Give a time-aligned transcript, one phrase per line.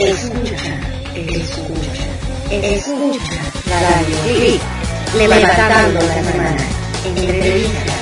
[0.00, 0.80] Escucha,
[1.14, 2.02] escucha,
[2.50, 3.32] escucha
[3.70, 4.60] Radio Click,
[5.16, 6.56] levantando la semana,
[7.04, 7.94] entrevistas,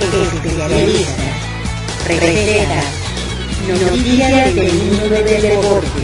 [0.00, 1.24] especialistas,
[2.08, 2.84] recetas,
[3.68, 6.02] noticias del mundo del deporte,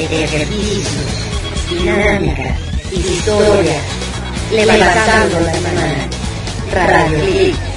[0.00, 0.88] ejercicios,
[1.70, 2.58] dinámicas,
[2.90, 3.82] historias,
[4.50, 6.08] levantando la semana,
[6.72, 7.69] Radio Click.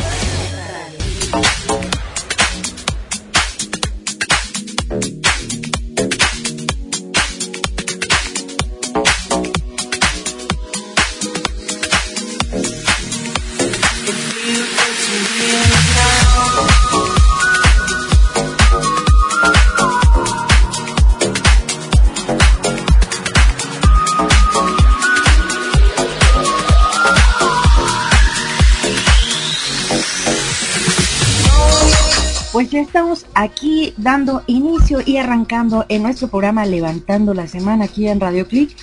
[33.34, 38.76] Aquí dando inicio y arrancando en nuestro programa Levantando la Semana aquí en Radio Click.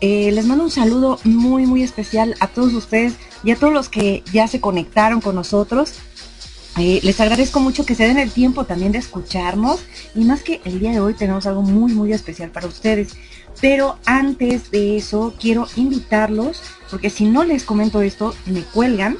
[0.00, 3.88] Eh, les mando un saludo muy, muy especial a todos ustedes y a todos los
[3.88, 5.94] que ya se conectaron con nosotros.
[6.76, 9.80] Eh, les agradezco mucho que se den el tiempo también de escucharnos
[10.14, 13.14] y más que el día de hoy tenemos algo muy, muy especial para ustedes.
[13.60, 19.16] Pero antes de eso quiero invitarlos, porque si no les comento esto, me cuelgan.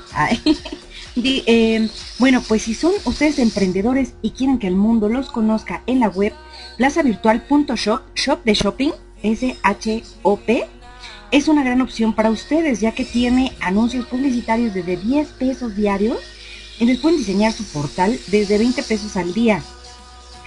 [1.17, 6.01] Eh, bueno, pues si son ustedes emprendedores y quieren que el mundo los conozca en
[6.01, 6.33] la web,
[6.77, 8.91] plazavirtual.shop, shop de shopping,
[9.23, 10.67] S-H-O-P,
[11.31, 16.19] es una gran opción para ustedes, ya que tiene anuncios publicitarios desde 10 pesos diarios
[16.79, 19.63] y les pueden diseñar su portal desde 20 pesos al día.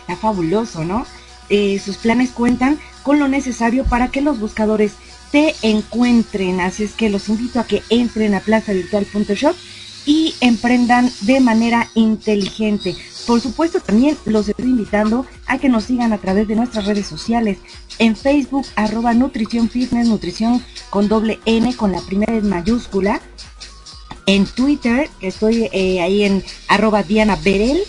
[0.02, 1.06] Está fabuloso, ¿no?
[1.50, 4.94] Eh, sus planes cuentan con lo necesario para que los buscadores
[5.32, 9.56] te encuentren, así es que los invito a que entren a plazavirtual.shop
[10.08, 12.96] y emprendan de manera inteligente.
[13.28, 17.06] Por supuesto, también los estoy invitando a que nos sigan a través de nuestras redes
[17.06, 17.58] sociales.
[18.00, 23.22] En Facebook, arroba Nutrición Fitness, Nutrición con doble N, con la primera en mayúscula.
[24.26, 27.80] En Twitter, que estoy eh, ahí en arroba Diana Berel.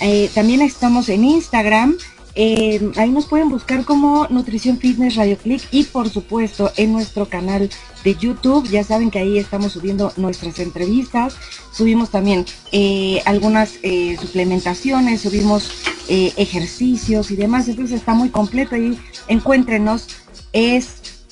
[0.00, 1.96] Eh, también estamos en Instagram.
[2.40, 7.28] Eh, ahí nos pueden buscar como Nutrición Fitness Radio Click y por supuesto en nuestro
[7.28, 7.68] canal
[8.04, 8.68] de YouTube.
[8.68, 11.34] Ya saben que ahí estamos subiendo nuestras entrevistas,
[11.72, 15.68] subimos también eh, algunas eh, suplementaciones, subimos
[16.08, 17.66] ejercicios y demás.
[17.68, 18.96] Entonces está muy completo ahí.
[19.26, 20.06] Encuéntrenos.
[20.52, 21.24] Es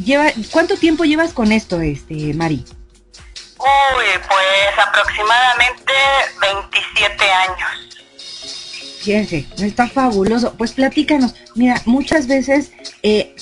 [0.04, 2.66] lleva, ¿cuánto tiempo llevas con esto, este, Mari?
[3.58, 5.94] Uy, pues aproximadamente
[6.42, 7.86] 27 años.
[9.02, 10.54] Fíjense, está fabuloso.
[10.56, 11.36] Pues platícanos.
[11.54, 12.72] Mira, muchas veces
[13.04, 13.36] eh,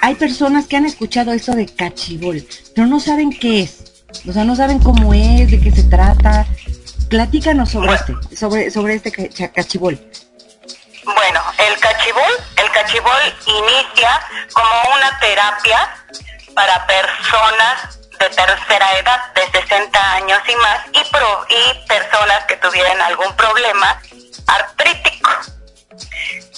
[0.00, 4.04] hay personas que han escuchado eso de cachibol, pero no saben qué es.
[4.28, 6.46] O sea, no saben cómo es, de qué se trata.
[7.08, 9.10] Platícanos sobre este, sobre, sobre este
[9.52, 9.98] cachibol.
[11.04, 14.20] Bueno, el cachibol, el cachibol inicia
[14.52, 15.94] como una terapia
[16.54, 22.56] para personas de tercera edad, de 60 años y más, y, pro, y personas que
[22.56, 24.00] tuvieran algún problema
[24.46, 25.30] artrítico.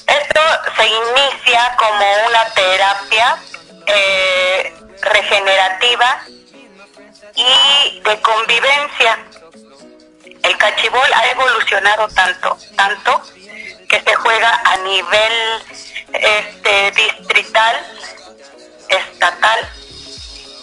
[0.06, 0.40] Esto
[0.76, 3.36] se inicia como una terapia
[3.86, 6.20] eh, regenerativa
[7.36, 9.18] y de convivencia.
[10.42, 13.22] El cachibol ha evolucionado tanto, tanto,
[13.92, 15.32] que se juega a nivel
[16.14, 17.76] este, distrital,
[18.88, 19.68] estatal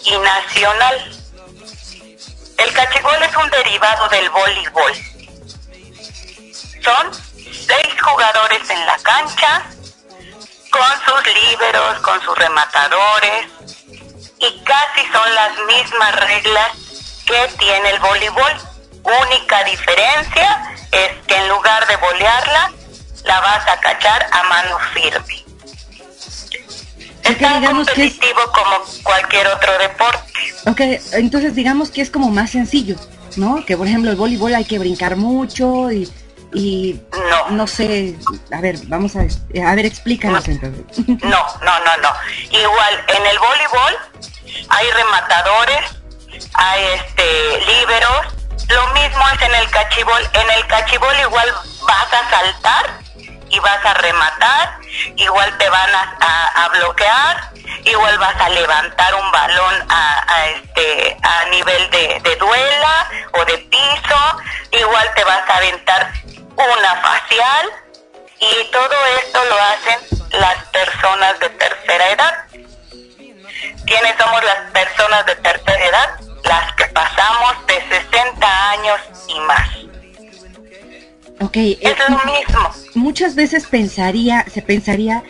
[0.04, 1.20] y nacional.
[2.58, 4.92] El cachibol es un derivado del voleibol.
[6.82, 9.62] Son seis jugadores en la cancha,
[10.72, 13.46] con sus líberos, con sus rematadores,
[14.40, 16.70] y casi son las mismas reglas
[17.26, 18.56] que tiene el voleibol.
[19.04, 22.72] Única diferencia es que en lugar de bolearla,
[23.24, 25.44] la vas a cachar a mano firme.
[27.22, 30.32] Es tan competitivo como cualquier otro deporte.
[30.66, 30.80] Ok,
[31.12, 32.96] entonces digamos que es como más sencillo,
[33.36, 33.64] ¿no?
[33.64, 36.10] Que por ejemplo el voleibol hay que brincar mucho y,
[36.52, 37.50] y no.
[37.50, 38.16] no sé,
[38.52, 40.54] a ver, vamos a, a ver, explícanos no.
[40.54, 40.84] entonces.
[41.22, 42.12] No, no, no, no.
[42.50, 43.96] Igual, en el voleibol
[44.68, 45.84] hay rematadores,
[46.54, 48.26] hay este líberos,
[48.68, 50.22] lo mismo es en el cachibol.
[50.32, 51.48] En el cachibol igual
[51.86, 53.00] vas a saltar
[53.50, 54.78] y vas a rematar,
[55.16, 57.50] igual te van a, bloquear,
[57.84, 63.44] igual vas a levantar un balón a, a este a nivel de, de, duela o
[63.44, 66.12] de piso, igual te vas a aventar
[66.56, 67.70] una facial
[68.38, 72.44] y todo esto lo hacen las personas de tercera edad.
[73.86, 76.20] ¿Quiénes somos las personas de tercera edad?
[76.44, 79.89] Las que pasamos de 60 años y más.
[81.40, 82.70] Ok, es eh, lo mismo.
[82.94, 85.24] Muchas veces pensaría, se pensaría,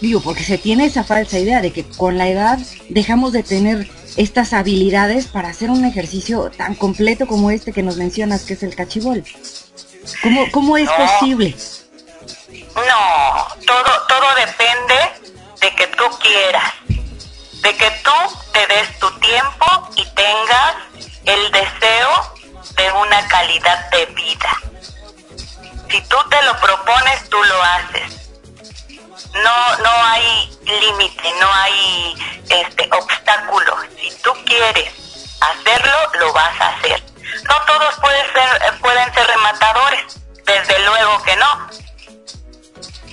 [0.00, 2.58] digo, porque se tiene esa falsa idea de que con la edad
[2.90, 7.96] dejamos de tener estas habilidades para hacer un ejercicio tan completo como este que nos
[7.96, 9.24] mencionas, que es el cachibol.
[10.22, 11.56] ¿Cómo, cómo es no, posible?
[12.74, 14.94] No, todo, todo depende
[15.60, 20.76] de que tú quieras, de que tú te des tu tiempo y tengas
[21.24, 22.31] el deseo
[22.70, 24.56] de una calidad de vida.
[25.90, 28.30] Si tú te lo propones, tú lo haces.
[29.34, 32.14] No, no hay límite, no hay
[32.48, 33.76] este obstáculo.
[33.98, 34.92] Si tú quieres
[35.40, 37.02] hacerlo, lo vas a hacer.
[37.48, 41.68] No todos pueden ser, pueden ser rematadores, desde luego que no.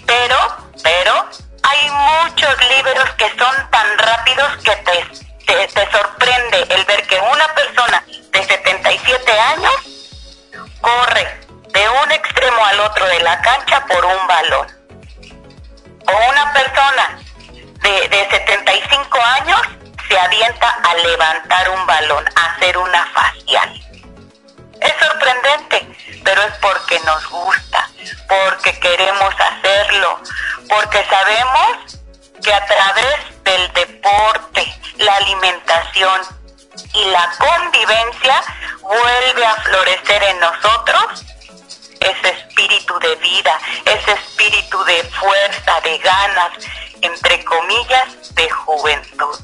[0.05, 0.37] Pero,
[0.83, 1.29] pero,
[1.63, 7.47] hay muchos líberos que son tan rápidos que te, te, sorprende el ver que una
[7.55, 9.73] persona de 77 años
[10.81, 14.67] corre de un extremo al otro de la cancha por un balón.
[16.07, 17.19] O una persona
[17.81, 19.61] de, de 75 años
[20.07, 23.73] se avienta a levantar un balón, a hacer una facial.
[24.81, 27.89] Es sorprendente, pero es porque nos gusta,
[28.27, 30.19] porque queremos hacerlo,
[30.69, 31.99] porque sabemos
[32.43, 34.65] que a través del deporte,
[34.97, 36.21] la alimentación
[36.93, 38.41] y la convivencia
[38.81, 41.25] vuelve a florecer en nosotros
[41.99, 46.51] ese espíritu de vida, ese espíritu de fuerza, de ganas,
[47.01, 49.35] entre comillas, de juventud.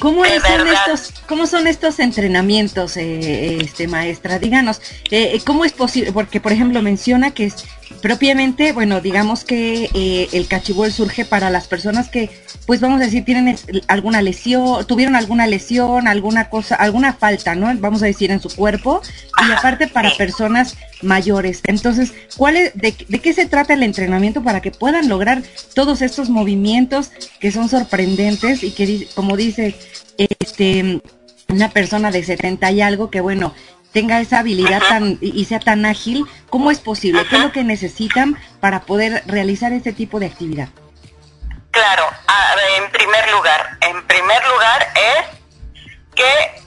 [0.00, 4.38] ¿Cómo son, estos, ¿Cómo son estos entrenamientos, eh, este maestra?
[4.38, 6.12] Díganos, eh, ¿cómo es posible?
[6.12, 7.64] Porque, por ejemplo, menciona que es
[8.00, 12.30] propiamente, bueno, digamos que eh, el cachibol surge para las personas que,
[12.66, 13.56] pues vamos a decir, tienen
[13.88, 17.72] alguna lesión, tuvieron alguna lesión, alguna cosa, alguna falta, ¿no?
[17.78, 19.02] Vamos a decir, en su cuerpo,
[19.46, 21.60] y aparte para personas mayores.
[21.64, 25.42] Entonces, ¿cuál es, de, de qué se trata el entrenamiento para que puedan lograr
[25.74, 27.10] todos estos movimientos
[27.40, 29.74] que son sorprendentes y que, como dice,
[30.18, 31.00] este,
[31.48, 33.54] una persona de 70 y algo que, bueno,
[33.96, 37.26] tenga esa habilidad tan y sea tan ágil, ¿cómo es posible?
[37.30, 40.68] ¿Qué es lo que necesitan para poder realizar este tipo de actividad?
[41.70, 42.04] Claro,
[42.76, 45.26] en primer lugar, en primer lugar es
[46.14, 46.62] que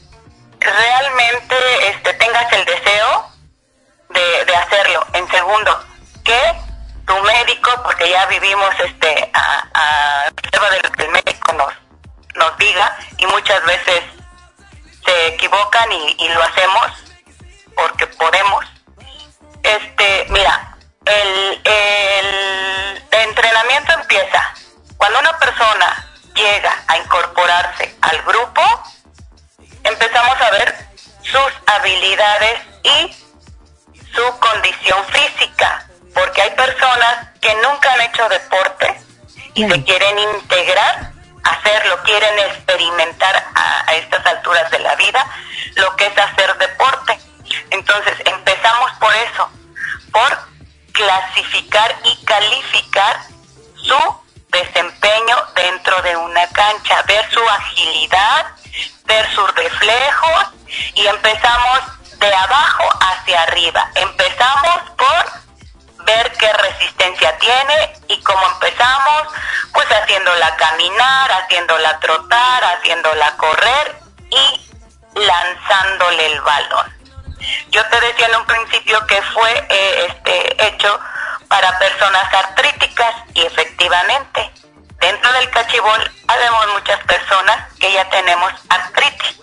[0.60, 1.56] realmente
[1.92, 3.32] este, tengas el deseo
[4.10, 5.06] de, de hacerlo.
[5.14, 5.86] En segundo,
[6.24, 6.42] que
[7.06, 11.74] tu médico, porque ya vivimos este a, a prueba de lo que el médico nos,
[12.38, 14.02] nos diga y muchas veces
[15.06, 17.09] se equivocan y, y lo hacemos
[17.82, 18.66] porque podemos.
[19.64, 24.54] Este, mira, el, el entrenamiento empieza
[24.98, 28.62] cuando una persona llega a incorporarse al grupo,
[29.84, 30.76] empezamos a ver
[31.22, 33.16] sus habilidades y
[34.14, 39.02] su condición física, porque hay personas que nunca han hecho deporte
[39.56, 41.12] y se quieren integrar
[41.44, 45.26] hacerlo, quieren experimentar a, estas alturas de la vida
[45.76, 47.20] lo que es hacer deporte.
[47.72, 49.50] Entonces empezamos por eso,
[50.12, 50.38] por
[50.92, 53.22] clasificar y calificar
[53.76, 58.48] su desempeño dentro de una cancha, ver su agilidad,
[59.06, 60.48] ver sus reflejos
[60.96, 61.80] y empezamos
[62.20, 63.90] de abajo hacia arriba.
[63.96, 69.24] Empezamos por ver qué resistencia tiene y cómo empezamos,
[69.74, 74.70] pues haciéndola caminar, haciéndola trotar, haciéndola correr y
[75.16, 76.99] lanzándole el balón.
[77.70, 81.00] Yo te decía en un principio que fue eh, este hecho
[81.48, 84.52] para personas artríticas y efectivamente
[85.00, 89.40] dentro del cachibol habemos muchas personas que ya tenemos artritis,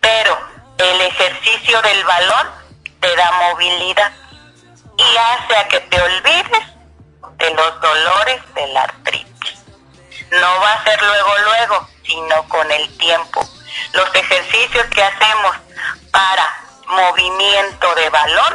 [0.00, 0.38] pero
[0.78, 2.48] el ejercicio del balón
[3.00, 4.12] te da movilidad
[4.98, 6.66] y hace a que te olvides
[7.38, 9.64] de los dolores de la artritis.
[10.30, 13.40] No va a ser luego, luego, sino con el tiempo.
[13.92, 15.56] Los ejercicios que hacemos
[16.10, 18.54] para movimiento de balón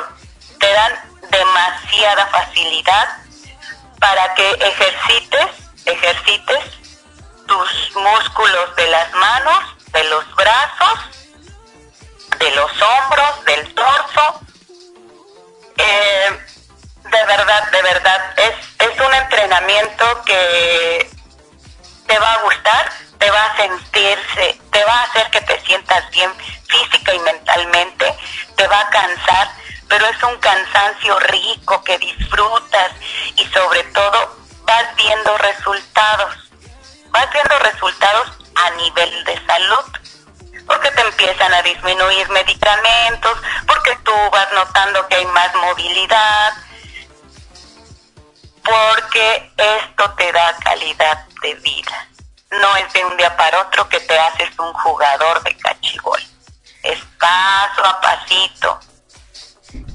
[0.59, 0.93] te dan
[1.29, 3.17] demasiada facilidad
[3.99, 5.47] para que ejercites,
[5.85, 6.63] ejercites
[7.47, 9.59] tus músculos de las manos,
[9.91, 10.99] de los brazos,
[12.39, 14.41] de los hombros, del torso,
[15.77, 16.39] eh,
[17.03, 21.09] de verdad, de verdad, es, es un entrenamiento que
[22.07, 26.09] te va a gustar, te va a sentirse, te va a hacer que te sientas
[26.09, 26.31] bien
[26.67, 28.17] física y mentalmente,
[28.55, 29.51] te va a cansar,
[29.87, 32.91] pero es un cansancio rico que disfrutas
[33.35, 36.51] y sobre todo vas viendo resultados,
[37.11, 39.85] vas viendo resultados a nivel de salud
[40.65, 43.37] porque te empiezan a disminuir medicamentos,
[43.67, 46.53] porque tú vas notando que hay más movilidad,
[48.63, 52.07] porque esto te da calidad de vida.
[52.51, 56.19] No es de un día para otro que te haces un jugador de cachigol.
[56.83, 58.79] Es paso a pasito.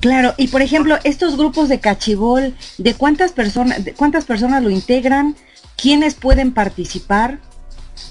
[0.01, 4.71] Claro, y por ejemplo, estos grupos de cachibol, ¿de cuántas personas, de cuántas personas lo
[4.71, 5.37] integran?
[5.77, 7.41] ¿Quiénes pueden participar?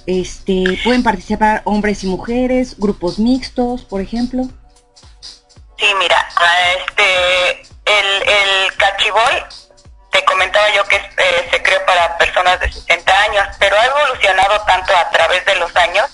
[0.05, 4.43] Este, pueden participar hombres y mujeres, grupos mixtos, por ejemplo.
[5.77, 6.27] Sí, mira,
[6.77, 9.43] este, el, el cachiboy,
[10.15, 14.61] te comentaba yo que eh, se creó para personas de 60 años, pero ha evolucionado
[14.61, 16.09] tanto a través de los años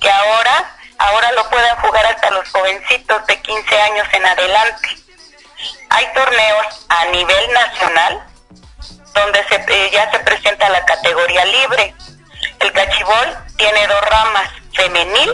[0.00, 4.88] que ahora, ahora lo pueden jugar hasta los jovencitos de 15 años en adelante.
[5.90, 8.26] Hay torneos a nivel nacional
[9.14, 11.94] donde se, eh, ya se presenta la categoría libre
[12.58, 15.32] el cachibol tiene dos ramas, femenil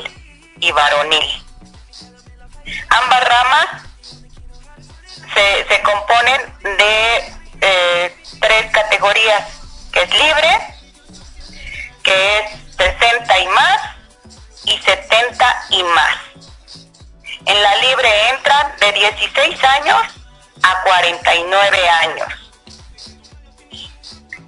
[0.61, 1.45] y varonil.
[2.91, 3.67] Ambas ramas
[5.35, 9.45] se, se componen de eh, tres categorías,
[9.93, 10.59] que es libre,
[12.03, 13.81] que es 60 y más,
[14.65, 16.17] y 70 y más.
[17.47, 20.03] En la libre entran de 16 años
[20.63, 22.29] a 49 años.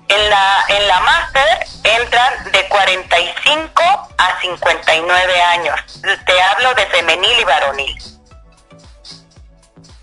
[0.09, 3.83] En la, en la máster entran de 45
[4.19, 5.81] a 59 años.
[6.27, 8.14] Te hablo de femenil y varonil.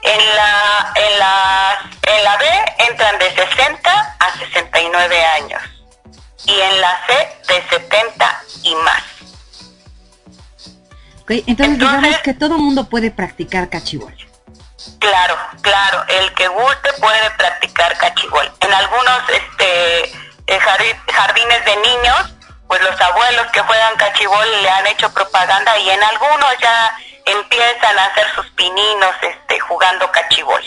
[0.03, 2.45] En la, en la, en la B
[2.89, 5.61] entran de 60 a 69 años.
[6.45, 9.03] Y en la C de 70 y más.
[11.27, 14.15] entonces, entonces digamos que todo mundo puede practicar cachibol.
[14.99, 18.51] Claro, claro, el que guste puede practicar cachibol.
[18.59, 20.03] En algunos este,
[20.47, 22.33] eh, jardines de niños,
[22.67, 27.99] pues los abuelos que juegan cachibol le han hecho propaganda y en algunos ya empiezan
[27.99, 30.61] a hacer sus pininos este, jugando cachibol.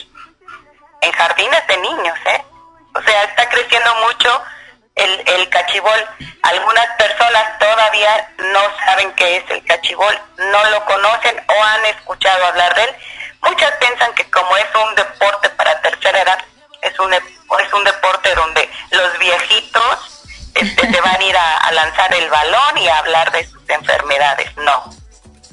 [1.00, 2.44] En jardines de niños, ¿eh?
[2.94, 4.42] O sea, está creciendo mucho
[4.94, 6.08] el, el cachibol.
[6.42, 12.46] Algunas personas todavía no saben qué es el cachibol, no lo conocen o han escuchado
[12.46, 12.96] hablar de él
[13.44, 16.38] Muchas piensan que como es un deporte para tercera edad,
[16.80, 22.14] es un, es un deporte donde los viejitos este, se van a ir a, lanzar
[22.14, 24.56] el balón y a hablar de sus enfermedades.
[24.56, 24.84] No,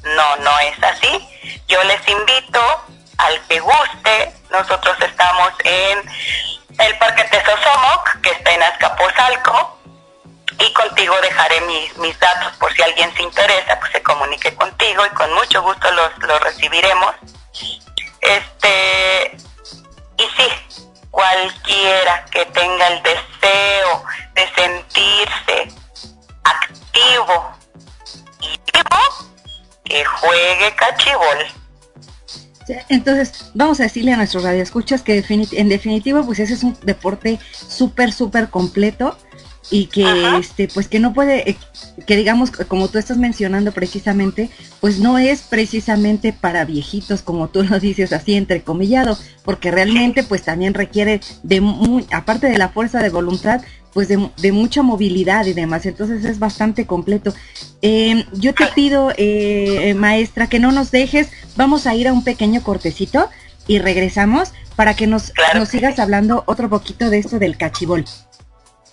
[0.03, 1.27] no, no es así.
[1.67, 2.61] Yo les invito
[3.17, 4.33] al que guste.
[4.49, 6.11] Nosotros estamos en
[6.79, 9.77] el Parque Tesosomoc, que está en Azcapotzalco,
[10.59, 15.05] y contigo dejaré mis, mis datos por si alguien se interesa, pues se comunique contigo
[15.05, 17.15] y con mucho gusto los, los recibiremos.
[18.21, 19.37] Este,
[20.17, 24.03] y sí, cualquiera que tenga el deseo
[24.33, 25.73] de sentirse
[26.43, 27.51] activo
[28.41, 29.30] y vivo,
[29.83, 31.37] que juegue cachibol.
[32.89, 37.39] Entonces, vamos a decirle a nuestros radioescuchas que en definitiva, pues ese es un deporte
[37.51, 39.17] súper, súper completo
[39.69, 41.57] y que este pues que no puede eh,
[42.05, 47.63] que digamos como tú estás mencionando precisamente pues no es precisamente para viejitos como tú
[47.63, 52.99] lo dices así entrecomillado porque realmente pues también requiere de muy aparte de la fuerza
[53.03, 53.61] de voluntad
[53.93, 55.85] pues de, mucha movilidad y demás.
[55.85, 57.33] Entonces es bastante completo.
[57.81, 61.29] Em, yo te pido eh, maestra que no nos dejes.
[61.55, 63.29] Vamos a ir a un pequeño cortecito
[63.67, 68.05] y regresamos para que nos, nos sigas hablando otro poquito de esto del cachibol.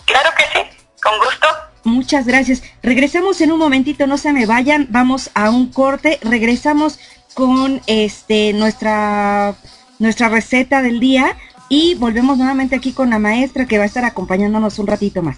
[0.04, 0.66] Claro que sí,
[1.02, 1.46] con gusto.
[1.84, 2.62] Muchas gracias.
[2.82, 6.98] Regresamos en un momentito, no se me vayan, vamos a un corte, regresamos
[7.34, 9.54] con este nuestra
[9.98, 11.36] nuestra receta del día
[11.68, 15.36] y volvemos nuevamente aquí con la maestra que va a estar acompañándonos un ratito más.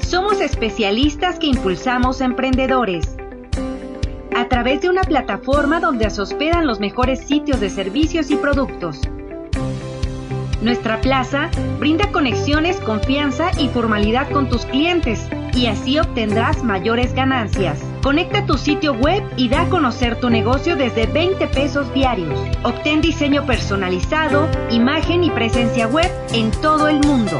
[0.00, 3.16] Somos especialistas que impulsamos emprendedores.
[4.34, 9.00] A través de una plataforma donde se hospedan los mejores sitios de servicios y productos.
[10.62, 17.82] Nuestra plaza brinda conexiones, confianza y formalidad con tus clientes y así obtendrás mayores ganancias.
[18.02, 22.38] Conecta tu sitio web y da a conocer tu negocio desde 20 pesos diarios.
[22.62, 27.39] Obtén diseño personalizado, imagen y presencia web en todo el mundo.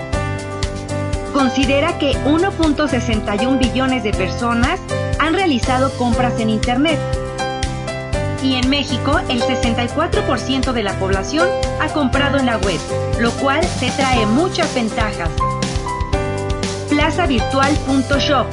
[1.41, 4.79] Considera que 1.61 billones de personas
[5.19, 6.99] han realizado compras en Internet.
[8.43, 11.49] Y en México, el 64% de la población
[11.81, 12.79] ha comprado en la web,
[13.21, 15.31] lo cual te trae muchas ventajas
[16.91, 18.47] plazavirtual.shop.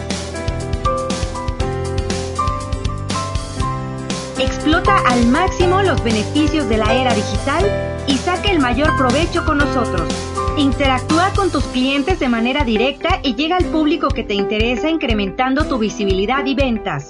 [4.40, 7.66] Explota al máximo los beneficios de la era digital
[8.08, 10.27] y saca el mayor provecho con nosotros.
[10.58, 15.66] Interactúa con tus clientes de manera directa y llega al público que te interesa incrementando
[15.66, 17.10] tu visibilidad y ventas.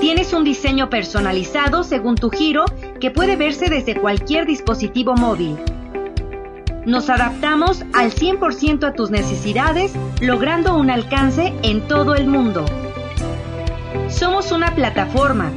[0.00, 2.66] Tienes un diseño personalizado según tu giro
[3.00, 5.56] que puede verse desde cualquier dispositivo móvil.
[6.86, 12.64] Nos adaptamos al 100% a tus necesidades, logrando un alcance en todo el mundo.
[14.08, 15.50] Somos una plataforma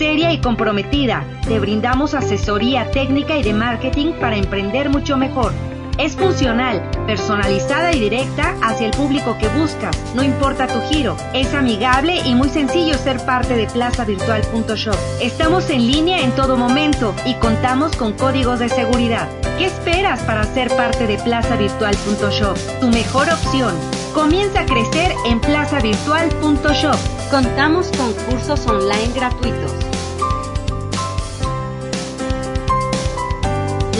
[0.00, 1.26] seria y comprometida.
[1.46, 5.52] Te brindamos asesoría técnica y de marketing para emprender mucho mejor.
[5.98, 11.18] Es funcional, personalizada y directa hacia el público que buscas, no importa tu giro.
[11.34, 14.96] Es amigable y muy sencillo ser parte de plazavirtual.shop.
[15.20, 19.28] Estamos en línea en todo momento y contamos con códigos de seguridad.
[19.58, 22.56] ¿Qué esperas para ser parte de plazavirtual.shop?
[22.80, 23.74] Tu mejor opción.
[24.14, 26.96] Comienza a crecer en plazavirtual.shop.
[27.30, 29.89] Contamos con cursos online gratuitos.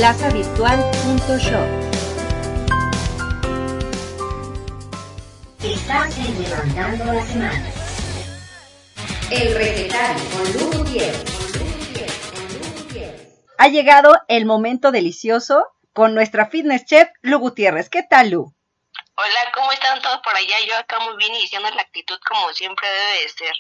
[0.03, 0.23] Estás
[6.17, 7.71] en Levantando la Semana.
[9.31, 10.71] El recetario con Lu.
[13.59, 17.91] Ha llegado el momento delicioso con nuestra fitness chef Lu Gutiérrez.
[17.91, 18.55] ¿Qué tal, Lu?
[19.17, 20.57] Hola, ¿cómo están todos por allá?
[20.67, 23.53] Yo acá muy bien iniciando la actitud como siempre debe de ser.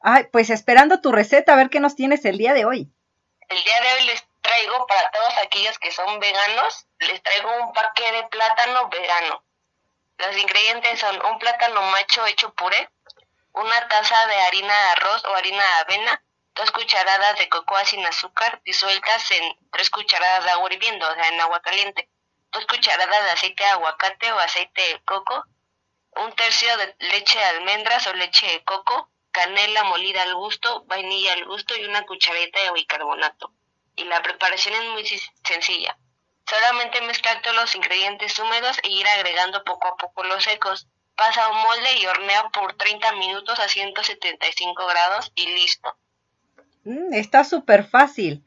[0.00, 2.90] Ay, pues esperando tu receta, a ver qué nos tienes el día de hoy.
[3.48, 7.72] El día de hoy les traigo para todos aquellos que son veganos, les traigo un
[7.72, 9.44] paquete de plátano vegano.
[10.18, 12.88] Los ingredientes son un plátano macho hecho puré,
[13.52, 16.22] una taza de harina de arroz o harina de avena,
[16.54, 21.28] dos cucharadas de cocoa sin azúcar disueltas en tres cucharadas de agua hirviendo, o sea,
[21.28, 22.08] en agua caliente,
[22.52, 25.44] dos cucharadas de aceite de aguacate o aceite de coco,
[26.16, 31.32] un tercio de leche de almendras o leche de coco, canela molida al gusto, vainilla
[31.32, 33.52] al gusto y una cucharita de bicarbonato.
[33.96, 35.04] Y la preparación es muy
[35.44, 35.96] sencilla.
[36.48, 40.86] Solamente mezclar todos los ingredientes húmedos e ir agregando poco a poco los secos.
[41.16, 45.96] Pasa un molde y hornea por 30 minutos a 175 grados y listo.
[46.84, 48.44] Mm, está súper fácil.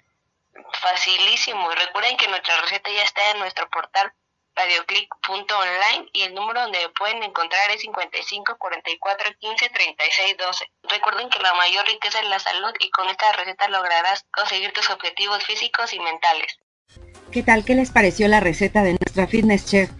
[0.81, 1.69] Facilísimo.
[1.71, 4.13] Recuerden que nuestra receta ya está en nuestro portal
[4.59, 10.65] radioclick.online y el número donde pueden encontrar es 55 44 15 36 12.
[10.89, 14.89] Recuerden que la mayor riqueza es la salud y con esta receta lograrás conseguir tus
[14.89, 16.59] objetivos físicos y mentales.
[17.31, 17.63] ¿Qué tal?
[17.63, 19.91] ¿Qué les pareció la receta de nuestra fitness chef?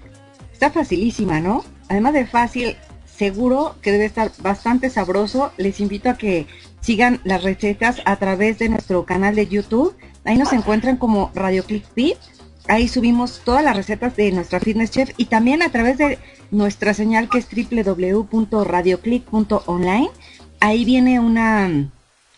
[0.51, 1.63] Está facilísima, ¿no?
[1.87, 5.53] Además de fácil, seguro que debe estar bastante sabroso.
[5.57, 6.47] Les invito a que
[6.81, 9.95] sigan las recetas a través de nuestro canal de YouTube.
[10.25, 12.17] Ahí nos encuentran como Radio Click.
[12.69, 16.19] Ahí subimos todas las recetas de nuestra fitness chef y también a través de
[16.51, 20.09] nuestra señal que es www.radioclick.online.
[20.61, 21.91] Ahí viene una,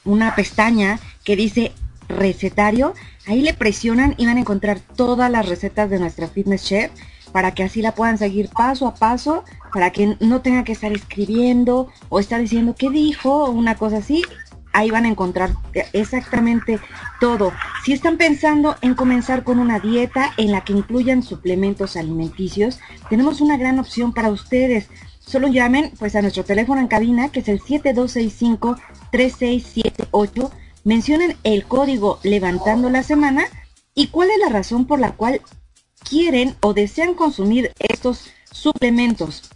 [0.03, 1.73] una pestaña que dice
[2.07, 2.95] recetario
[3.27, 6.91] Ahí le presionan y van a encontrar todas las recetas de nuestra fitness chef
[7.31, 10.91] para que así la puedan seguir paso a paso, para que no tenga que estar
[10.91, 14.23] escribiendo o estar diciendo qué dijo o una cosa así.
[14.73, 15.51] Ahí van a encontrar
[15.93, 16.79] exactamente
[17.19, 17.51] todo.
[17.83, 22.79] Si están pensando en comenzar con una dieta en la que incluyan suplementos alimenticios,
[23.09, 24.87] tenemos una gran opción para ustedes.
[25.19, 28.77] Solo llamen pues a nuestro teléfono en cabina que es el 7265
[29.11, 30.51] 3678
[30.83, 33.45] mencionen el código levantando la semana
[33.93, 35.41] y cuál es la razón por la cual
[36.09, 39.49] quieren o desean consumir estos suplementos.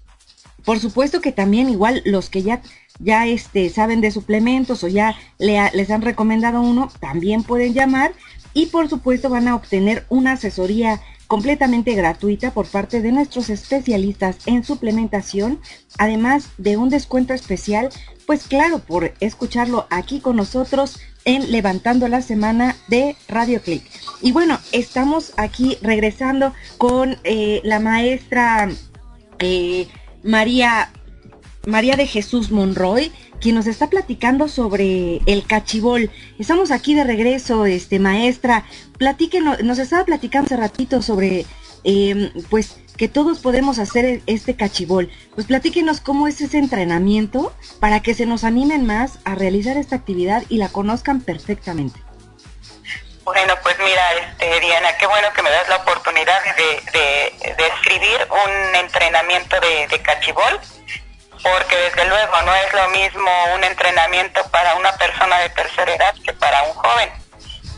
[0.64, 2.62] Por supuesto que también igual los que ya
[3.00, 8.14] ya este saben de suplementos o ya les han recomendado uno, también pueden llamar
[8.54, 14.38] y por supuesto van a obtener una asesoría completamente gratuita por parte de nuestros especialistas
[14.46, 15.60] en suplementación,
[15.98, 17.90] además de un descuento especial,
[18.26, 23.84] pues claro, por escucharlo aquí con nosotros en Levantando la Semana de Radio Click.
[24.22, 28.70] Y bueno, estamos aquí regresando con eh, la maestra
[29.40, 29.88] eh,
[30.24, 30.92] María,
[31.66, 36.12] María de Jesús Monroy, quien nos está platicando sobre el cachibol.
[36.40, 38.66] Estamos aquí de regreso, este maestra.
[38.98, 41.46] Platíquenos, nos estaba platicando hace ratito sobre
[41.84, 45.12] em, pues que todos podemos hacer este cachibol.
[45.34, 49.96] Pues platíquenos cómo es ese entrenamiento para que se nos animen más a realizar esta
[49.96, 52.00] actividad y la conozcan perfectamente.
[53.26, 58.28] Bueno, pues mira, este, Diana, qué bueno que me das la oportunidad de, de, escribir
[58.30, 60.60] un entrenamiento de, de cachibol,
[61.46, 66.16] porque desde luego no es lo mismo un entrenamiento para una persona de tercera edad
[66.26, 67.12] que para un joven.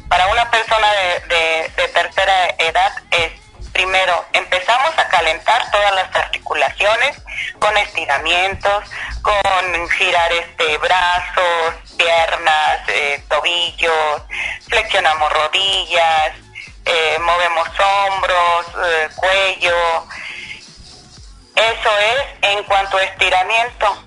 [0.07, 0.87] Para una persona
[1.27, 3.31] de, tercera edad es
[3.73, 7.17] primero empezamos a calentar todas las articulaciones
[7.59, 8.85] con estiramientos,
[9.21, 14.21] con girar este brazos, piernas, eh, tobillos,
[14.69, 16.31] flexionamos rodillas,
[16.85, 20.07] eh, movemos hombros, eh, cuello.
[21.57, 24.03] Eso es en cuanto a estiramiento.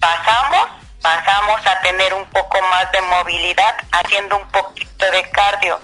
[0.00, 0.68] Pasamos,
[1.00, 5.78] pasamos a tener un poco más de movilidad haciendo un poquito de cardio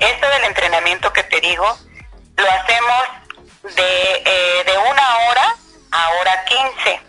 [0.00, 1.78] esto del entrenamiento que te digo,
[2.36, 3.04] lo hacemos
[3.62, 5.56] de, eh, de una hora
[5.92, 7.00] a hora 15.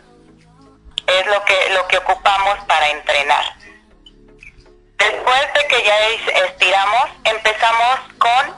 [1.08, 3.46] Es lo que, lo que ocupamos para entrenar.
[4.98, 6.00] Después de que ya
[6.48, 8.56] estiramos, empezamos con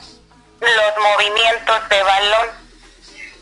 [0.59, 2.62] los movimientos de balón.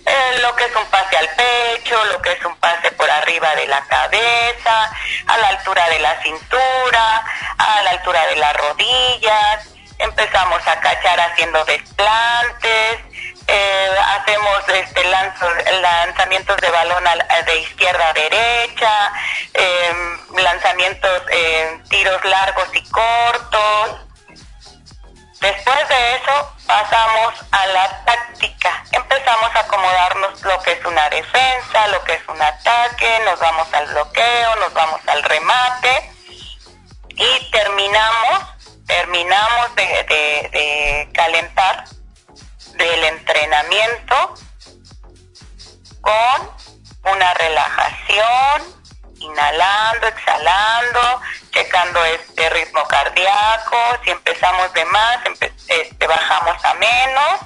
[0.05, 3.55] Eh, lo que es un pase al pecho, lo que es un pase por arriba
[3.55, 4.91] de la cabeza,
[5.27, 7.23] a la altura de la cintura,
[7.57, 12.99] a la altura de las rodillas, empezamos a cachar haciendo desplantes,
[13.47, 17.03] eh, hacemos este lanzamientos de balón
[17.45, 19.13] de izquierda a derecha,
[19.53, 24.07] em, lanzamientos, eh, tiros largos y cortos.
[25.39, 28.83] Después de eso pasamos a la táctica.
[28.91, 33.67] Empezamos a acomodarnos lo que es una defensa, lo que es un ataque, nos vamos
[33.73, 36.11] al bloqueo, nos vamos al remate
[37.09, 38.39] y terminamos
[38.87, 41.85] terminamos de, calentar
[42.73, 44.33] del entrenamiento
[46.01, 48.80] con una relajación,
[49.21, 55.19] inhalando, exhalando, checando este ritmo cardíaco, si empezamos de más,
[55.67, 57.39] este, bajamos a menos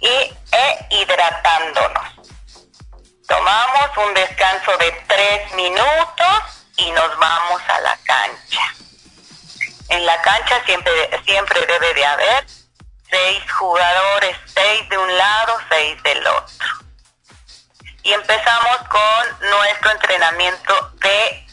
[0.00, 2.04] y e hidratándonos.
[3.26, 8.74] Tomamos un descanso de tres minutos y nos vamos a la cancha.
[9.88, 10.92] En la cancha siempre,
[11.24, 12.46] siempre debe de haber
[13.10, 16.89] seis jugadores, seis de un lado, seis del otro
[18.02, 21.46] y empezamos con nuestro entrenamiento de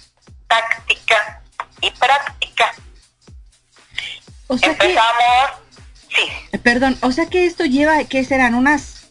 [0.47, 1.41] táctica
[1.81, 2.73] y práctica.
[4.47, 5.49] O sea empezamos,
[6.09, 6.31] sí.
[6.51, 8.55] Eh, perdón, o sea que esto lleva, ¿qué serán?
[8.55, 9.09] ¿Unas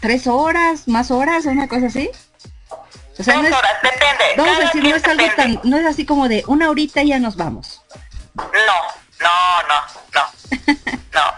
[0.00, 2.10] tres horas, más horas, una cosa así?
[3.18, 4.24] O sea, dos no es, horas, depende.
[4.36, 7.18] Vamos a decir, no es tan, no es así como de una horita y ya
[7.18, 7.82] nos vamos.
[8.34, 8.44] No,
[9.20, 9.80] no, no,
[10.14, 10.22] no.
[11.12, 11.36] no,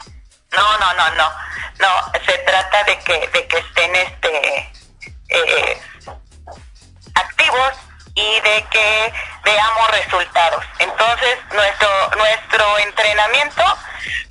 [0.52, 1.46] no, no, no, no.
[1.78, 1.88] No,
[2.24, 4.72] se trata de que, de que estén este
[5.28, 5.82] eh,
[7.14, 7.72] activos
[8.14, 9.12] y de que
[9.44, 10.64] veamos resultados.
[10.78, 13.62] Entonces, nuestro nuestro entrenamiento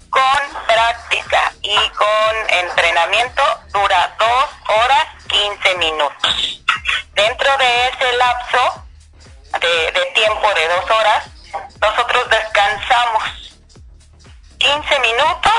[0.10, 6.64] con práctica y con entrenamiento dura dos horas 15 minutos.
[7.14, 8.86] Dentro de ese lapso
[9.60, 11.26] de, de tiempo de dos horas,
[11.82, 13.24] nosotros descansamos
[14.58, 15.52] 15 minutos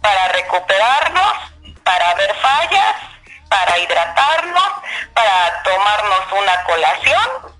[0.00, 1.32] para recuperarnos,
[1.82, 2.96] para ver fallas,
[3.48, 4.72] para hidratarnos,
[5.14, 7.56] para tomarnos una colación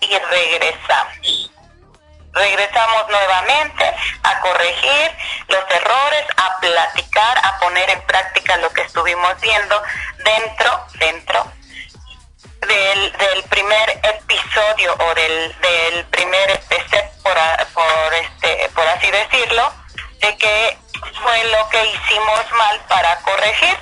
[0.00, 1.50] y regresamos.
[2.32, 5.16] Regresamos nuevamente a corregir
[5.48, 9.82] los errores, a platicar, a poner en práctica lo que estuvimos viendo
[10.24, 11.52] dentro, dentro
[12.66, 17.36] del, primer episodio o del, del primer este por,
[17.72, 19.72] por, este, por así decirlo,
[20.20, 20.78] de que
[21.22, 23.76] fue lo que hicimos mal para corregir.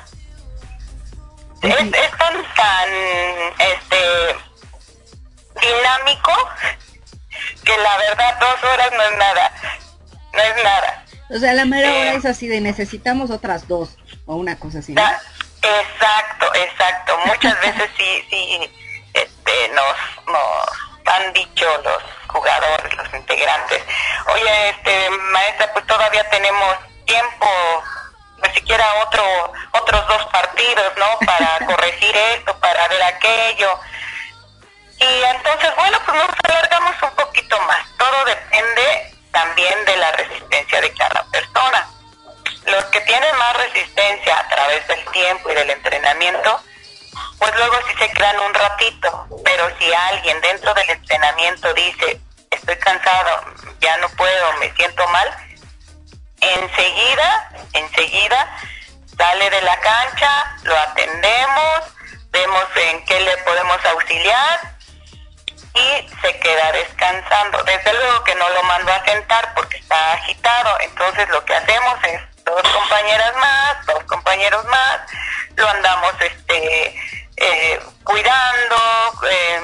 [11.43, 14.93] Sea, la mera hora eh, es así de necesitamos otras dos o una cosa así.
[14.93, 17.19] Exacto, exacto.
[17.27, 18.71] Muchas veces sí, sí,
[19.15, 23.83] este, nos, nos han dicho los jugadores, los integrantes,
[24.33, 27.47] oye, este, maestra, pues todavía tenemos tiempo,
[28.39, 31.27] pues siquiera otro, otros dos partidos, ¿no?
[31.27, 33.79] Para corregir esto, para ver aquello.
[34.99, 37.87] Y entonces, bueno, pues nos alargamos un poquito más.
[37.99, 39.92] Todo depende también de
[40.81, 41.89] de cada persona.
[42.67, 46.61] Los que tienen más resistencia a través del tiempo y del entrenamiento,
[47.39, 52.77] pues luego sí se quedan un ratito, pero si alguien dentro del entrenamiento dice, estoy
[52.77, 53.45] cansado,
[53.81, 55.29] ya no puedo, me siento mal,
[56.41, 58.59] enseguida, enseguida
[59.17, 61.81] sale de la cancha, lo atendemos,
[62.31, 64.72] vemos en qué le podemos auxiliar
[65.75, 67.63] y se queda descansando.
[67.65, 71.97] Desde luego que no lo mando a sentar porque está agitado, entonces lo que hacemos
[72.05, 75.01] es dos compañeras más, dos compañeros más,
[75.57, 76.97] lo andamos este
[77.37, 78.77] eh, cuidando,
[79.31, 79.61] eh,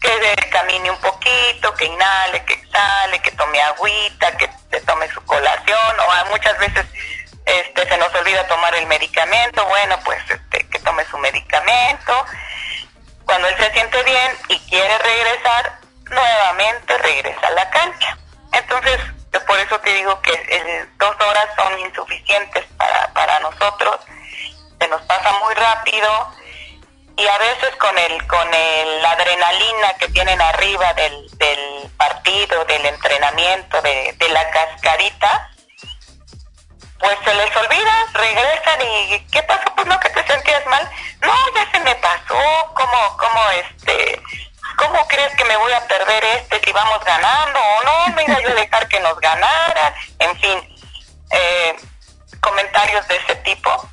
[0.00, 5.24] que camine un poquito, que inhale, que exhale, que tome agüita, que se tome su
[5.24, 6.86] colación, o muchas veces
[7.46, 12.26] este se nos olvida tomar el medicamento, bueno, pues este, que tome su medicamento.
[13.32, 15.78] Cuando él se siente bien y quiere regresar,
[16.10, 18.18] nuevamente regresa a la cancha.
[18.52, 19.00] Entonces,
[19.46, 22.62] por eso te digo que dos horas son insuficientes
[23.14, 24.00] para, nosotros,
[24.78, 26.34] se nos pasa muy rápido
[27.16, 32.84] y a veces con el con el, adrenalina que tienen arriba del, del partido, del
[32.84, 35.50] entrenamiento, de, la cascarita,
[37.02, 39.64] pues se les olvida, regresan y ¿qué pasó?
[39.74, 40.88] Pues no que te sentías mal.
[41.20, 42.38] No, ya se me pasó,
[42.74, 44.22] ¿cómo, cómo este,
[44.76, 48.14] cómo crees que me voy a perder este si vamos ganando o no?
[48.14, 50.76] Me iba yo a dejar que nos ganaran, en fin,
[51.32, 51.76] eh,
[52.40, 53.88] comentarios de ese tipo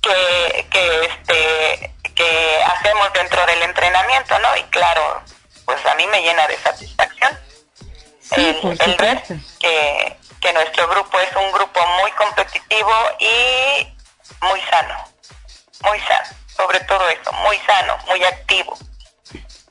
[0.00, 4.56] que, que, este, que hacemos dentro del entrenamiento, ¿no?
[4.56, 5.20] Y claro,
[5.64, 7.38] pues a mí me llena de satisfacción
[8.36, 9.22] el, ver
[9.58, 13.86] que, que nuestro grupo es un grupo muy competitivo y
[14.44, 14.94] muy sano,
[15.84, 18.76] muy sano, sobre todo eso, muy sano, muy activo.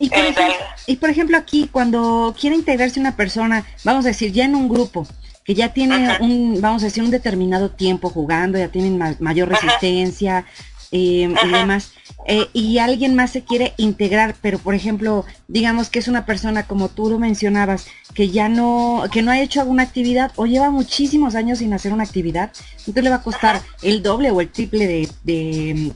[0.01, 4.31] Y por, ejemplo, y por ejemplo aquí, cuando quiere integrarse una persona, vamos a decir,
[4.31, 5.05] ya en un grupo,
[5.43, 10.45] que ya tiene un, vamos a decir, un determinado tiempo jugando, ya tienen mayor resistencia
[10.91, 11.91] eh, y demás,
[12.27, 16.67] eh, y alguien más se quiere integrar, pero por ejemplo, digamos que es una persona
[16.67, 17.87] como tú lo mencionabas,
[18.19, 21.93] que ya no, que no ha hecho alguna actividad o lleva muchísimos años sin hacer
[21.93, 25.93] una actividad, entonces le va a costar el doble o el triple de, de,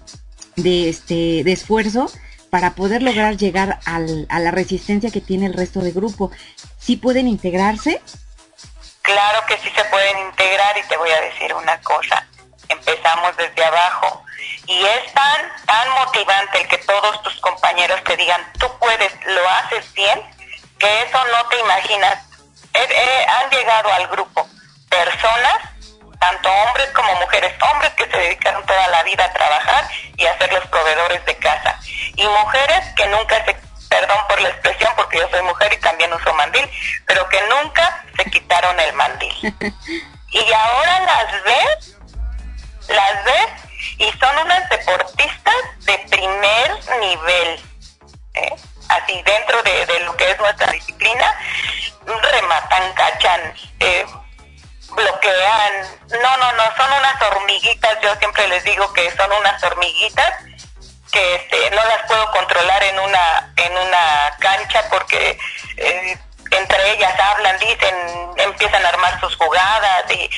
[0.56, 2.10] de este, de esfuerzo
[2.50, 6.32] para poder lograr llegar al, a la resistencia que tiene el resto de grupo.
[6.80, 8.02] ¿Sí pueden integrarse?
[9.02, 12.26] Claro que sí se pueden integrar y te voy a decir una cosa.
[12.70, 14.24] Empezamos desde abajo
[14.68, 19.50] y es tan, tan motivante el que todos tus compañeros te digan, tú puedes, lo
[19.50, 20.22] haces bien,
[20.84, 22.20] que eso no te imaginas.
[22.74, 24.48] han llegado al grupo
[24.90, 25.58] personas,
[26.20, 30.38] tanto hombres como mujeres, hombres que se dedicaron toda la vida a trabajar y a
[30.38, 31.80] ser los proveedores de casa,
[32.16, 33.56] y mujeres que nunca se
[33.90, 36.68] perdón por la expresión porque yo soy mujer y también uso mandil,
[37.06, 39.56] pero que nunca se quitaron el mandil.
[40.36, 41.98] Y ahora las ves,
[42.88, 43.50] las ves
[44.00, 45.56] y son unas deportistas
[45.86, 47.62] de primer nivel.
[48.34, 48.56] ¿eh?
[48.96, 51.36] Así dentro de, lo que es nuestra disciplina,
[52.06, 54.06] rematan, cachan, eh,
[54.90, 55.74] bloquean.
[56.22, 58.00] No, no, no, son unas hormiguitas.
[58.02, 60.34] Yo siempre les digo que son unas hormiguitas
[61.12, 65.38] que este, no las puedo controlar en una en una cancha porque
[65.78, 66.18] eh,
[66.52, 67.96] entre ellas hablan, dicen,
[68.38, 70.30] empiezan a armar sus jugadas y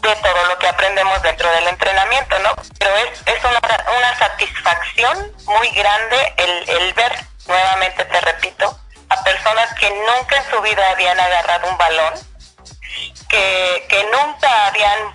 [0.00, 2.50] de todo lo que aprendemos dentro del entrenamiento, ¿no?
[2.78, 3.60] Pero es, es una,
[3.98, 7.12] una satisfacción muy grande el, el ver,
[7.50, 8.78] nuevamente te repito,
[9.08, 12.14] a personas que nunca en su vida habían agarrado un balón,
[13.28, 15.12] que, que nunca habían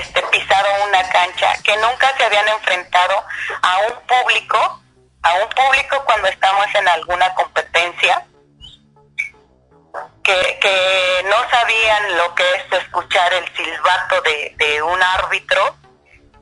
[0.00, 3.24] este, pisado una cancha, que nunca se habían enfrentado
[3.62, 4.82] a un público,
[5.22, 8.26] a un público cuando estamos en alguna competencia,
[10.22, 15.74] que, que no sabían lo que es escuchar el silbato de, de un árbitro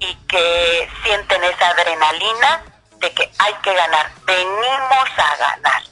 [0.00, 2.75] y que sienten esa adrenalina
[3.06, 5.82] de que hay que ganar, venimos a ganar.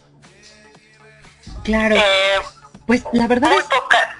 [1.63, 1.97] Claro.
[1.97, 2.41] Eh,
[2.87, 4.17] pues la verdad muy poca,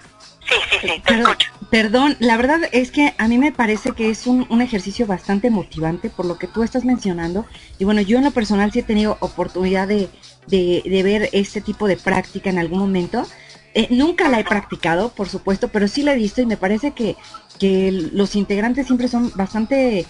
[0.47, 1.51] Sí, sí, sí, te escucho.
[1.71, 5.51] Perdón, la verdad es que a mí me parece que es un, un, ejercicio bastante
[5.51, 7.47] motivante por lo que tú estás mencionando.
[7.79, 10.09] Y bueno, yo en lo personal sí he tenido oportunidad de,
[10.47, 13.27] de, de ver este tipo de práctica en algún momento.
[13.73, 16.93] Eh, nunca la he practicado, por supuesto, pero sí la he visto y me parece
[16.93, 17.17] que,
[17.59, 20.07] que los integrantes siempre son bastante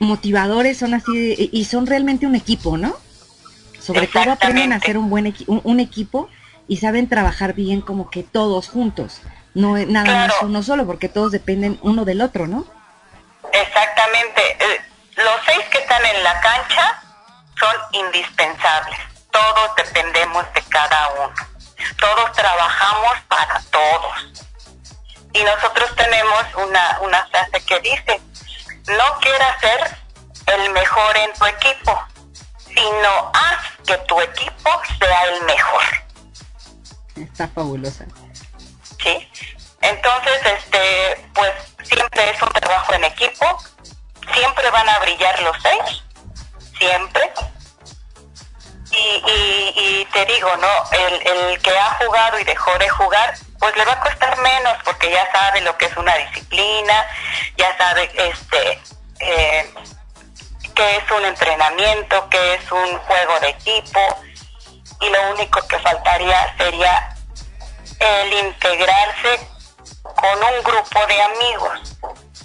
[0.00, 2.96] motivadores, son así y son realmente un equipo, ¿no?
[3.80, 6.28] Sobre todo aprenden a ser un buen un, un equipo
[6.66, 9.22] y saben trabajar bien como que todos juntos
[9.54, 12.66] no es nada más uno solo, porque todos dependen uno del otro, ¿no?
[13.52, 14.42] Exactamente.
[14.60, 14.80] Eh,
[15.16, 17.02] los seis que están en la cancha
[17.58, 18.98] son indispensables.
[19.30, 21.34] Todos dependemos de cada uno.
[21.98, 24.44] Todos trabajamos para todos.
[25.32, 28.20] Y nosotros tenemos una, una frase que dice,
[28.96, 29.96] no quieras ser
[30.46, 32.02] el mejor en tu equipo,
[32.66, 35.82] sino haz que tu equipo sea el mejor.
[37.16, 38.06] Está fabulosa.
[39.02, 39.28] Sí.
[39.82, 43.58] Entonces, este, pues siempre es un trabajo en equipo,
[44.34, 46.02] siempre van a brillar los seis,
[46.78, 47.32] siempre.
[48.92, 49.22] Y,
[49.76, 50.68] y, te digo, ¿no?
[50.90, 54.76] El, el que ha jugado y dejó de jugar, pues le va a costar menos
[54.84, 57.06] porque ya sabe lo que es una disciplina,
[57.56, 58.80] ya sabe este
[59.20, 59.74] eh,
[60.74, 64.00] que es un entrenamiento, que es un juego de equipo
[65.00, 67.16] y lo único que faltaría sería
[67.98, 69.40] el integrarse
[70.02, 71.96] con un grupo de amigos,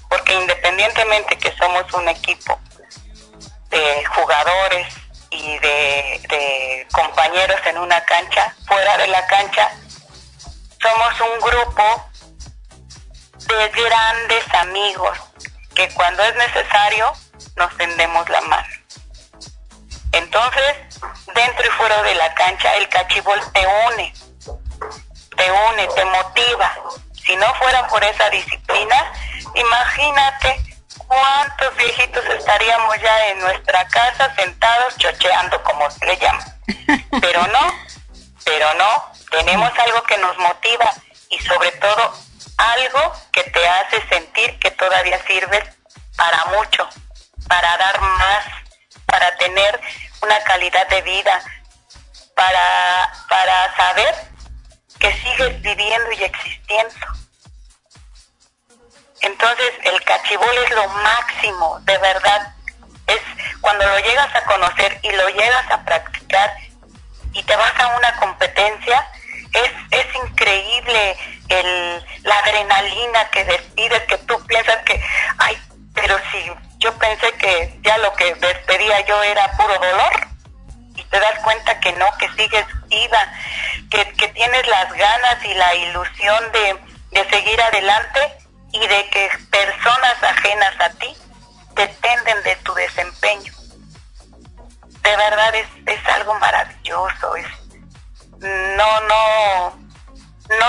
[0.09, 2.59] porque independientemente que somos un equipo
[3.69, 4.87] de jugadores
[5.29, 9.71] y de, compañeros en una cancha, fuera de la cancha,
[10.85, 12.09] somos un grupo
[13.47, 15.17] de grandes amigos
[15.73, 17.11] que cuando es necesario
[17.55, 18.67] nos tendemos la mano.
[20.11, 20.75] Entonces,
[21.33, 24.13] dentro y fuera de la cancha, el cachibol te une,
[25.35, 26.71] te une, te motiva.
[27.25, 29.11] Si no fuera por esa disciplina,
[29.55, 30.61] imagínate
[30.97, 36.45] cuántos viejitos estaríamos ya en nuestra casa sentados chocheando, como se le llama.
[37.21, 37.85] Pero no,
[38.43, 40.91] pero no, tenemos algo que nos motiva
[41.29, 42.13] y sobre todo
[42.57, 45.63] algo que te hace sentir que todavía sirves
[46.15, 46.87] para mucho,
[47.47, 48.45] para dar más,
[49.05, 49.79] para tener
[50.21, 51.41] una calidad de vida,
[52.35, 54.15] para, para saber
[54.99, 57.05] que sigues viviendo y existiendo.
[59.21, 62.53] Entonces el cachibol es lo máximo, de verdad.
[63.07, 63.21] Es
[63.61, 66.55] cuando lo llegas a conocer y lo llegas a practicar
[67.35, 69.07] y te vas a una competencia,
[69.53, 71.17] es, es increíble
[71.49, 74.99] el, la adrenalina que despides, que tú piensas que,
[75.37, 75.57] ay,
[75.93, 80.27] pero si yo pensé que ya lo que despedía yo era puro dolor,
[80.95, 83.33] y te das cuenta que no, que sigues viva,
[83.91, 86.79] que, que tienes las ganas y la ilusión de,
[87.11, 88.37] de seguir adelante
[88.71, 91.15] y de que personas ajenas a ti
[91.75, 93.54] dependen de tu desempeño.
[95.05, 97.45] De verdad es, es algo maravilloso, es
[98.39, 99.75] no, no,
[100.49, 100.67] no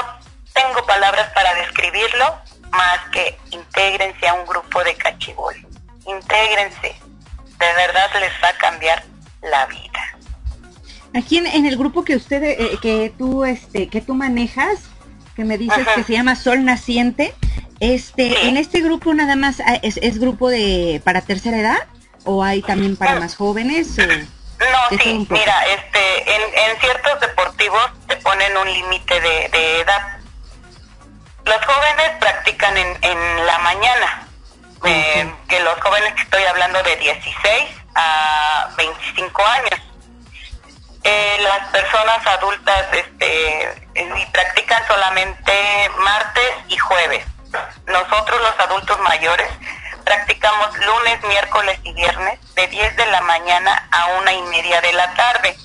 [0.52, 2.24] tengo palabras para describirlo
[2.70, 5.54] más que intégrense a un grupo de cachibol.
[6.06, 6.94] Intégrense.
[7.58, 9.04] De verdad les va a cambiar
[9.42, 10.18] la vida.
[11.14, 14.80] Aquí en, el grupo que usted, eh, que tú, este, que tú manejas,
[15.34, 17.34] que me dices que se llama Sol Naciente,
[17.80, 21.78] este, en este grupo nada más ah, es, es, grupo de para tercera edad
[22.26, 23.96] o hay también para más jóvenes.
[23.96, 30.16] no, sí, mira, este, en, ciertos deportivos te ponen un límite de edad
[31.46, 34.26] los jóvenes practican en, en la mañana,
[34.84, 39.80] eh, que los jóvenes que estoy hablando de 16 a 25 años.
[41.04, 45.52] Eh, las personas adultas este, y practican solamente
[45.98, 47.24] martes y jueves.
[47.86, 49.48] Nosotros los adultos mayores
[50.06, 54.92] practicamos lunes, miércoles y viernes de 10 de la mañana a una y media de
[54.92, 55.56] la tarde.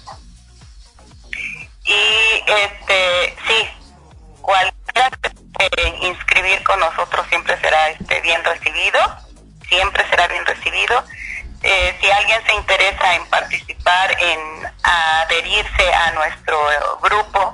[1.86, 3.70] Y este, sí,
[4.42, 5.12] cualquiera
[5.60, 9.00] eh, inscribir con nosotros siempre será este, bien recibido,
[9.70, 11.04] siempre será bien recibido.
[11.62, 16.58] Eh, si alguien se interesa en participar, en adherirse a nuestro
[17.00, 17.54] grupo,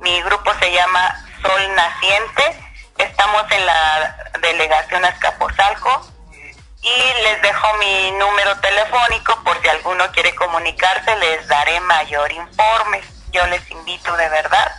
[0.00, 2.60] mi grupo se llama Sol Naciente,
[2.96, 6.17] estamos en la delegación Azcapotzalco
[6.82, 13.02] y les dejo mi número telefónico por si alguno quiere comunicarse, les daré mayor informe.
[13.32, 14.72] Yo les invito de verdad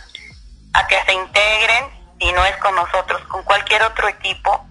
[0.72, 1.84] a que se integren
[2.18, 4.66] y no es con nosotros, con cualquier otro equipo,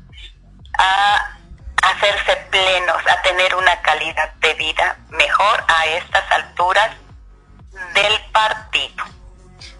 [0.77, 1.37] a
[1.83, 6.91] hacerse plenos, a tener una calidad de vida mejor a estas alturas
[7.93, 9.05] del partido.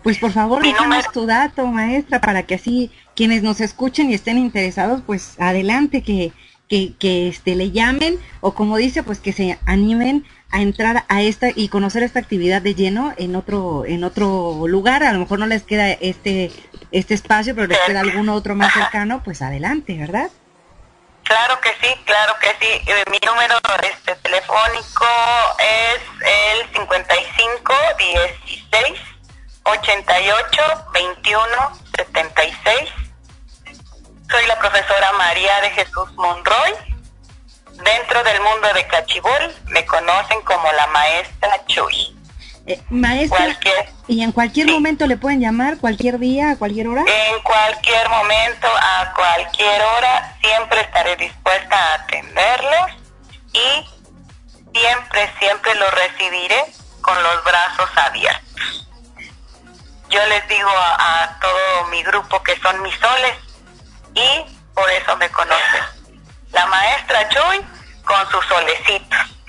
[0.03, 4.37] Pues por favor, déjanos tu dato, maestra, para que así quienes nos escuchen y estén
[4.37, 6.31] interesados, pues adelante, que,
[6.69, 11.21] que, que este, le llamen o como dice, pues que se animen a entrar a
[11.21, 15.03] esta y conocer esta actividad de lleno en otro en otro lugar.
[15.03, 16.51] A lo mejor no les queda este
[16.91, 20.29] este espacio pero les queda algún otro más cercano pues adelante verdad
[21.23, 22.81] claro que sí claro que sí.
[22.87, 25.05] Eh, mi número este telefónico
[25.59, 28.99] es el 55 16
[29.63, 30.61] 88
[30.93, 31.45] 21
[31.95, 33.08] 76
[35.29, 36.73] María de Jesús Monroy.
[37.73, 42.15] Dentro del mundo de Cachibol me conocen como la maestra Chuy.
[42.65, 43.55] Eh, maestra,
[44.07, 45.77] ¿y en cualquier momento le pueden llamar?
[45.77, 47.01] ¿Cualquier día, a cualquier hora?
[47.01, 52.91] En cualquier momento, a cualquier hora, siempre estaré dispuesta a atenderlos
[53.53, 56.65] y siempre, siempre los recibiré
[57.01, 58.87] con los brazos abiertos.
[60.09, 63.48] Yo les digo a, todo mi grupo que son mis soles
[64.19, 65.83] y por eso me conocen.
[66.51, 67.61] La maestra Chuy
[68.03, 69.39] con sus solecitos.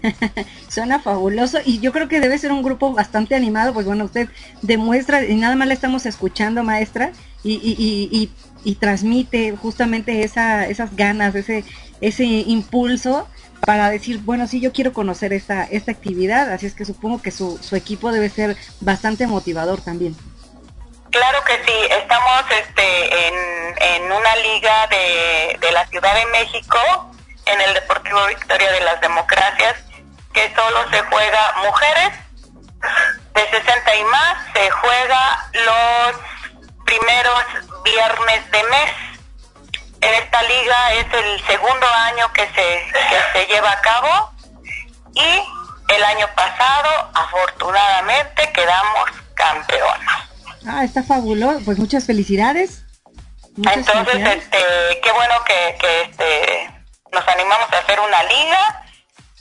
[0.68, 4.28] Suena fabuloso y yo creo que debe ser un grupo bastante animado, pues bueno, usted
[4.62, 8.30] demuestra y nada más le estamos escuchando, maestra, y, y, y,
[8.64, 11.64] y transmite justamente esa, esas ganas, ese,
[12.00, 13.28] ese impulso
[13.60, 17.30] para decir, bueno, sí, yo quiero conocer esta, esta actividad, así es que supongo que
[17.30, 20.16] su, su equipo debe ser bastante motivador también.
[21.10, 26.78] Claro que sí, estamos este, en, en una liga de, de la Ciudad de México,
[27.46, 29.76] en el Deportivo Victoria de las Democracias,
[30.32, 32.12] que solo se juega mujeres
[33.34, 36.16] de 60 y más, se juega los
[36.84, 37.44] primeros
[37.84, 39.08] viernes de mes
[40.00, 42.92] esta liga es el segundo año que se,
[43.32, 44.32] se lleva a cabo
[45.14, 45.42] y
[45.94, 50.27] el año pasado afortunadamente quedamos campeonas.
[50.68, 52.84] Ah, está fabuloso, pues muchas felicidades.
[53.56, 56.70] Entonces, este, qué bueno que, que este,
[57.10, 58.84] nos animamos a hacer una liga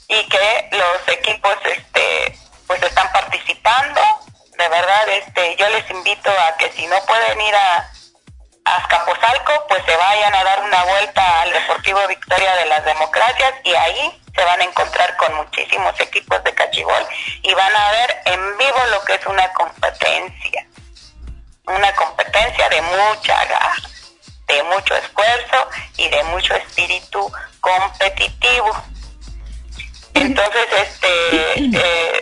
[0.07, 4.01] y que los equipos este, pues están participando.
[4.57, 7.91] De verdad, este, yo les invito a que si no pueden ir a,
[8.67, 13.73] Azcapotzalco, pues se vayan a dar una vuelta al Deportivo Victoria de las Democracias y
[13.73, 17.07] ahí se van a encontrar con muchísimos equipos de cachibol
[17.43, 20.66] y van a ver en vivo lo que es una competencia.
[21.68, 23.76] Una competencia de mucha garra,
[24.47, 28.72] de mucho esfuerzo y de mucho espíritu competitivo.
[30.13, 32.22] Entonces, este, eh,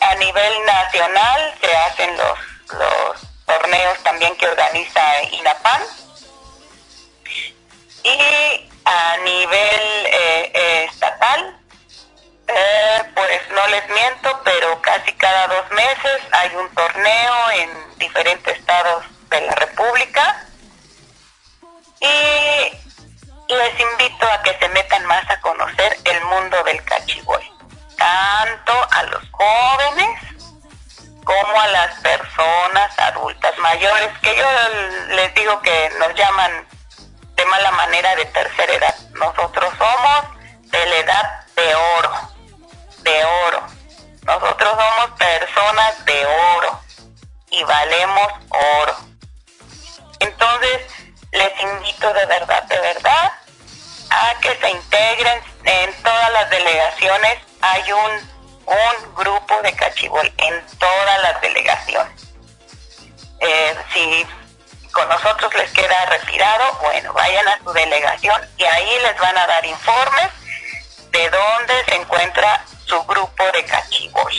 [0.00, 2.38] a nivel nacional se hacen los,
[2.78, 5.00] los torneos también que organiza
[5.32, 5.82] INAPAN.
[8.04, 11.56] Y a nivel eh, eh, estatal,
[12.48, 18.58] eh, pues no les miento, pero casi cada dos meses hay un torneo en diferentes
[18.58, 20.46] estados de la República.
[22.00, 22.82] Y
[23.48, 27.44] les invito a que se metan más a conocer el mundo del cachiboy,
[27.96, 30.20] tanto a los jóvenes
[31.24, 34.46] como a las personas adultas mayores, que yo
[35.14, 36.66] les digo que nos llaman
[37.36, 38.96] de mala manera de tercera edad.
[39.12, 42.10] Nosotros somos de la edad de oro,
[43.02, 43.66] de oro.
[44.22, 46.80] Nosotros somos personas de oro
[47.50, 48.96] y valemos oro.
[50.20, 50.80] Entonces,
[51.32, 53.32] les invito de verdad, de verdad,
[54.10, 57.38] a que se integren en todas las delegaciones.
[57.60, 58.32] Hay un
[58.64, 62.28] un grupo de cachibol en todas las delegaciones.
[63.40, 64.26] Eh, si
[64.92, 69.46] con nosotros les queda retirado, bueno, vayan a su delegación y ahí les van a
[69.46, 70.28] dar informes
[71.12, 74.32] de dónde se encuentra su grupo de cachibol.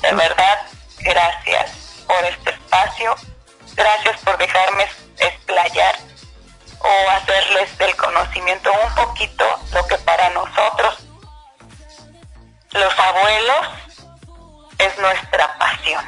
[0.00, 0.66] De verdad,
[1.00, 1.70] gracias
[2.06, 3.14] por este espacio,
[3.74, 4.88] gracias por dejarme
[5.18, 5.96] explayar
[6.78, 10.98] o hacerles del conocimiento un poquito lo que para nosotros
[12.70, 13.66] los abuelos
[14.78, 16.04] es nuestra pasión.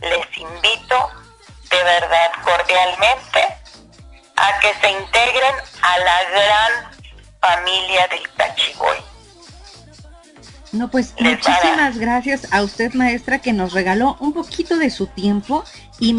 [0.00, 1.10] Les invito
[1.70, 3.56] de verdad cordialmente
[4.36, 6.97] a que se integren a la gran
[7.40, 8.96] familia del Cachiboy.
[10.72, 15.64] No, pues muchísimas gracias a usted, maestra, que nos regaló un poquito de su tiempo
[15.98, 16.14] y,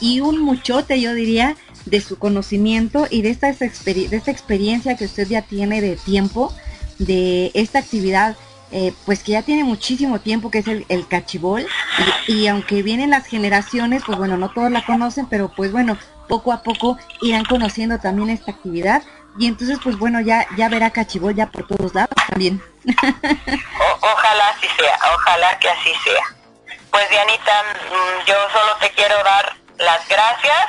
[0.00, 5.04] y un muchote, yo diría, de su conocimiento y de esta, de esta experiencia que
[5.04, 6.52] usted ya tiene de tiempo
[6.98, 8.36] de esta actividad
[8.72, 11.66] eh, pues que ya tiene muchísimo tiempo que es el, el cachibol.
[12.28, 15.98] Y, aunque vienen las generaciones, pues bueno, no todos la conocen, pero pues bueno,
[16.28, 19.02] poco a poco irán conociendo también esta actividad
[19.38, 22.62] y entonces pues bueno, ya ya verá cachibol ya por todos lados también.
[24.00, 26.24] ojalá así sea, ojalá que así sea.
[26.90, 30.68] Pues Dianita, mm, yo solo te quiero dar las gracias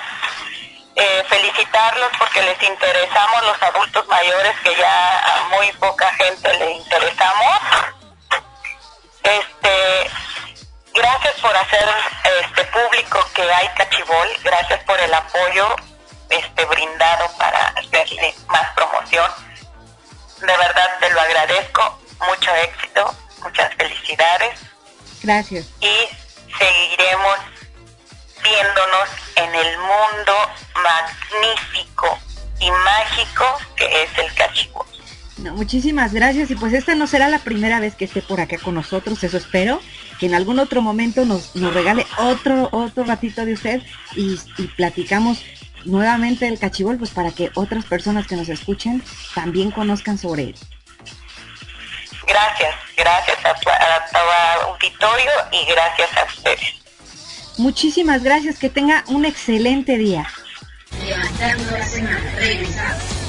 [0.95, 6.71] eh, felicitarlos porque les interesamos los adultos mayores que ya a muy poca gente le
[6.73, 7.59] interesamos.
[9.23, 10.11] Este,
[10.93, 11.89] gracias por hacer
[12.43, 15.75] este público que hay cachibol, gracias por el apoyo
[16.31, 19.29] este, brindado para hacerle más promoción.
[20.39, 24.59] De verdad te lo agradezco, mucho éxito, muchas felicidades.
[25.21, 25.67] Gracias.
[25.81, 26.07] Y
[26.57, 27.37] seguiremos
[28.41, 30.33] viéndonos en el mundo
[30.81, 32.17] magnífico
[32.59, 34.83] y mágico que es el Cachibú.
[35.37, 38.57] No, muchísimas gracias y pues esta no será la primera vez que esté por acá
[38.59, 39.81] con nosotros, eso espero,
[40.19, 43.81] que en algún otro momento nos, nos regale otro, otro ratito de usted
[44.15, 44.37] y
[44.77, 45.43] platicamos
[45.85, 49.03] nuevamente el cachibol, pues para que otras personas que nos escuchen
[49.35, 50.55] también conozcan sobre él.
[52.27, 56.81] Gracias, gracias a tu, a tu auditorio y gracias a ustedes.
[57.57, 60.27] Muchísimas gracias, que tenga un excelente día.
[61.05, 63.20] Levantando la semana, regresamos.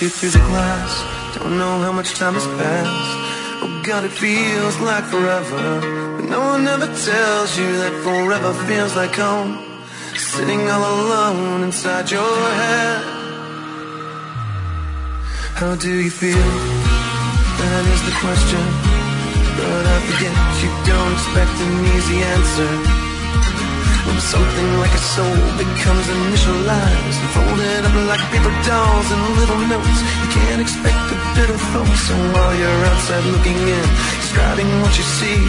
[0.00, 1.36] you through the glass.
[1.36, 3.62] Don't know how much time has passed.
[3.62, 5.80] Oh God, it feels like forever.
[6.16, 9.52] But no one ever tells you that forever feels like home.
[10.16, 13.15] Sitting all alone inside your head.
[15.56, 16.36] How do you feel?
[16.36, 18.60] That is the question.
[19.56, 22.72] But I forget you don't expect an easy answer.
[24.04, 29.98] When something like a soul becomes initialized folded up like paper dolls and little notes,
[30.20, 31.88] you can't expect a bit of hope.
[32.04, 33.86] So while you're outside looking in,
[34.20, 35.40] describing what you see,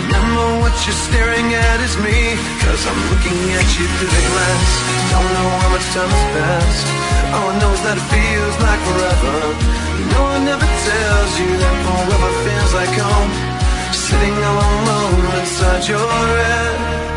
[0.00, 2.36] remember what you're staring at is me.
[2.64, 4.70] Cause I'm looking at you through the glass.
[5.12, 6.86] Don't know how much time has passed.
[7.34, 9.36] All I know is that it feels like forever.
[10.14, 13.32] No one ever tells you that forever feels like home.
[13.92, 17.11] Sitting all alone inside your head.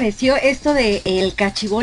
[0.00, 1.34] Esto de el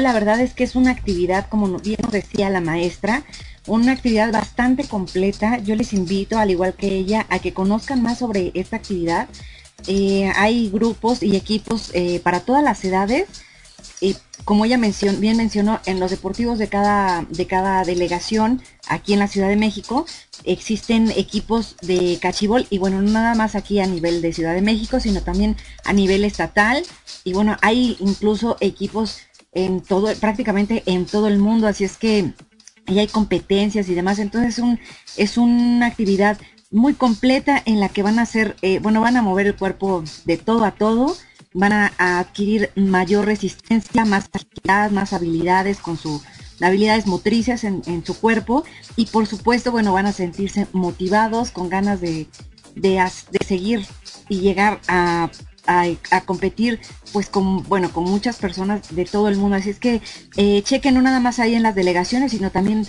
[0.01, 3.24] la verdad es que es una actividad, como bien nos decía la maestra,
[3.68, 5.59] una actividad bastante completa.
[5.59, 9.30] Yo les invito, al igual que ella, a que conozcan más sobre esta actividad.
[9.88, 13.28] Eh, hay grupos y equipos eh, para todas las edades.
[14.00, 19.20] Y como ella bien mencionó, en los deportivos de cada, de cada delegación aquí en
[19.20, 20.06] la Ciudad de México
[20.43, 24.62] existen equipos de cachibol y bueno, no nada más aquí a nivel de Ciudad de
[24.62, 26.84] México, sino también a nivel estatal.
[27.24, 29.20] Y bueno, hay incluso equipos
[29.52, 32.34] en todo, prácticamente en todo el mundo, así es que
[32.88, 34.80] y hay competencias y demás, entonces es, un,
[35.18, 36.38] es una actividad
[36.72, 40.04] muy completa en la que van a hacer, eh, bueno, van a mover el cuerpo
[40.26, 41.16] de todo a todo,
[41.58, 46.22] van a, adquirir mayor resistencia, más agilidad, más habilidades con su
[46.62, 48.64] habilidades motrices en, en, su cuerpo.
[48.95, 52.28] Y por supuesto, bueno, van a sentirse motivados, con ganas de,
[52.76, 53.86] de, de seguir
[54.30, 55.30] y llegar a
[55.68, 56.80] a, competir
[57.14, 59.58] pues con bueno con muchas personas de todo el mundo.
[59.58, 60.01] Así es que
[60.38, 62.86] eh, chequen no nada más ahí en las delegaciones sino también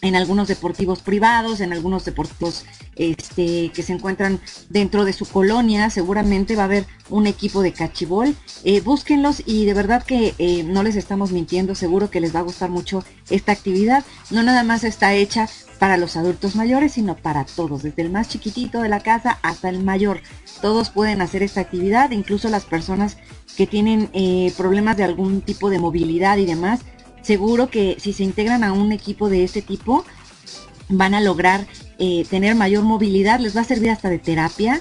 [0.00, 2.64] en algunos deportivos privados, en algunos deportivos
[2.96, 7.72] este, que se encuentran dentro de su colonia, seguramente va a haber un equipo de
[7.72, 8.34] cachibol.
[8.64, 12.40] Eh, búsquenlos y de verdad que eh, no les estamos mintiendo, seguro que les va
[12.40, 14.04] a gustar mucho esta actividad.
[14.30, 18.28] No nada más está hecha para los adultos mayores, sino para todos, desde el más
[18.28, 20.20] chiquitito de la casa hasta el mayor.
[20.60, 23.16] Todos pueden hacer esta actividad, incluso las personas
[23.56, 26.80] que tienen eh, problemas de algún tipo de movilidad y demás,
[27.22, 30.04] seguro que si se integran a un equipo de este tipo,
[30.88, 31.66] van a lograr
[31.98, 34.80] eh, tener mayor movilidad, les va a servir hasta de terapia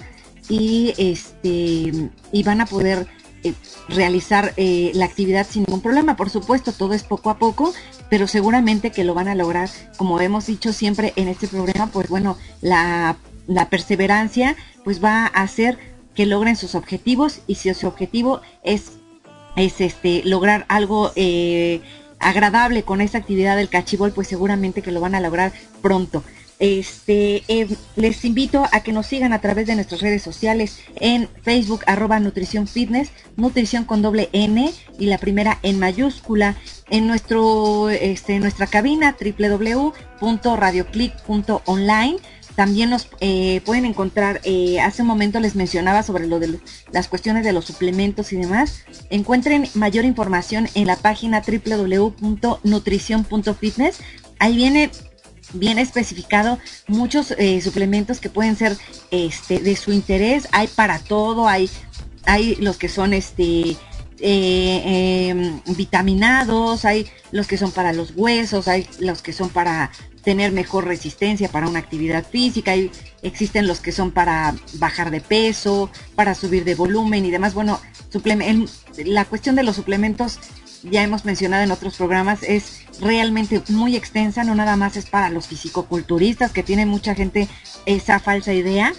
[0.50, 3.08] y este y van a poder
[3.44, 3.54] eh,
[3.90, 6.16] realizar eh, la actividad sin ningún problema.
[6.16, 7.74] Por supuesto, todo es poco a poco,
[8.10, 12.08] pero seguramente que lo van a lograr, como hemos dicho siempre en este programa, pues
[12.10, 13.18] bueno, la,
[13.48, 15.78] la perseverancia pues va a hacer
[16.16, 18.94] que logren sus objetivos y si su objetivo es,
[19.56, 21.12] es este lograr algo
[22.20, 25.52] agradable con esta actividad del cachibol, pues seguramente que lo van a lograr
[25.82, 26.24] pronto.
[26.60, 31.30] Este, eh, les invito a que nos sigan a través de nuestras redes sociales en
[31.44, 36.56] Facebook, arroba Nutrición Fitness, Nutrición con doble N y la primera en mayúscula,
[36.90, 42.18] en nuestro, este, nuestra cabina www.radioclick.online.
[42.58, 46.60] También nos eh, pueden encontrar, eh, hace un momento les mencionaba sobre lo de
[46.92, 48.80] las cuestiones de los suplementos y demás.
[49.12, 54.00] Encuentren mayor información en la página www.nutrición.fitness.
[54.40, 54.90] Ahí viene
[55.54, 58.76] bien especificado muchos eh, suplementos que pueden ser
[59.12, 61.70] este de su interés hay para todo hay
[62.26, 63.78] hay los que son este
[64.20, 69.90] eh, em, vitaminados hay los que son para los huesos hay los que son para
[70.28, 75.22] tener mejor resistencia para una actividad física hay, existen los que son para bajar de
[75.22, 77.80] peso para subir de volumen y demás bueno
[79.06, 80.38] la cuestión de los suplementos
[80.84, 85.30] ya hemos mencionado en otros programas, es realmente muy extensa, no nada más es para
[85.30, 87.48] los fisicoculturistas, que tiene mucha gente
[87.86, 88.94] esa falsa idea.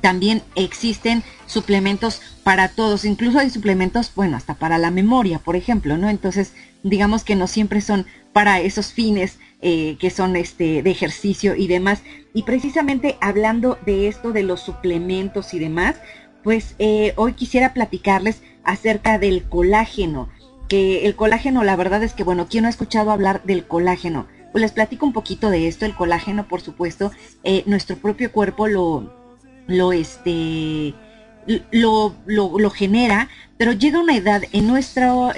[0.00, 5.96] También existen suplementos para todos, incluso hay suplementos, bueno, hasta para la memoria, por ejemplo,
[5.96, 6.10] ¿no?
[6.10, 11.54] Entonces, digamos que no siempre son para esos fines eh, que son este de ejercicio
[11.56, 12.02] y demás.
[12.34, 15.96] Y precisamente hablando de esto de los suplementos y demás,
[16.42, 20.28] pues eh, hoy quisiera platicarles acerca del colágeno
[20.72, 24.26] que el colágeno, la verdad es que, bueno, ¿quién no ha escuchado hablar del colágeno?
[24.52, 25.84] Pues les platico un poquito de esto.
[25.84, 27.12] El colágeno, por supuesto,
[27.44, 29.12] eh, nuestro propio cuerpo lo,
[29.66, 30.94] lo, este,
[31.70, 33.28] lo, lo, genera,
[33.58, 35.32] pero llega una edad en nuestro,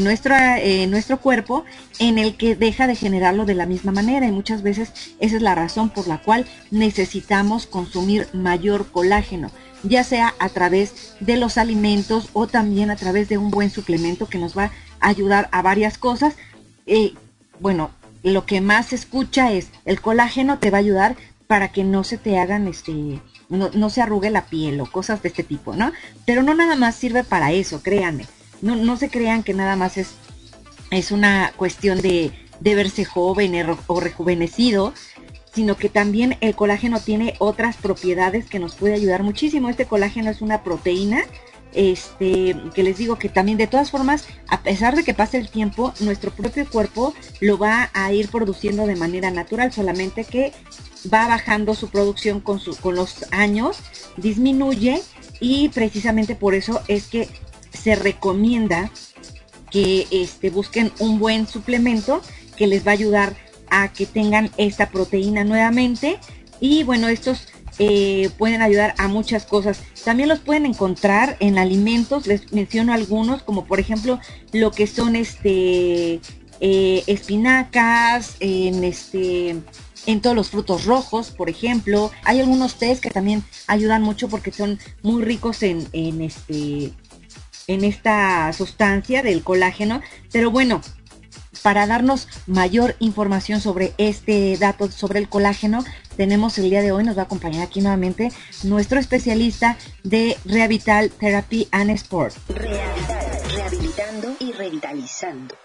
[0.00, 1.64] nuestra, en nuestro cuerpo
[1.98, 5.42] en el que deja de generarlo de la misma manera y muchas veces esa es
[5.42, 9.50] la razón por la cual necesitamos consumir mayor colágeno
[9.82, 14.26] ya sea a través de los alimentos o también a través de un buen suplemento
[14.26, 16.34] que nos va a ayudar a varias cosas.
[16.86, 17.14] Eh,
[17.60, 17.90] bueno,
[18.22, 22.04] lo que más se escucha es el colágeno te va a ayudar para que no
[22.04, 22.92] se te hagan este
[23.48, 25.92] no, se arrugue la piel o cosas de este tipo, ¿no?
[26.24, 28.26] Pero no nada más sirve para eso, créanme.
[28.62, 30.14] No, no se crean que nada más es,
[30.90, 33.54] es una cuestión de, de verse joven
[33.86, 34.92] o rejuvenecido,
[35.52, 39.68] sino que también el colágeno tiene otras propiedades que nos puede ayudar muchísimo.
[39.68, 41.24] Este colágeno es una proteína,
[41.72, 45.48] este, que les digo que también de todas formas, a pesar de que pase el
[45.48, 50.52] tiempo, nuestro propio cuerpo lo va a ir produciendo de manera natural, solamente que
[51.12, 53.78] va bajando su producción con, con los años,
[54.16, 55.02] disminuye
[55.40, 57.28] y precisamente por eso es que
[57.72, 58.90] se recomienda
[59.70, 62.22] que este, busquen un buen suplemento
[62.56, 63.36] que les va a ayudar
[63.68, 66.18] a que tengan esta proteína nuevamente.
[66.60, 67.48] Y bueno, estos
[67.78, 69.82] eh, pueden ayudar a muchas cosas.
[70.04, 74.18] También los pueden encontrar en alimentos, les menciono algunos, como por ejemplo
[74.52, 76.20] lo que son este
[76.60, 79.56] eh, espinacas, en este
[80.06, 82.10] en todos los frutos rojos, por ejemplo.
[82.24, 86.92] Hay algunos tés que también ayudan mucho porque son muy ricos en, en este
[87.66, 90.00] en esta sustancia del colágeno.
[90.32, 90.80] Pero bueno,
[91.66, 95.84] para darnos mayor información sobre este dato sobre el colágeno,
[96.16, 98.30] tenemos el día de hoy, nos va a acompañar aquí nuevamente
[98.62, 102.36] nuestro especialista de Rehabital Therapy and Sport.
[102.50, 105.56] rehabilitando y revitalizando.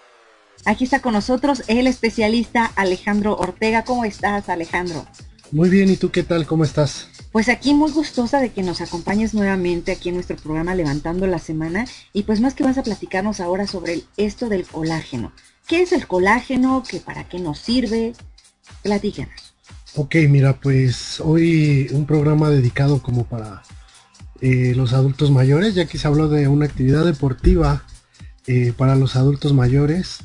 [0.64, 3.84] Aquí está con nosotros el especialista Alejandro Ortega.
[3.84, 5.06] ¿Cómo estás, Alejandro?
[5.52, 6.46] Muy bien, ¿y tú qué tal?
[6.46, 7.06] ¿Cómo estás?
[7.30, 11.38] Pues aquí muy gustosa de que nos acompañes nuevamente aquí en nuestro programa Levantando la
[11.38, 15.32] Semana y pues más que vas a platicarnos ahora sobre esto del colágeno.
[15.66, 16.82] ¿Qué es el colágeno?
[16.88, 18.12] ¿Qué, ¿Para qué nos sirve?
[18.82, 19.54] Platícanos.
[19.94, 23.62] Ok, mira, pues hoy un programa dedicado como para
[24.40, 27.84] eh, los adultos mayores, ya que se habló de una actividad deportiva
[28.46, 30.18] eh, para los adultos mayores.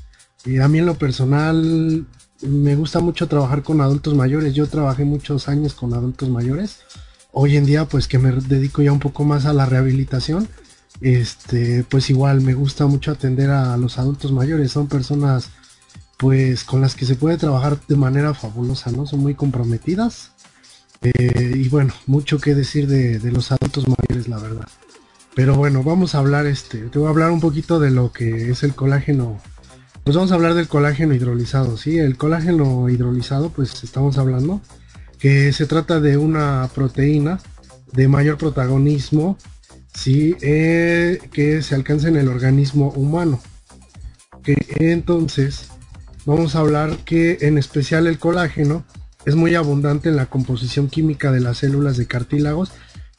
[0.45, 2.05] Y a mí en lo personal
[2.41, 4.53] me gusta mucho trabajar con adultos mayores.
[4.53, 6.79] Yo trabajé muchos años con adultos mayores.
[7.31, 10.47] Hoy en día pues que me dedico ya un poco más a la rehabilitación
[11.01, 15.49] este, pues igual me gusta mucho atender a los adultos mayores, son personas
[16.17, 19.05] pues con las que se puede trabajar de manera fabulosa, ¿no?
[19.05, 20.31] Son muy comprometidas.
[21.03, 24.67] Eh, y bueno, mucho que decir de, los adultos mayores, la verdad.
[25.35, 28.49] Pero bueno, vamos a hablar, este, te voy a hablar un poquito de lo que
[28.49, 29.39] es el colágeno
[30.07, 31.99] pues vamos a hablar del colágeno hidrolizado, ¿sí?
[31.99, 34.61] El colágeno hidrolizado, pues estamos hablando
[35.19, 37.41] que se trata de una proteína
[37.91, 39.37] de mayor protagonismo,
[39.97, 40.35] ¿sí?
[40.41, 43.41] Eh, que se alcanza en el organismo humano.
[44.45, 45.67] Entonces
[46.25, 48.85] vamos a hablar que en especial el colágeno
[49.25, 52.71] es muy abundante en la composición química de las células de cartílagos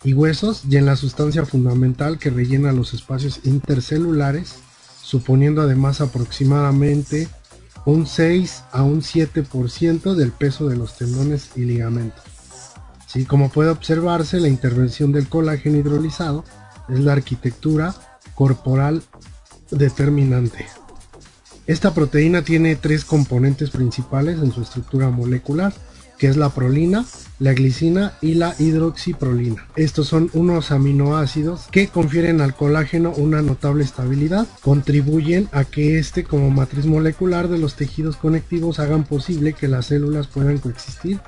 [0.05, 4.55] y huesos y en la sustancia fundamental que rellena los espacios intercelulares
[5.03, 7.29] suponiendo además aproximadamente
[7.85, 12.25] un 6 a un 7% del peso de los tendones y ligamentos.
[13.07, 16.45] Sí, como puede observarse, la intervención del colágeno hidrolizado
[16.89, 17.95] es la arquitectura
[18.35, 19.03] corporal
[19.71, 20.67] determinante.
[21.67, 25.75] Esta proteína tiene tres componentes principales en su estructura molecular,
[26.17, 27.05] que es la prolina,
[27.39, 29.67] la glicina y la hidroxiprolina.
[29.77, 36.25] Estos son unos aminoácidos que confieren al colágeno una notable estabilidad, contribuyen a que este
[36.25, 41.21] como matriz molecular de los tejidos conectivos hagan posible que las células puedan coexistir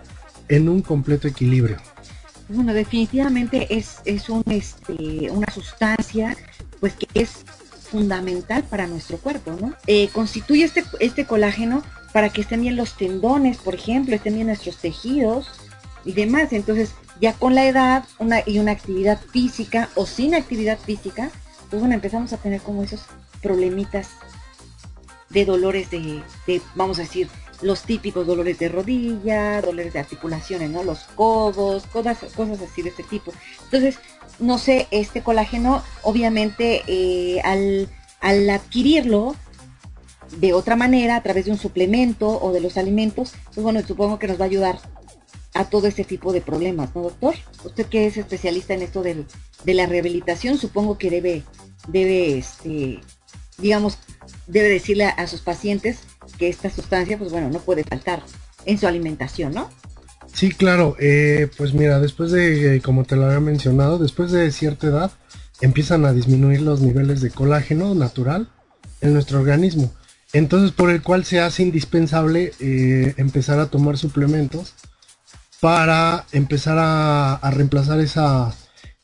[0.48, 1.76] en un completo equilibrio.
[2.52, 6.36] Bueno, definitivamente es, es un, este, una sustancia
[6.80, 7.44] pues que es
[7.90, 9.74] fundamental para nuestro cuerpo, ¿no?
[9.86, 11.82] Eh, constituye este, este colágeno
[12.12, 15.48] para que estén bien los tendones, por ejemplo, estén bien nuestros tejidos
[16.04, 16.52] y demás.
[16.52, 21.30] Entonces, ya con la edad una, y una actividad física o sin actividad física,
[21.68, 23.02] pues bueno, empezamos a tener como esos
[23.42, 24.08] problemitas
[25.28, 26.22] de dolores de,
[26.74, 27.28] vamos a decir,
[27.62, 30.82] los típicos dolores de rodilla, dolores de articulaciones, ¿no?
[30.82, 33.32] Los codos, cosas, cosas así de este tipo.
[33.64, 33.98] Entonces,
[34.38, 37.88] no sé, este colágeno, obviamente, eh, al,
[38.20, 39.36] al adquirirlo,
[40.38, 44.18] de otra manera, a través de un suplemento o de los alimentos, pues bueno, supongo
[44.18, 44.78] que nos va a ayudar
[45.54, 47.34] a todo ese tipo de problemas, ¿no, doctor?
[47.64, 51.42] Usted que es especialista en esto de la rehabilitación, supongo que debe,
[51.88, 53.00] debe, este,
[53.58, 53.98] digamos,
[54.46, 56.00] debe decirle a, sus pacientes
[56.40, 58.22] que esta sustancia, pues bueno, no puede faltar
[58.64, 59.68] en su alimentación, ¿no?
[60.32, 60.96] Sí, claro.
[60.98, 65.10] Eh, pues mira, después de, como te lo había mencionado, después de cierta edad
[65.60, 68.48] empiezan a disminuir los niveles de colágeno natural
[69.02, 69.92] en nuestro organismo.
[70.32, 74.74] Entonces, por el cual se hace indispensable eh, empezar a tomar suplementos
[75.60, 78.54] para empezar a, reemplazar esa,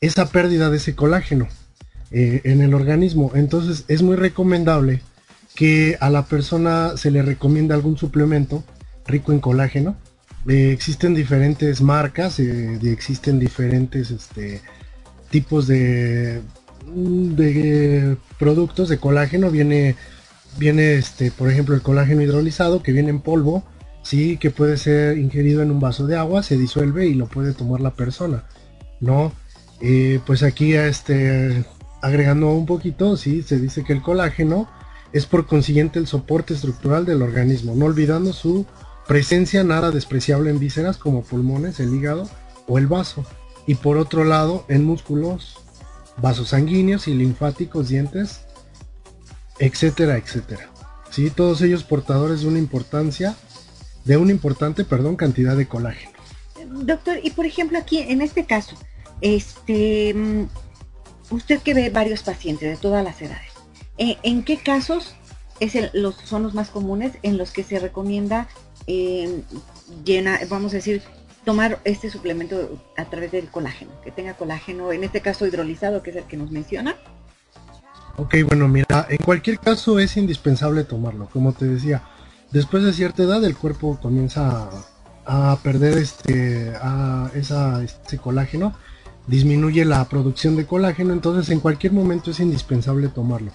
[0.01, 1.47] esa, pérdida de ese colágeno
[2.09, 3.31] eh, en el organismo.
[3.35, 5.03] Entonces, es muy recomendable
[5.57, 8.63] que a la persona se le recomienda algún suplemento
[9.07, 9.97] rico en colágeno.
[10.47, 14.61] Eh, existen diferentes marcas, existen diferentes este,
[15.31, 16.43] tipos de,
[16.85, 19.49] de productos de colágeno.
[19.49, 19.95] Viene
[20.59, 23.63] viene este, por ejemplo, el colágeno hidrolizado que viene en polvo,
[24.03, 27.53] sí, que puede ser ingerido en un vaso de agua, se disuelve y lo puede
[27.53, 28.43] tomar la persona,
[28.99, 29.31] ¿no?
[29.81, 31.65] Eh, pues aquí este,
[32.03, 34.69] agregando un poquito, sí, se dice que el colágeno
[35.13, 38.65] es por consiguiente el soporte estructural del organismo, no olvidando su
[39.07, 42.29] presencia nada despreciable en vísceras como pulmones, el hígado
[42.67, 43.25] o el vaso.
[43.65, 45.57] Y por otro lado, en músculos,
[46.21, 48.41] vasos sanguíneos y linfáticos, dientes,
[49.59, 50.69] etcétera, etcétera.
[51.09, 51.29] ¿Sí?
[51.29, 53.35] Todos ellos portadores de una importancia,
[54.03, 56.17] de una importante, perdón, cantidad de colágeno.
[56.69, 58.75] Doctor, y por ejemplo aquí en este caso,
[59.21, 60.43] este, mm,
[61.31, 63.46] usted que ve varios pacientes de todas las edades,
[63.97, 65.15] eh, ¿en qué casos
[65.59, 68.47] es los, son los más comunes en los que se recomienda
[70.05, 71.01] llena, vamos a decir,
[71.43, 76.11] tomar este suplemento a través del colágeno, que tenga colágeno, en este caso hidrolizado, que
[76.11, 76.95] es el que nos menciona?
[78.17, 81.29] Ok, bueno, mira, en cualquier caso es indispensable tomarlo.
[81.31, 82.03] Como te decía,
[82.51, 84.69] después de cierta edad el cuerpo comienza
[85.25, 88.75] a, perder este, a esa, este colágeno,
[89.27, 93.51] disminuye la producción de colágeno, entonces en cualquier momento es indispensable tomarlo.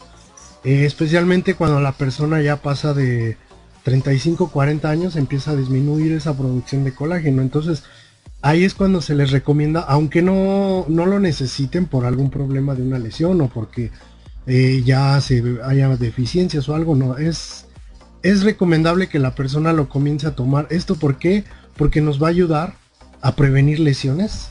[0.64, 3.36] Eh, especialmente cuando la persona ya pasa de
[3.84, 7.42] 35-40 años, empieza a disminuir esa producción de colágeno.
[7.42, 7.82] Entonces
[8.42, 12.82] ahí es cuando se les recomienda, aunque no, no lo necesiten por algún problema de
[12.82, 13.90] una lesión o porque
[14.46, 17.66] eh, ya se haya deficiencias o algo, no, es,
[18.22, 20.66] es recomendable que la persona lo comience a tomar.
[20.70, 21.44] ¿Esto por qué?
[21.76, 22.74] Porque nos va a ayudar
[23.20, 24.48] a prevenir lesiones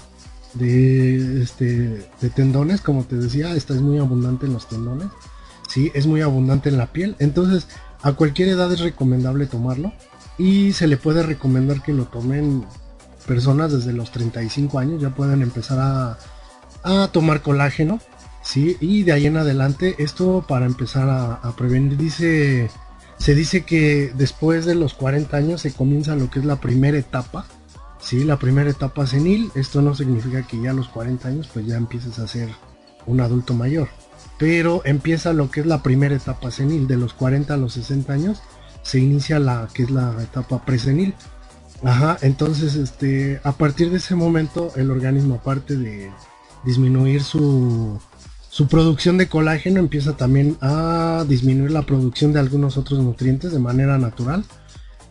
[0.54, 5.08] de, este, de tendones, como te decía, esta es muy abundante en los tendones,
[5.72, 5.92] ¿sí?
[5.94, 7.68] es muy abundante en la piel, entonces
[8.02, 9.94] a cualquier edad es recomendable tomarlo
[10.38, 12.66] y se le puede recomendar que lo tomen
[13.28, 16.18] personas desde los 35 años, ya pueden empezar a,
[16.84, 18.00] a tomar colágeno
[18.42, 18.78] ¿sí?
[18.80, 22.70] Y de ahí en adelante, esto para empezar a, prevenir, dice,
[23.18, 26.98] se dice que después de los 40 años se comienza lo que es la primera
[26.98, 27.46] etapa,
[28.02, 28.24] ¿sí?
[28.24, 31.78] La primera etapa senil, esto no significa que ya a los 40 años pues ya
[31.78, 32.50] empieces a ser
[33.06, 33.90] un adulto mayor,
[34.42, 38.12] pero empieza lo que es la primera etapa senil, de los 40 a los 60
[38.12, 38.42] años,
[38.82, 41.14] se inicia la que es la etapa presenil.
[41.84, 46.10] Ajá, entonces este, a partir de ese momento el organismo aparte de
[46.66, 48.00] disminuir su,
[48.50, 53.60] su producción de colágeno empieza también a disminuir la producción de algunos otros nutrientes de
[53.60, 54.44] manera natural.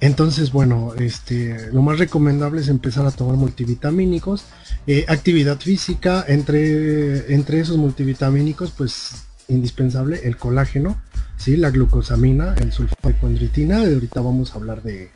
[0.01, 4.45] Entonces, bueno, este, lo más recomendable es empezar a tomar multivitamínicos,
[4.87, 11.01] eh, actividad física, entre, entre esos multivitamínicos, pues indispensable el colágeno,
[11.37, 11.57] ¿sí?
[11.57, 15.11] la glucosamina, el sulfato de condritina, ahorita vamos a hablar de,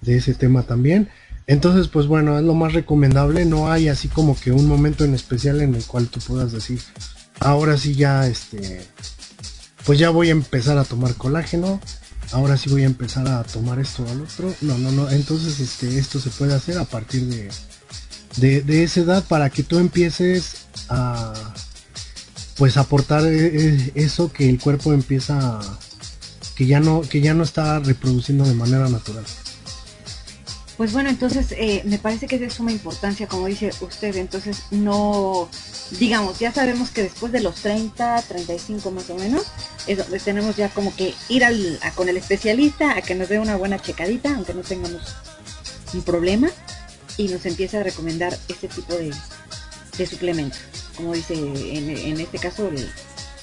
[0.00, 1.10] de ese tema también.
[1.46, 5.14] Entonces, pues bueno, es lo más recomendable, no hay así como que un momento en
[5.14, 6.80] especial en el cual tú puedas decir,
[7.40, 8.80] ahora sí ya, este,
[9.84, 11.80] pues ya voy a empezar a tomar colágeno,
[12.32, 14.54] ahora sí voy a empezar a tomar esto al otro.
[14.60, 17.50] No, no, no, entonces este, esto se puede hacer a partir de,
[18.36, 21.54] de, de esa edad para que tú empieces a,
[22.56, 25.60] pues aportar eh, eh, eso que el cuerpo empieza,
[26.54, 29.24] que ya no, que ya no está reproduciendo de manera natural.
[30.76, 34.62] Pues bueno, entonces eh, me parece que es de suma importancia, como dice usted, entonces
[34.70, 35.48] no,
[35.98, 39.44] digamos, ya sabemos que después de los 30, 35 más o menos,
[39.86, 43.28] eso, pues tenemos ya como que ir al, a, con el especialista a que nos
[43.28, 45.02] dé una buena checadita, aunque no tengamos
[45.92, 46.50] un problema,
[47.18, 49.12] y nos empiece a recomendar este tipo de,
[49.98, 50.60] de suplementos.
[50.96, 52.90] Como dice en, en este caso el,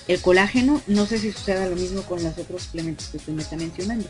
[0.09, 3.43] el colágeno, no sé si suceda lo mismo con los otros suplementos que usted me
[3.43, 4.09] está mencionando.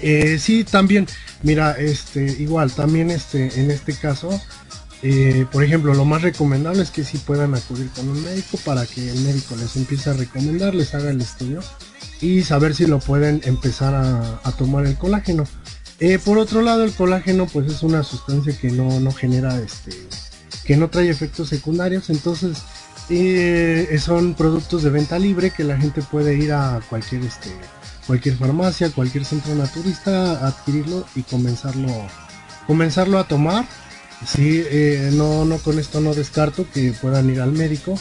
[0.00, 1.08] Eh, sí, también,
[1.42, 4.40] mira, este, igual, también este, en este caso,
[5.02, 8.86] eh, por ejemplo, lo más recomendable es que sí puedan acudir con un médico para
[8.86, 11.60] que el médico les empiece a recomendar, les haga el estudio
[12.20, 15.44] y saber si lo pueden empezar a, a tomar el colágeno.
[15.98, 19.90] Eh, por otro lado, el colágeno pues es una sustancia que no, no genera, este,
[20.64, 22.58] que no trae efectos secundarios, entonces
[23.10, 27.50] eh, son productos de venta libre que la gente puede ir a cualquier este
[28.06, 31.88] cualquier farmacia, cualquier centro naturista, adquirirlo y comenzarlo,
[32.66, 33.66] comenzarlo a tomar.
[34.26, 37.98] Sí, eh, no, no con esto no descarto que puedan ir al médico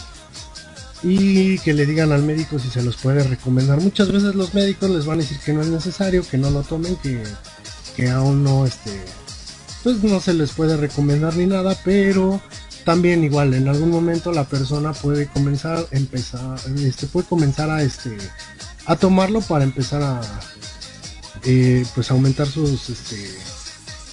[1.01, 3.81] y que le digan al médico si se los puede recomendar.
[3.81, 6.61] Muchas veces los médicos les van a decir que no es necesario, que no lo
[6.61, 7.21] tomen, que,
[7.95, 9.03] que aún no, este,
[9.83, 12.39] pues no se les puede recomendar ni nada, pero
[12.83, 18.17] también igual en algún momento la persona puede comenzar, empezar, este, puede comenzar a este,
[18.85, 20.21] a tomarlo para empezar a
[21.45, 23.17] eh, pues aumentar sus este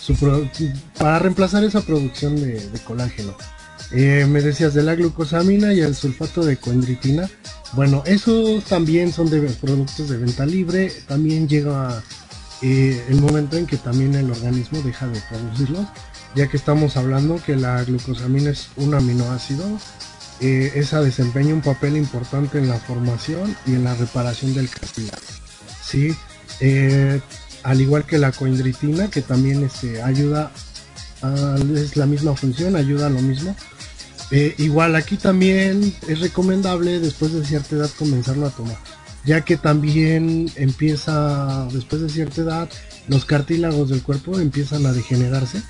[0.01, 0.17] su
[0.99, 3.37] para reemplazar esa producción de, colágeno.
[3.93, 7.29] Eh, me decías de la glucosamina y el sulfato de coendritina
[7.73, 10.93] bueno esos también son de productos de venta libre.
[11.07, 12.03] También llega
[12.63, 15.87] eh, el momento en que también el organismo deja de producirlos
[16.35, 19.65] ya que estamos hablando que la glucosamina es un aminoácido
[20.41, 25.19] eh, esa desempeña un papel importante en la formación y en la reparación del cartílago.
[25.85, 26.17] ¿sí?
[26.61, 27.21] Eh,
[27.63, 30.51] al igual que la coindritina, que también este, ayuda,
[31.75, 33.55] es la misma función, ayuda a lo mismo.
[34.31, 38.79] Eh, igual aquí también es recomendable después de cierta edad comenzarlo a tomar,
[39.25, 42.71] ya que también empieza, después de cierta edad,
[43.09, 45.63] los cartílagos del cuerpo empiezan a degenerarse.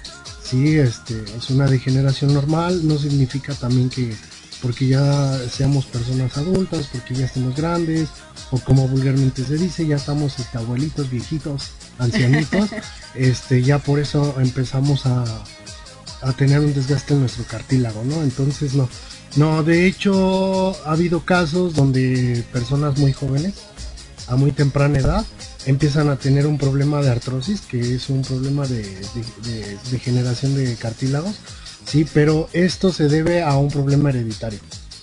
[0.51, 4.17] Sí, este, es una degeneración normal, no significa también que
[4.61, 8.09] porque ya seamos personas adultas, porque ya estemos grandes,
[8.51, 12.71] o como vulgarmente se dice, ya estamos este, abuelitos, viejitos, ancianitos,
[13.15, 15.25] este, ya por eso empezamos a,
[16.23, 18.23] a tener un desgaste en nuestro cartílago, ¿no?
[18.23, 18.89] Entonces no,
[19.37, 23.55] no, de hecho ha habido casos donde personas muy jóvenes,
[24.27, 25.25] a muy temprana edad,
[25.67, 30.55] empiezan a tener un problema de artrosis, que es un problema de, de, de generación
[30.55, 31.37] de cartílagos,
[31.85, 34.61] sí, pero esto se debe a un problema hereditario,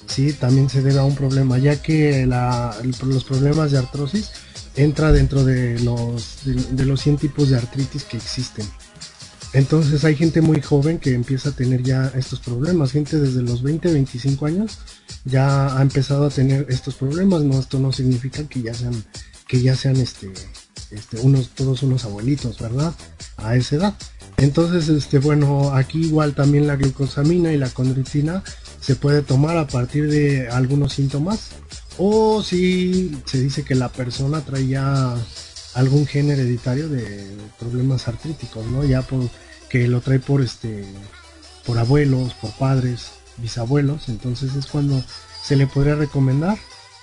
[0.08, 4.32] sí, también se debe a un problema, ya que los problemas de artrosis
[4.76, 8.66] entra dentro de los, de, los 100 tipos de artritis que existen.
[9.54, 13.64] Entonces hay gente muy joven que empieza a tener ya estos problemas, gente desde los
[13.64, 14.78] 20, 25 años
[15.26, 18.94] ya ha empezado a tener estos problemas, no esto no significa que ya sean
[19.48, 20.32] que ya sean este
[20.92, 22.94] este unos todos unos abuelitos, ¿verdad?
[23.38, 23.94] A esa edad.
[24.38, 28.44] Entonces, este, bueno, aquí igual también la glucosamina y la condritina
[28.80, 31.50] se puede tomar a partir de algunos síntomas
[31.98, 35.16] o si se dice que la persona trae ya
[35.74, 37.28] algún gen hereditario de
[37.60, 38.84] problemas artríticos, ¿no?
[38.84, 39.28] Ya por
[39.70, 40.86] que lo trae por este
[41.66, 43.08] por abuelos, por padres,
[43.38, 45.04] bisabuelos, entonces es cuando
[45.44, 46.58] se le podría recomendar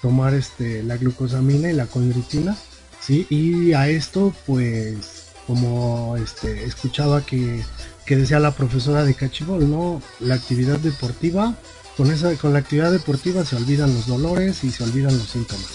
[0.04, 2.54] tomar este la glucosamina y la condritina,
[3.00, 3.26] ¿sí?
[3.30, 7.62] Y a esto pues como este, escuchaba que,
[8.04, 10.02] que decía la profesora de cachibol, ¿no?
[10.20, 11.54] La actividad deportiva
[11.96, 15.70] Con esa, con la actividad deportiva se olvidan los dolores y se olvidan los síntomas.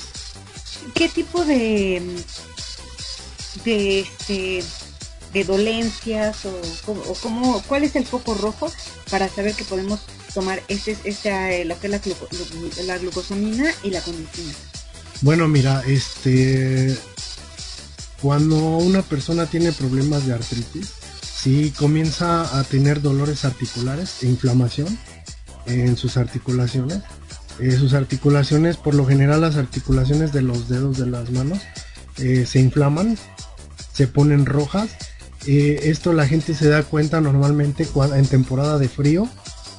[0.93, 1.99] ¿Qué tipo de
[3.65, 4.63] de este
[5.33, 8.71] de dolencias o, o cómo, cuál es el foco rojo
[9.09, 9.99] para saber que podemos
[10.33, 12.01] tomar este, este lo que es la,
[12.85, 14.53] la glucosamina y la condicina?
[15.21, 16.97] Bueno, mira, este
[18.21, 20.91] cuando una persona tiene problemas de artritis,
[21.21, 24.97] sí comienza a tener dolores articulares e inflamación
[25.65, 26.99] en sus articulaciones.
[27.59, 31.59] Eh, sus articulaciones, por lo general las articulaciones de los dedos de las manos
[32.17, 33.17] eh, se inflaman,
[33.93, 34.89] se ponen rojas.
[35.51, 39.27] Eh, esto la gente se da cuenta normalmente en temporada de frío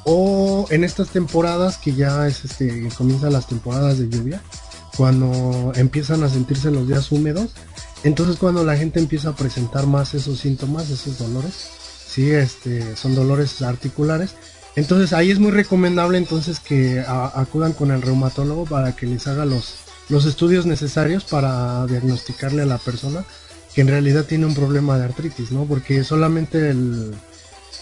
[0.02, 4.42] o en estas temporadas que ya es este, comienzan las temporadas de lluvia,
[4.96, 7.50] cuando empiezan a sentirse los días húmedos
[8.02, 11.68] entonces cuando la gente empieza a presentar más esos síntomas, esos dolores,
[12.04, 14.34] sí, este, son dolores articulares,
[14.74, 19.44] entonces ahí es muy recomendable entonces que acudan con el reumatólogo para que les haga
[19.44, 19.76] los,
[20.08, 23.24] los estudios necesarios para diagnosticarle a la persona
[23.80, 25.64] en realidad tiene un problema de artritis, ¿no?
[25.64, 27.14] Porque solamente el,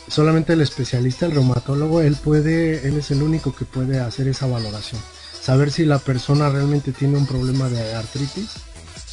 [0.08, 4.46] solamente el especialista, el reumatólogo, él puede, él es el único que puede hacer esa
[4.46, 5.00] valoración.
[5.40, 8.50] Saber si la persona realmente tiene un problema de artritis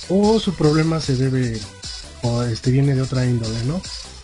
[0.09, 1.59] o su problema se debe
[2.21, 3.81] o este viene de otra índole, ¿no?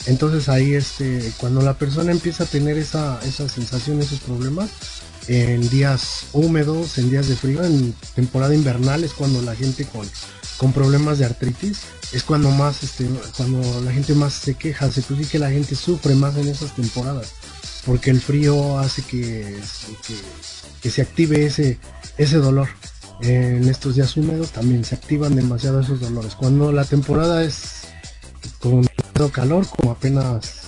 [0.07, 4.69] Entonces ahí este cuando la persona empieza a tener esa, esa sensación, esos problemas,
[5.27, 10.07] en días húmedos, en días de frío, en temporada invernal es cuando la gente con,
[10.61, 11.79] con problemas de artritis
[12.11, 15.73] es cuando más este cuando la gente más se queja, se puede que la gente
[15.73, 17.31] sufre más en esas temporadas,
[17.83, 19.59] porque el frío hace que,
[20.05, 20.13] que,
[20.83, 21.79] que se active ese,
[22.19, 22.67] ese dolor
[23.21, 26.35] en estos días húmedos también se activan demasiado esos dolores.
[26.35, 27.87] Cuando la temporada es
[28.59, 28.85] con
[29.33, 30.67] calor, como apenas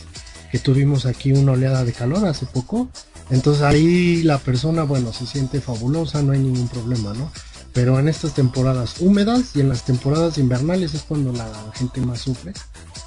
[0.51, 2.89] que tuvimos aquí una oleada de calor hace poco,
[3.29, 7.31] entonces ahí la persona, bueno, se siente fabulosa, no hay ningún problema, ¿no?
[7.73, 12.21] Pero en estas temporadas húmedas y en las temporadas invernales es cuando la gente más
[12.21, 12.53] sufre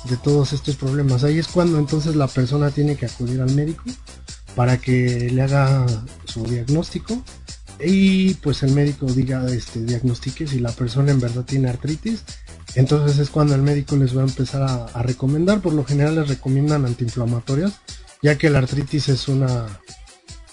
[0.05, 1.25] de todos estos problemas.
[1.25, 3.85] Ahí es cuando entonces la persona tiene que acudir al médico
[4.55, 5.87] para que le haga
[6.25, 7.23] su diagnóstico
[7.79, 12.25] y pues el médico diga, este, diagnostique si la persona en verdad tiene artritis.
[12.75, 15.61] Entonces es cuando el médico les va a empezar a, recomendar.
[15.61, 17.75] Por lo general les recomiendan antiinflamatorias,
[18.23, 19.67] ya que la artritis es una,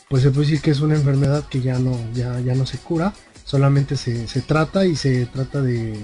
[0.10, 2.78] pues se puede decir que es una enfermedad que ya no, ya, ya no se
[2.78, 3.14] cura,
[3.54, 5.96] solamente se, trata y se trata de,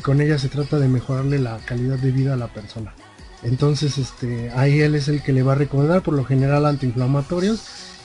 [0.00, 2.94] con ella se trata de mejorarle la calidad de vida a la persona.
[3.42, 7.60] Entonces, este, ahí él es el que le va a recomendar por lo general antiinflamatorios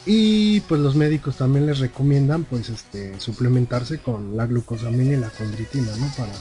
[0.05, 5.29] y pues los médicos también les recomiendan pues este suplementarse con la glucosamina y la
[5.29, 6.11] condritina, ¿no?
[6.17, 6.33] Para,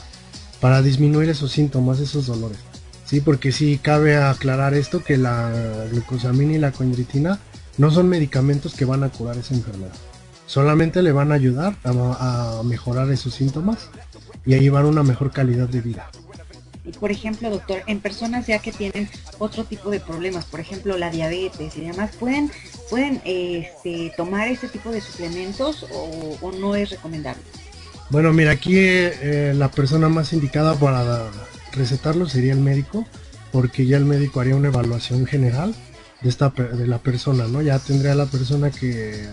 [0.59, 2.59] para disminuir esos síntomas, esos dolores.
[3.05, 5.49] Sí, porque sí cabe aclarar esto que la
[5.89, 7.39] glucosamina y la condritina
[7.77, 9.93] no son medicamentos que van a curar esa enfermedad.
[10.45, 13.89] Solamente le van a ayudar a, a mejorar esos síntomas
[14.45, 16.09] y a llevar una mejor calidad de vida
[16.99, 21.09] por ejemplo, doctor, en personas ya que tienen otro tipo de problemas, por ejemplo, la
[21.09, 22.51] diabetes y demás, ¿pueden,
[22.89, 27.43] pueden este, tomar ese tipo de suplementos o, no es recomendable?
[28.09, 31.29] Bueno, mira, aquí eh, la persona más indicada para
[31.71, 33.05] recetarlo sería el médico,
[33.51, 35.75] porque ya el médico haría una evaluación general
[36.21, 37.61] de, esta, de la persona, ¿no?
[37.61, 39.27] Ya tendría la persona que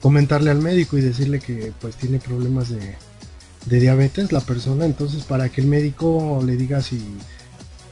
[0.00, 2.96] comentarle al médico y decirle que pues tiene problemas de,
[3.66, 7.02] diabetes la persona, entonces para que el médico le diga si,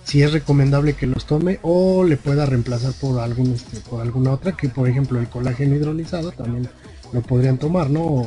[0.04, 4.32] si es recomendable que los tome o le pueda reemplazar por algún este, por alguna
[4.32, 6.68] otra que por ejemplo el colágeno hidrolizado también
[7.12, 8.26] lo podrían tomar, ¿no?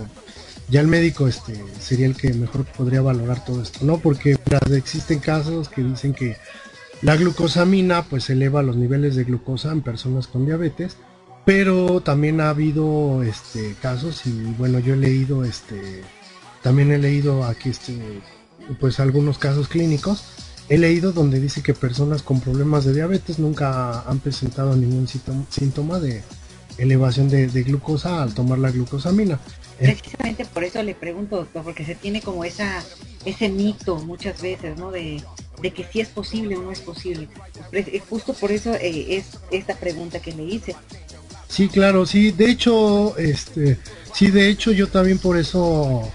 [0.72, 3.98] ya el médico este sería el que mejor podría valorar todo esto, ¿no?
[3.98, 4.38] Porque
[4.74, 6.38] existen casos que dicen que
[7.02, 10.96] la glucosamina pues eleva los niveles de glucosa en personas con diabetes,
[11.46, 16.04] pero también ha habido este casos y bueno, yo he leído este
[16.62, 18.22] también he leído aquí este,
[18.80, 20.24] pues algunos casos clínicos.
[20.70, 26.00] He leído donde dice que personas con problemas de diabetes nunca han presentado ningún síntoma
[26.00, 26.24] de
[26.78, 29.40] elevación de, glucosa al tomar la glucosamina.
[29.80, 32.84] Precisamente por eso le pregunto, doctor, porque se tiene como esa
[33.26, 34.92] ese mito muchas veces, ¿no?
[34.92, 35.24] De,
[35.62, 37.28] que si es posible o no es posible.
[38.10, 40.76] Justo por eso eh, es esta pregunta que le hice.
[41.52, 42.32] Sí, claro, sí.
[42.32, 43.78] De hecho, este,
[44.14, 46.10] sí, de hecho yo también por eso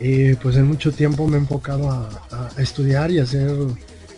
[0.00, 3.56] eh, pues en mucho tiempo me he enfocado a, estudiar y hacer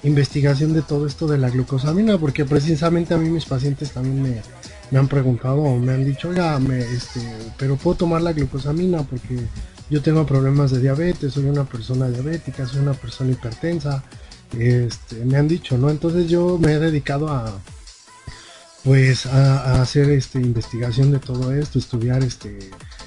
[0.04, 4.40] investigación de todo esto de la glucosamina, porque precisamente a mí mis pacientes también
[4.90, 7.20] me, han preguntado me han dicho, oiga, me, este,
[7.58, 9.38] pero puedo tomar la glucosamina porque
[9.90, 14.02] yo tengo problemas de diabetes, soy una persona diabética, soy una persona hipertensa,
[14.58, 15.90] este, me han dicho, ¿no?
[15.90, 17.60] Entonces yo me he dedicado a,
[18.84, 22.58] pues a, hacer este investigación de todo esto, estudiar este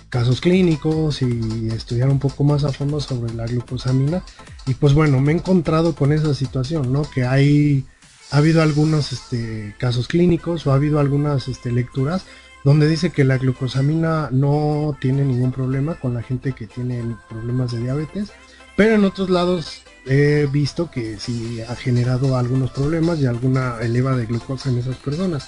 [0.09, 4.23] casos clínicos y estudiar un poco más a fondo sobre la glucosamina
[4.65, 7.03] y pues bueno, me he encontrado con esa situación, ¿no?
[7.03, 7.85] Que hay
[8.31, 12.25] ha habido algunos este, casos clínicos o ha habido algunas este, lecturas
[12.63, 17.71] donde dice que la glucosamina no tiene ningún problema con la gente que tiene problemas
[17.71, 18.31] de diabetes,
[18.75, 24.17] pero en otros lados he visto que sí ha generado algunos problemas y alguna eleva
[24.17, 25.47] de glucosa en esas personas.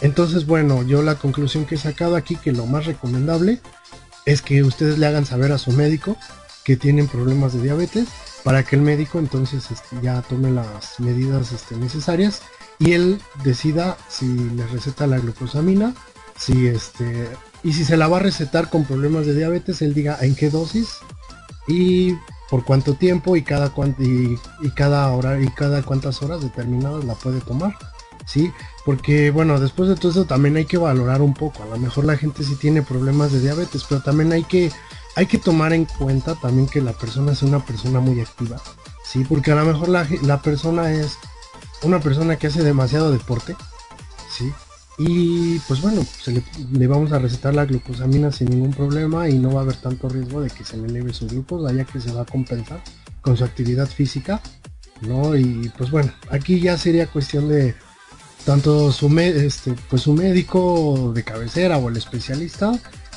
[0.00, 3.60] Entonces, bueno, yo la conclusión que he sacado aquí que lo más recomendable
[4.26, 6.16] es que ustedes le hagan saber a su médico
[6.64, 8.08] que tienen problemas de diabetes
[8.42, 12.42] para que el médico entonces este, ya tome las medidas este, necesarias
[12.78, 15.94] y él decida si le receta la glucosamina,
[16.36, 17.28] si este
[17.62, 20.50] y si se la va a recetar con problemas de diabetes, él diga en qué
[20.50, 20.98] dosis
[21.66, 22.14] y
[22.50, 27.14] por cuánto tiempo y cada y, y cada hora y cada cuántas horas determinadas la
[27.14, 27.76] puede tomar.
[28.26, 28.52] ¿sí?
[28.86, 31.64] Porque bueno, después de todo eso también hay que valorar un poco.
[31.64, 34.70] A lo mejor la gente sí tiene problemas de diabetes, pero también hay que,
[35.16, 38.62] hay que tomar en cuenta también que la persona es una persona muy activa,
[39.04, 39.26] ¿sí?
[39.28, 41.18] Porque a lo mejor la, la persona es
[41.82, 43.56] una persona que hace demasiado deporte,
[44.30, 44.52] ¿sí?
[44.98, 49.36] Y pues bueno, se le, le, vamos a recetar la glucosamina sin ningún problema y
[49.36, 52.00] no va a haber tanto riesgo de que se le eleve su glucosa, ya que
[52.00, 52.80] se va a compensar
[53.20, 54.40] con su actividad física,
[55.00, 55.34] ¿no?
[55.34, 57.74] Y pues bueno, aquí ya sería cuestión de
[58.46, 62.72] tanto su, este, pues su médico de cabecera o el especialista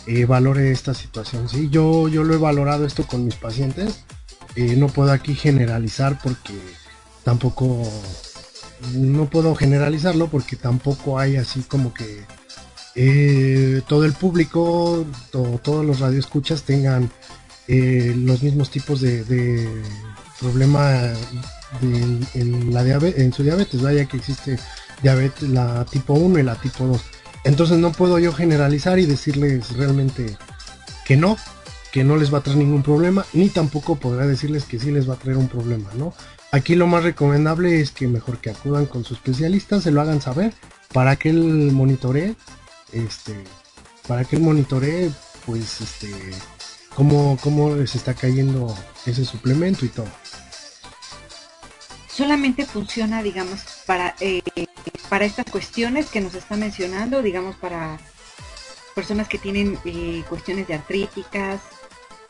[0.08, 1.48] eh, valore esta situación.
[1.48, 1.70] ¿sí?
[1.70, 4.04] Yo, yo lo he valorado esto con mis pacientes.
[4.56, 6.56] Eh, no puedo aquí generalizar porque
[7.24, 7.88] tampoco
[8.96, 12.26] no puedo generalizarlo porque tampoco hay así como que
[12.96, 17.12] eh, todo el público, todos los radioescuchas tengan
[17.68, 19.70] los mismos tipos de,
[20.40, 21.14] problema
[21.84, 23.84] en, la en su diabetes.
[23.84, 24.58] Vaya que existe
[25.02, 27.02] diabetes, la tipo 1 y la tipo 2.
[27.44, 30.38] Entonces no puedo yo generalizar y decirles realmente
[31.06, 31.38] que no,
[31.92, 35.10] que no les va a traer ningún problema, ni tampoco podrá decirles que sí les
[35.10, 36.14] va a traer un problema, ¿no?
[36.52, 40.22] Aquí lo más recomendable es que mejor que acudan con su especialista, se lo hagan
[40.22, 40.54] saber
[40.94, 42.36] para que él monitoree,
[42.92, 43.36] este,
[44.08, 45.12] para que él monitoree,
[45.46, 46.12] pues, este,
[46.96, 50.08] cómo, cómo les está cayendo ese suplemento y todo
[52.20, 54.42] solamente funciona, digamos, para, eh,
[55.20, 58.00] para estas cuestiones que nos está mencionando, digamos, para
[58.96, 61.60] personas que tienen eh, cuestiones de artríticas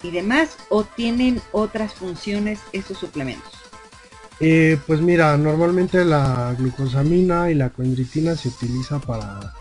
[0.02, 3.54] y demás, o tienen otras funciones estos suplementos?
[4.40, 9.54] Eh, pues mira, normalmente la glucosamina y la coendritina se utiliza para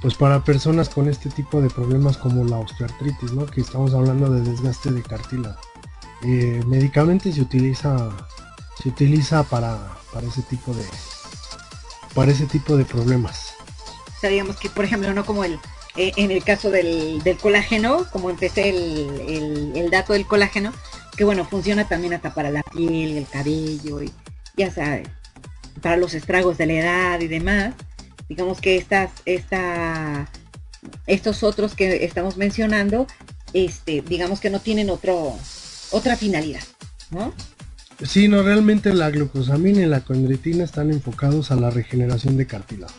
[0.00, 3.44] pues para personas con este tipo de problemas como la osteoartritis, ¿no?
[3.44, 5.60] Que estamos hablando de desgaste de cartílago.
[6.22, 8.08] médicamente se utiliza
[8.82, 10.84] se utiliza para, para ese tipo de
[12.14, 13.54] para ese tipo de problemas.
[14.20, 15.58] Sabíamos que, por ejemplo, no como el
[15.96, 20.72] eh, en el caso del, del colágeno, como empecé el, el, dato del colágeno,
[21.16, 24.12] que bueno, funciona también hasta para la piel, el cabello, y
[24.56, 25.08] ya sabes,
[25.80, 27.74] para los estragos de la edad y demás.
[28.28, 30.28] Digamos que estas, esta,
[31.06, 33.06] estos otros que estamos mencionando,
[33.52, 35.38] este, digamos que no tienen otro,
[35.92, 36.64] otra finalidad,
[37.10, 37.32] ¿no?
[38.02, 42.92] Sí, no, realmente la glucosamina y la condritina están enfocados a la regeneración de cartílago.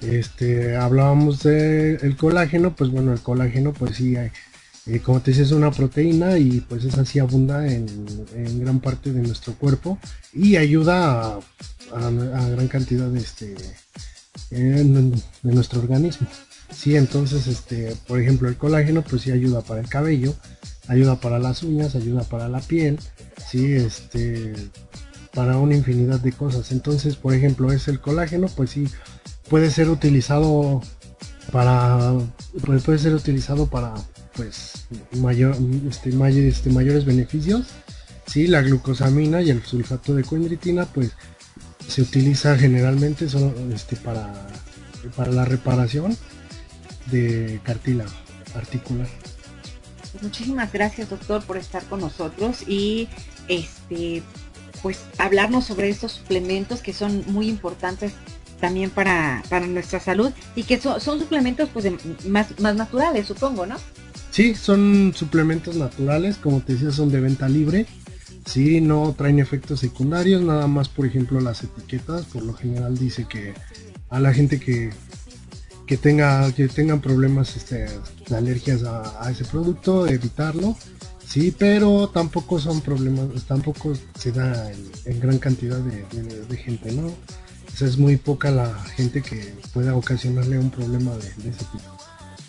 [0.00, 5.52] Este, hablábamos del colágeno, pues bueno, el colágeno pues sí, eh, como te decía, es
[5.52, 7.86] una proteína y pues es así abunda en,
[8.60, 9.98] gran parte de nuestro cuerpo
[10.32, 11.38] y ayuda
[11.92, 12.10] a,
[12.50, 13.54] gran cantidad de, este,
[14.50, 14.84] de
[15.42, 16.26] nuestro organismo.
[16.74, 20.34] Sí, entonces, este, por ejemplo, el colágeno pues sí ayuda para el cabello,
[20.90, 22.98] ayuda para las uñas, ayuda para la piel,
[23.48, 24.54] sí, este,
[25.32, 26.72] para una infinidad de cosas.
[26.72, 28.88] Entonces, por ejemplo, es el colágeno, pues sí,
[29.48, 30.82] puede ser utilizado
[31.52, 32.12] para,
[32.84, 33.94] puede ser utilizado para,
[34.34, 35.56] pues, mayor,
[35.88, 36.10] este,
[36.48, 37.68] este, mayores beneficios.
[38.26, 41.12] Sí, la glucosamina y el sulfato de coendritina, pues,
[41.86, 44.48] se utiliza generalmente solo, este, para,
[45.16, 46.16] para la reparación
[47.12, 48.10] de cartílago
[48.56, 49.08] articular.
[50.12, 53.08] Pues muchísimas gracias, doctor, por estar con nosotros y
[53.48, 54.22] este
[54.82, 58.12] pues hablarnos sobre estos suplementos que son muy importantes
[58.60, 61.86] también para, nuestra salud y que son, suplementos pues
[62.26, 63.76] más, más naturales, supongo, ¿no?
[64.30, 67.86] Sí, son suplementos naturales, como te decía, son de venta libre.
[68.46, 73.26] Sí, no traen efectos secundarios, nada más, por ejemplo, las etiquetas, por lo general dice
[73.28, 73.54] que
[74.08, 74.90] a la gente que
[75.90, 77.86] que tenga que tengan problemas este,
[78.32, 80.76] alergias a, ese producto evitarlo
[81.26, 84.70] sí pero tampoco son problemas tampoco se da
[85.04, 87.12] en, gran cantidad de, gente no
[87.80, 92.00] es muy poca la gente que pueda ocasionarle un problema de, de ese tipo.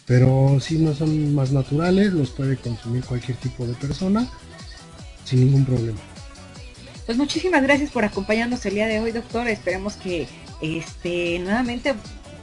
[0.05, 4.27] Pero si no son más naturales, los puede consumir cualquier tipo de persona
[5.23, 5.99] sin ningún problema.
[7.05, 9.47] Pues muchísimas gracias por acompañarnos el día de hoy, doctor.
[9.47, 10.27] Esperemos que
[10.61, 11.95] este nuevamente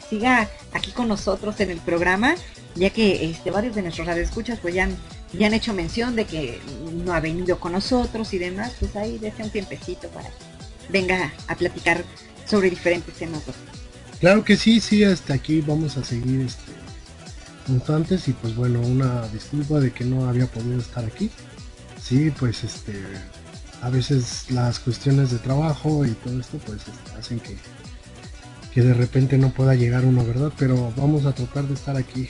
[0.08, 2.34] siga aquí con nosotros en el programa,
[2.74, 4.96] ya que este varios de nuestros radioescuchas pues ya han,
[5.32, 6.60] ya han hecho mención de que
[7.04, 10.34] no ha venido con nosotros y demás, pues ahí desde un tiempecito para que
[10.88, 12.04] venga a platicar
[12.46, 13.42] sobre diferentes temas.
[14.20, 16.72] Claro que sí, sí, hasta aquí vamos a seguir este
[17.66, 21.30] constantes y pues bueno, una disculpa de que no había podido estar aquí.
[22.02, 22.94] Sí, pues este
[23.82, 27.56] a veces las cuestiones de trabajo y todo esto pues este, hacen que,
[28.72, 30.52] que de repente no pueda llegar uno, ¿verdad?
[30.58, 32.28] Pero vamos a tratar de estar aquí.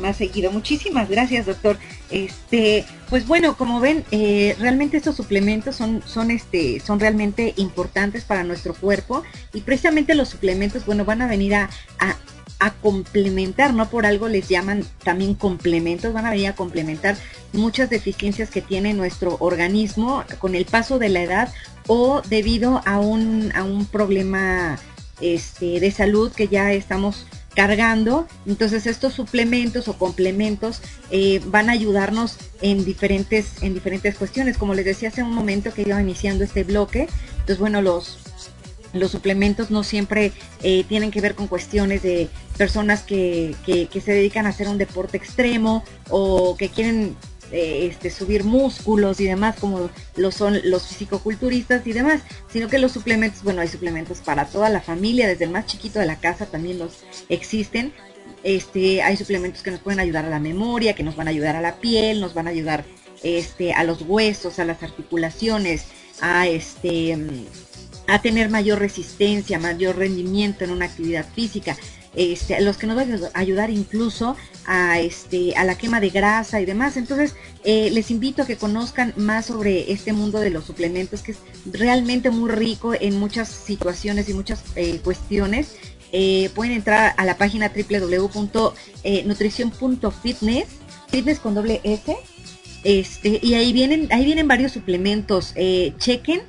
[0.00, 0.52] Más seguido.
[0.52, 1.76] Muchísimas gracias, doctor.
[2.10, 8.24] Este, pues bueno, como ven, eh, realmente estos suplementos son, son, este, son realmente importantes
[8.24, 12.16] para nuestro cuerpo y precisamente los suplementos, bueno, van a venir a, a
[12.60, 17.16] a complementar, no por algo les llaman también complementos, van a venir a complementar
[17.52, 21.52] muchas deficiencias que tiene nuestro organismo con el paso de la edad
[21.86, 24.78] o debido a un, a un problema
[25.20, 28.26] este, de salud que ya estamos cargando.
[28.46, 34.56] Entonces estos suplementos o complementos eh, van a ayudarnos en diferentes, en diferentes cuestiones.
[34.56, 38.18] Como les decía hace un momento que iba iniciando este bloque, entonces bueno, los
[38.92, 40.32] los suplementos no siempre
[40.62, 44.78] eh, tienen que ver con cuestiones de personas que, que, se dedican a hacer un
[44.78, 47.16] deporte extremo o que quieren
[47.52, 52.22] eh, este, subir músculos y demás, como lo son los fisicoculturistas y demás,
[52.52, 55.98] sino que los suplementos, bueno, hay suplementos para toda la familia, desde el más chiquito
[55.98, 57.92] de la casa también los existen.
[58.42, 61.56] Este, hay suplementos que nos pueden ayudar a la memoria, que nos van a ayudar
[61.56, 62.84] a la piel, nos van a ayudar
[63.22, 65.86] este, a los huesos, a las articulaciones,
[66.20, 67.18] a este
[68.06, 71.76] a tener mayor resistencia, mayor rendimiento en una actividad física.
[72.14, 76.60] Este, los que nos van a ayudar incluso a, este, a la quema de grasa
[76.60, 76.96] y demás.
[76.96, 81.30] Entonces, eh, les invito a que conozcan más sobre este mundo de los suplementos, que
[81.32, 85.76] es realmente muy rico en muchas situaciones y muchas eh, cuestiones.
[86.12, 90.66] Eh, pueden entrar a la página www.nutrición.fitness,
[91.08, 92.16] fitness con doble S,
[92.82, 95.54] este, y ahí vienen, ahí vienen varios suplementos.
[95.98, 96.42] chequen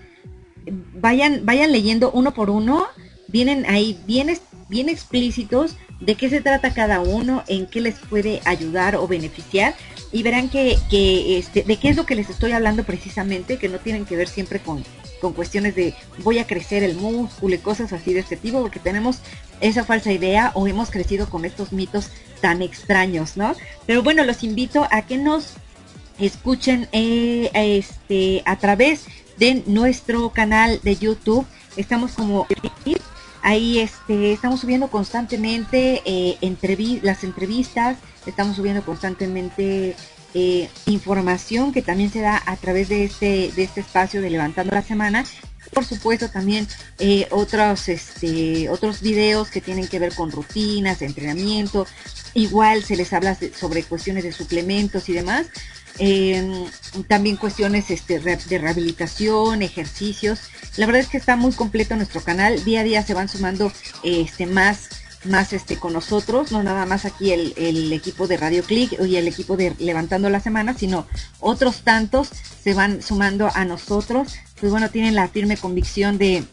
[0.93, 2.85] vayan, vayan leyendo uno por uno,
[3.27, 4.29] vienen ahí bien,
[4.71, 9.75] bien explícitos de qué se trata cada uno, en qué les puede ayudar o beneficiar
[10.11, 13.69] y verán que, que este, de qué es lo que les estoy hablando precisamente, que
[13.69, 14.83] no tienen que ver siempre con,
[15.19, 15.93] con cuestiones de
[16.23, 19.19] voy a crecer el músculo y cosas así de este tipo, porque tenemos
[19.59, 23.53] esa falsa idea o hemos crecido con estos mitos tan extraños, ¿no?
[23.85, 25.53] Pero bueno, los invito a que nos
[26.17, 29.05] escuchen eh, este, a través
[29.37, 31.45] de nuestro canal de YouTube.
[31.75, 32.47] Estamos como
[33.41, 39.95] ahí este, estamos subiendo constantemente eh, las entrevistas, estamos subiendo constantemente
[40.33, 44.73] eh, información que también se da a través de este, de este espacio de Levantando
[44.73, 45.25] la Semana.
[45.73, 46.67] Por supuesto también
[46.99, 51.87] eh, otros, este, otros videos que tienen que ver con rutinas, entrenamiento.
[52.33, 55.47] Igual se les habla sobre cuestiones de suplementos y demás
[57.07, 60.39] también cuestiones este, de rehabilitación, ejercicios.
[60.77, 62.63] La verdad es que está muy completo nuestro canal.
[62.63, 63.71] Día a día se van sumando
[64.03, 64.89] este, más,
[65.25, 69.15] más este, con nosotros, no nada más aquí el, el equipo de Radio Click y
[69.15, 71.07] el equipo de Levantando la Semana, sino
[71.39, 72.29] otros tantos
[72.63, 74.35] se van sumando a nosotros.
[74.59, 76.43] Pues bueno, tienen la firme convicción de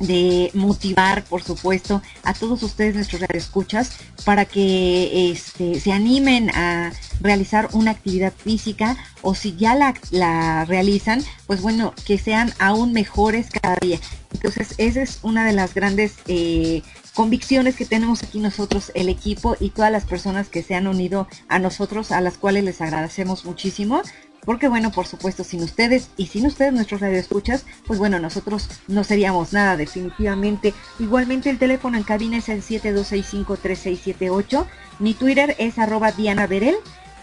[0.00, 3.92] de motivar, por supuesto, a todos ustedes, nuestros escuchas,
[4.24, 10.64] para que este, se animen a realizar una actividad física o si ya la, la
[10.64, 13.98] realizan, pues bueno, que sean aún mejores cada día.
[14.32, 16.82] Entonces, esa es una de las grandes eh,
[17.14, 21.28] convicciones que tenemos aquí nosotros, el equipo y todas las personas que se han unido
[21.48, 24.02] a nosotros, a las cuales les agradecemos muchísimo
[24.44, 29.04] porque bueno, por supuesto, sin ustedes y sin ustedes nuestros radioescuchas, pues bueno, nosotros no
[29.04, 30.74] seríamos nada definitivamente.
[30.98, 34.66] Igualmente el teléfono en cabina es el 72653678,
[34.98, 36.76] mi Twitter es arroba Diana Berel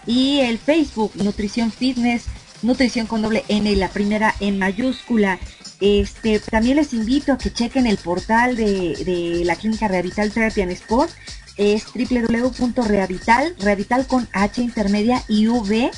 [0.06, 2.24] y el Facebook Nutrición Fitness,
[2.62, 5.38] Nutrición con doble N y la primera en mayúscula.
[5.80, 10.62] Este, también les invito a que chequen el portal de, de la clínica Rehabital Therapy
[10.62, 11.10] and Sport,
[11.56, 15.90] es www.rehabital, rehabital con H intermedia y V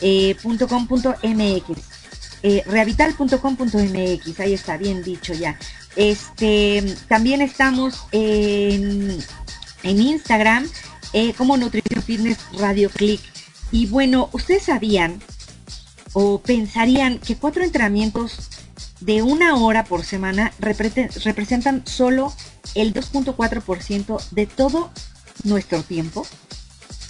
[0.00, 1.18] eh, .com.mx
[2.42, 2.62] eh,
[4.38, 5.58] ahí está bien dicho ya
[5.96, 9.18] este también estamos en,
[9.82, 10.68] en Instagram
[11.12, 13.20] eh, como Nutrición Fitness Radio Click
[13.72, 15.20] y bueno ustedes sabían
[16.12, 18.48] o pensarían que cuatro entrenamientos
[19.00, 22.32] de una hora por semana representan solo
[22.74, 24.90] el 2.4% de todo
[25.44, 26.26] nuestro tiempo.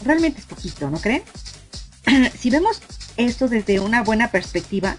[0.04, 1.22] Realmente es poquito, ¿no creen?
[2.38, 2.80] si vemos
[3.16, 4.96] esto desde una buena perspectiva,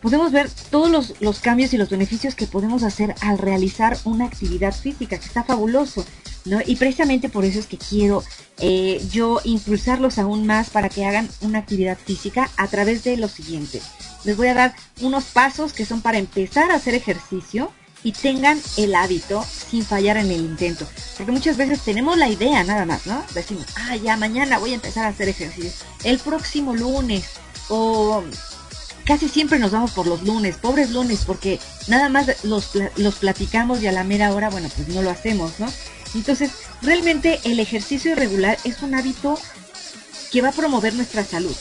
[0.00, 4.26] podemos ver todos los, los, cambios y los beneficios que podemos hacer al realizar una
[4.26, 6.04] actividad física, que está fabuloso,
[6.44, 6.60] ¿no?
[6.64, 8.22] Y precisamente por eso es que quiero
[8.58, 13.28] eh, yo impulsarlos aún más para que hagan una actividad física a través de lo
[13.28, 13.80] siguiente.
[14.24, 17.72] Les voy a dar unos pasos que son para empezar a hacer ejercicio
[18.04, 20.86] y tengan el hábito sin fallar en el intento.
[21.16, 23.24] Porque muchas veces tenemos la idea nada más, ¿no?
[23.34, 25.72] Decimos, ah, ya mañana voy a empezar a hacer ejercicio.
[26.04, 27.24] El próximo lunes.
[27.70, 28.22] O
[29.06, 31.58] casi siempre nos vamos por los lunes, pobres lunes, porque
[31.88, 35.58] nada más los, los platicamos y a la mera hora, bueno, pues no lo hacemos,
[35.58, 35.66] ¿no?
[36.14, 36.50] Entonces,
[36.82, 39.38] realmente el ejercicio irregular es un hábito
[40.30, 41.56] que va a promover nuestra salud.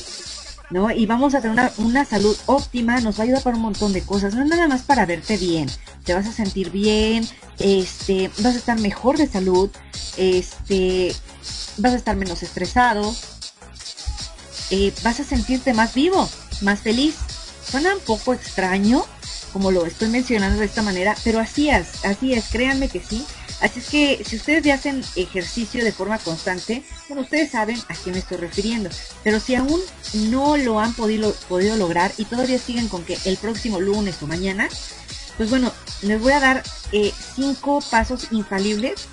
[0.73, 0.89] ¿No?
[0.89, 4.01] Y vamos a tener una, salud óptima, nos va a ayudar para un montón de
[4.01, 5.69] cosas, no nada más para verte bien,
[6.03, 7.27] te vas a sentir bien,
[7.59, 9.69] este, vas a estar mejor de salud,
[10.17, 11.15] este,
[11.77, 13.15] vas a estar menos estresado,
[14.71, 16.27] eh, vas a sentirte más vivo,
[16.61, 17.15] más feliz.
[17.69, 19.05] Suena un poco extraño,
[19.53, 23.23] como lo estoy mencionando de esta manera, pero así es, así es, créanme que sí.
[23.63, 27.93] Así es que si ustedes ya hacen ejercicio de forma constante, bueno, ustedes saben a
[27.95, 28.89] quién me estoy refiriendo.
[29.23, 29.79] Pero si aún
[30.29, 34.27] no lo han podido, podido lograr y todavía siguen con que el próximo lunes o
[34.27, 34.67] mañana,
[35.37, 35.71] pues bueno,
[36.01, 39.07] les voy a dar eh, cinco pasos infalibles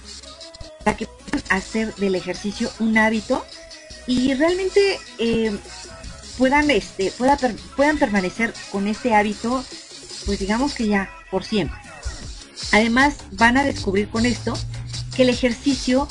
[0.84, 3.46] para que puedan hacer del ejercicio un hábito
[4.08, 5.56] y realmente eh,
[6.38, 9.64] puedan, este, puedan permanecer con este hábito,
[10.26, 11.89] pues digamos que ya por siempre.
[12.72, 14.54] Además, van a descubrir con esto
[15.14, 16.08] que el ejercicio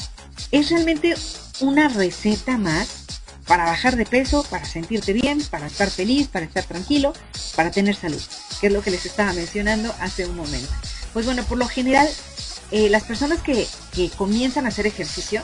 [0.51, 1.15] es realmente
[1.61, 3.05] una receta más
[3.47, 7.13] para bajar de peso, para sentirte bien, para estar feliz, para estar tranquilo,
[7.55, 8.21] para tener salud,
[8.61, 10.69] que es lo que les estaba mencionando hace un momento.
[11.13, 12.07] Pues bueno, por lo general,
[12.71, 15.41] eh, las personas que, que comienzan a hacer ejercicio,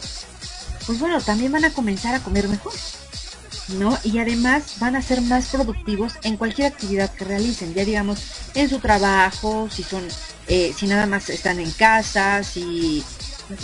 [0.86, 2.73] pues bueno, también van a comenzar a comer mejor,
[3.70, 3.98] ¿no?
[4.04, 8.22] Y además van a ser más productivos en cualquier actividad que realicen, ya digamos,
[8.54, 10.08] en su trabajo, si son
[10.48, 13.04] eh, si nada más están en casa, si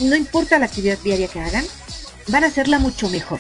[0.02, 1.66] no importa la actividad diaria que hagan,
[2.28, 3.40] van a hacerla mucho mejor.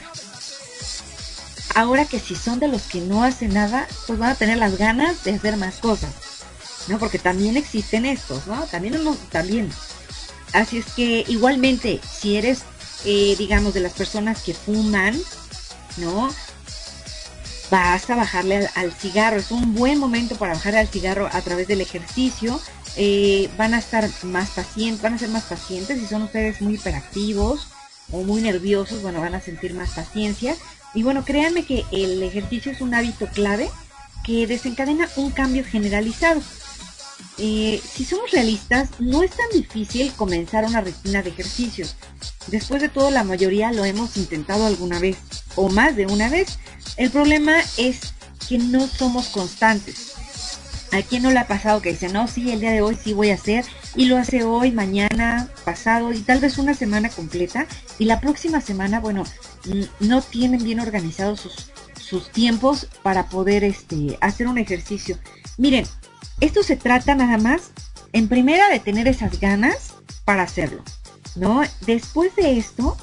[1.73, 4.77] Ahora que si son de los que no hacen nada, pues van a tener las
[4.77, 6.13] ganas de hacer más cosas,
[6.87, 6.99] ¿no?
[6.99, 8.65] Porque también existen estos, ¿no?
[8.65, 8.99] También,
[9.31, 9.71] también.
[10.53, 12.59] Así es que igualmente, si eres,
[13.05, 15.17] eh, digamos, de las personas que fuman,
[15.97, 16.29] ¿no?
[17.71, 19.37] Vas a bajarle al cigarro.
[19.37, 22.61] Es un buen momento para bajarle al cigarro a través del ejercicio
[22.97, 26.75] eh, van a estar más pacientes, van a ser más pacientes, si son ustedes muy
[26.75, 27.67] hiperactivos
[28.11, 30.55] o muy nerviosos, bueno, van a sentir más paciencia.
[30.93, 33.69] Y bueno, créanme que el ejercicio es un hábito clave
[34.25, 36.41] que desencadena un cambio generalizado.
[37.37, 41.95] Eh, si somos realistas, no es tan difícil comenzar una rutina de ejercicios.
[42.47, 45.17] Después de todo, la mayoría lo hemos intentado alguna vez
[45.55, 46.59] o más de una vez.
[46.97, 48.13] El problema es
[48.47, 50.13] que no somos constantes.
[50.91, 53.13] ¿A quién no le ha pasado que dice, no, sí, el día de hoy sí
[53.13, 53.63] voy a hacer
[53.95, 57.65] y lo hace hoy, mañana, pasado y tal vez una semana completa
[57.97, 59.23] y la próxima semana, bueno,
[60.01, 61.71] no tienen bien organizados sus,
[62.01, 65.17] sus tiempos para poder este, hacer un ejercicio.
[65.57, 65.85] Miren,
[66.41, 67.71] esto se trata nada más,
[68.11, 69.93] en primera, de tener esas ganas
[70.25, 70.83] para hacerlo,
[71.35, 71.61] ¿no?
[71.85, 72.97] Después de esto,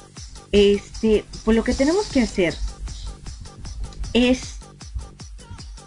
[0.51, 2.55] este, pues lo que tenemos que hacer
[4.13, 4.55] es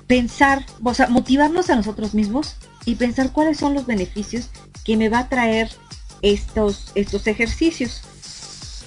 [0.07, 4.51] pensar, o sea, motivarnos a nosotros mismos y pensar cuáles son los beneficios
[4.85, 5.71] que me va a traer
[6.23, 8.03] estos, estos ejercicios.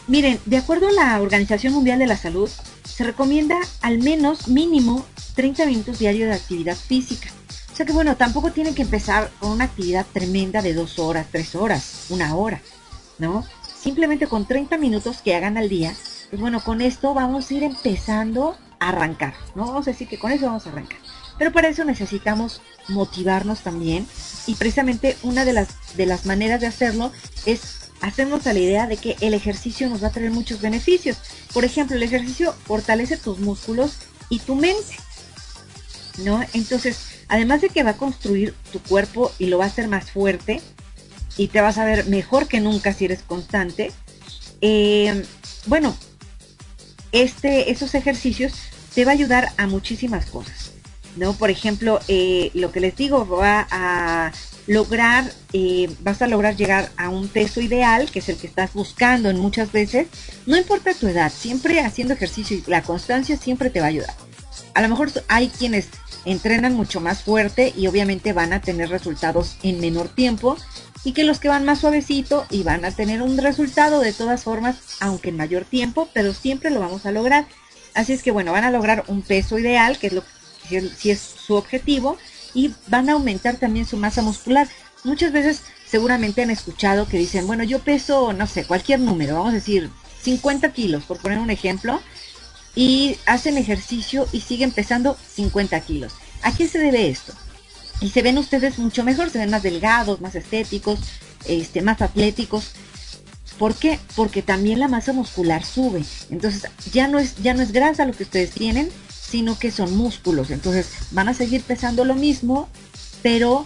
[0.08, 2.50] Miren, de acuerdo a la Organización Mundial de la Salud,
[2.84, 7.30] se recomienda al menos mínimo 30 minutos diarios de actividad física.
[7.72, 11.28] O sea que bueno, tampoco tienen que empezar con una actividad tremenda de dos horas,
[11.30, 12.62] tres horas, una hora,
[13.20, 13.46] ¿no?
[13.86, 15.94] Simplemente con 30 minutos que hagan al día,
[16.32, 19.68] pues bueno, con esto vamos a ir empezando a arrancar, ¿no?
[19.68, 20.98] Vamos a decir que con eso vamos a arrancar.
[21.38, 24.08] Pero para eso necesitamos motivarnos también
[24.48, 27.12] y precisamente una de las, de las maneras de hacerlo
[27.46, 31.20] es hacernos a la idea de que el ejercicio nos va a traer muchos beneficios.
[31.54, 34.00] Por ejemplo, el ejercicio fortalece tus músculos
[34.30, 34.98] y tu mente.
[36.24, 36.42] ¿No?
[36.54, 40.10] Entonces, además de que va a construir tu cuerpo y lo va a hacer más
[40.10, 40.60] fuerte
[41.38, 43.92] y te vas a ver mejor que nunca si eres constante,
[44.62, 45.24] eh,
[45.68, 45.96] bueno,
[47.12, 48.54] este, esos ejercicios
[48.94, 50.72] te va a ayudar a muchísimas cosas.
[51.16, 51.34] ¿no?
[51.34, 54.32] Por ejemplo, eh, lo que les digo, va a
[54.68, 58.74] lograr, eh, vas a lograr llegar a un peso ideal, que es el que estás
[58.74, 60.08] buscando en muchas veces,
[60.46, 64.14] no importa tu edad, siempre haciendo ejercicio y la constancia siempre te va a ayudar.
[64.74, 65.88] A lo mejor hay quienes
[66.26, 70.58] entrenan mucho más fuerte y obviamente van a tener resultados en menor tiempo
[71.06, 74.44] y que los que van más suavecito y van a tener un resultado de todas
[74.44, 77.46] formas, aunque en mayor tiempo, pero siempre lo vamos a lograr.
[77.94, 80.24] Así es que bueno, van a lograr un peso ideal, que es lo
[80.68, 82.18] si es su objetivo,
[82.56, 84.68] y van a aumentar también su masa muscular.
[85.04, 89.52] Muchas veces seguramente han escuchado que dicen, bueno, yo peso, no sé, cualquier número, vamos
[89.52, 89.92] a decir
[90.24, 92.02] 50 kilos, por poner un ejemplo,
[92.74, 96.14] y hacen ejercicio y siguen pesando 50 kilos.
[96.42, 97.32] ¿A qué se debe esto?
[98.02, 101.00] Y se ven ustedes mucho mejor, se ven más delgados, más estéticos,
[101.46, 102.72] este, más atléticos.
[103.58, 104.00] ¿Por qué?
[104.16, 106.04] Porque también la masa muscular sube.
[106.30, 109.96] Entonces ya no es, ya no es grasa lo que ustedes tienen, sino que son
[109.96, 110.52] músculos.
[110.52, 112.68] Entonces van a seguir pesando lo mismo,
[113.22, 113.66] pero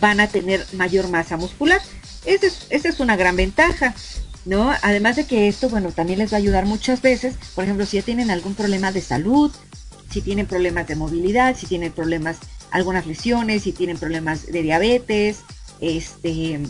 [0.00, 1.80] van a tener mayor masa muscular.
[2.24, 3.94] Esa es, esa es una gran ventaja.
[4.44, 4.72] ¿no?
[4.82, 7.98] Además de que esto, bueno, también les va a ayudar muchas veces, por ejemplo, si
[7.98, 9.52] ya tienen algún problema de salud,
[10.10, 12.38] si tienen problemas de movilidad, si tienen problemas,
[12.70, 15.40] algunas lesiones, si tienen problemas de diabetes,
[15.80, 16.60] este,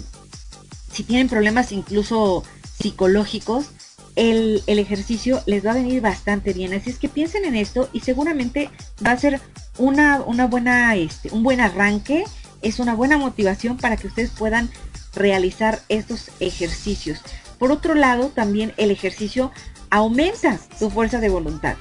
[0.92, 2.44] si tienen problemas incluso
[2.80, 3.70] psicológicos,
[4.16, 6.74] el, el, ejercicio les va a venir bastante bien.
[6.74, 8.68] Así es que piensen en esto y seguramente
[9.04, 9.40] va a ser
[9.78, 12.24] una, una buena, este, un buen arranque,
[12.62, 14.70] es una buena motivación para que ustedes puedan
[15.14, 17.20] realizar estos ejercicios.
[17.58, 19.52] Por otro lado, también el ejercicio
[19.90, 21.76] aumenta tu fuerza de voluntad.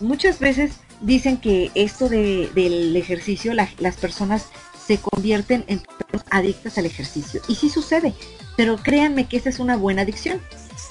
[0.00, 4.46] Muchas veces dicen que esto del ejercicio, las personas
[4.86, 5.82] se convierten en
[6.30, 7.40] adictas al ejercicio.
[7.48, 8.14] Y sí sucede,
[8.56, 10.40] pero créanme que esa es una buena adicción.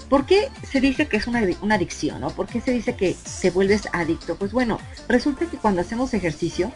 [0.10, 2.22] ¿Por qué se dice que es una, adicción?
[2.22, 2.30] ¿no?
[2.30, 4.36] ¿Por qué se dice que te vuelves adicto?
[4.36, 6.72] Pues bueno, resulta que cuando hacemos ejercicio,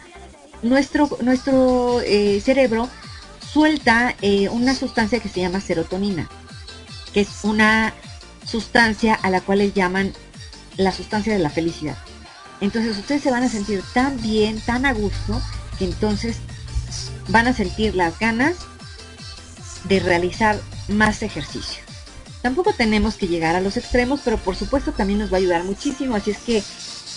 [0.63, 2.89] nuestro, nuestro eh, cerebro
[3.51, 6.29] suelta eh, una sustancia que se llama serotonina
[7.13, 7.93] que es una
[8.45, 10.13] sustancia a la cual le llaman
[10.77, 11.97] la sustancia de la felicidad.
[12.61, 15.41] Entonces ustedes se van a sentir tan bien, tan a gusto,
[15.77, 16.37] que entonces
[17.29, 18.55] van a sentir las ganas
[19.85, 21.81] de realizar más ejercicio.
[22.41, 25.63] Tampoco tenemos que llegar a los extremos, pero por supuesto también nos va a ayudar
[25.63, 26.15] muchísimo.
[26.15, 26.63] Así es que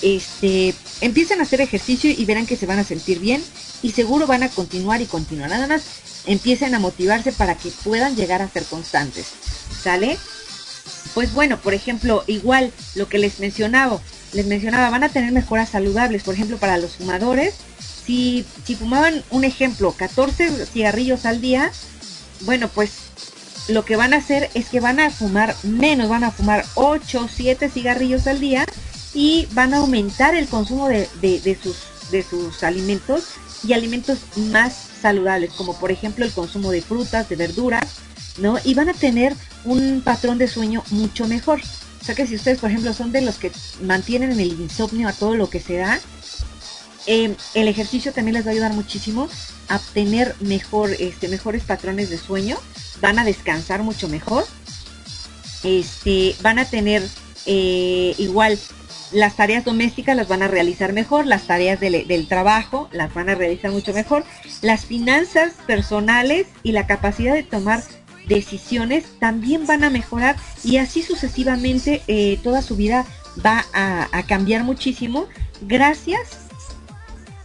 [0.03, 3.43] este, empiecen a hacer ejercicio y verán que se van a sentir bien
[3.83, 5.51] y seguro van a continuar y continuar.
[5.51, 5.83] Nada más
[6.27, 9.27] empiecen a motivarse para que puedan llegar a ser constantes.
[9.83, 10.19] ¿Sale?
[11.15, 14.01] Pues bueno, por ejemplo, igual lo que les mencionaba,
[14.33, 17.55] les mencionaba, van a tener mejoras saludables, por ejemplo, para los fumadores.
[18.05, 21.71] Si, si fumaban, un ejemplo, 14 cigarrillos al día,
[22.41, 22.91] bueno, pues
[23.69, 27.29] lo que van a hacer es que van a fumar menos, van a fumar 8,
[27.33, 28.67] 7 cigarrillos al día
[29.15, 31.77] y van a aumentar el consumo de, de, sus,
[32.11, 33.35] de sus alimentos
[33.65, 37.99] y alimentos más saludables, como por ejemplo el consumo de frutas, de verduras,
[38.39, 38.57] ¿no?
[38.65, 39.35] Y van a tener
[39.65, 41.61] un patrón de sueño mucho mejor.
[42.03, 45.13] O sea que si ustedes, por ejemplo, son de los que mantienen el insomnio a
[45.13, 46.01] todo lo que se da,
[47.07, 49.29] em, el ejercicio también les va a ayudar muchísimo
[49.69, 52.59] a tener mejor, este, mejores patrones de sueño.
[53.01, 54.45] Van a descansar mucho mejor.
[55.63, 57.09] Este, van a tener
[57.47, 58.59] eh, igual
[59.13, 63.35] las tareas domésticas las van a realizar mejor, las tareas del, trabajo las van a
[63.35, 64.25] realizar mucho mejor,
[64.63, 67.83] las finanzas personales y la capacidad de tomar
[68.27, 73.07] decisiones también van a mejorar y así sucesivamente eh, toda su vida
[73.45, 75.27] va a, cambiar muchísimo
[75.63, 76.39] gracias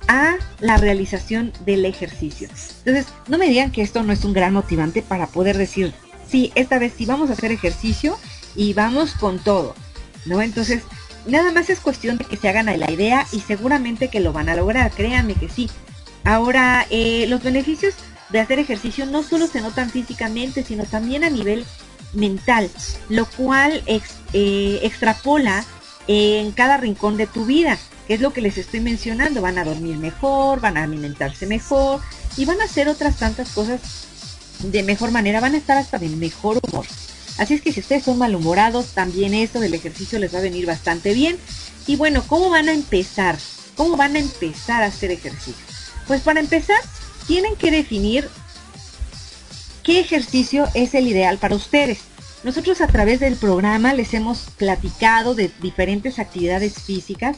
[0.07, 2.47] a la realización del ejercicio.
[2.79, 5.93] Entonces, no me digan que esto no es un gran motivante para poder decir,
[6.29, 8.17] sí, esta vez sí vamos a hacer ejercicio
[8.55, 9.75] y vamos con todo,
[10.25, 10.41] ¿no?
[10.41, 10.83] Entonces,
[11.25, 14.49] nada más es cuestión de que se hagan la idea y seguramente que lo van
[14.49, 15.69] a lograr, créanme que sí.
[16.23, 17.95] Ahora, eh, los beneficios
[18.29, 21.65] de hacer ejercicio no solo se notan físicamente, sino también a nivel
[22.13, 22.69] mental,
[23.09, 23.83] lo cual
[24.33, 25.63] eh, extrapola
[26.07, 27.77] en cada rincón de tu vida,
[28.07, 29.41] que es lo que les estoy mencionando.
[29.41, 32.01] Van a dormir mejor, van a alimentarse mejor
[32.37, 33.81] y van a hacer otras tantas cosas
[34.63, 36.85] de mejor manera, van a estar hasta de mejor humor.
[37.37, 40.65] Así es que si ustedes son malhumorados, también esto del ejercicio les va a venir
[40.65, 41.37] bastante bien.
[41.85, 43.37] Y bueno, ¿cómo van a empezar?
[43.75, 45.63] ¿Cómo van a empezar a hacer ejercicio?
[46.07, 46.79] Pues para empezar,
[47.27, 48.27] tienen que definir
[49.83, 51.99] qué ejercicio es el ideal para ustedes.
[52.43, 57.37] Nosotros a través del programa les hemos platicado de diferentes actividades físicas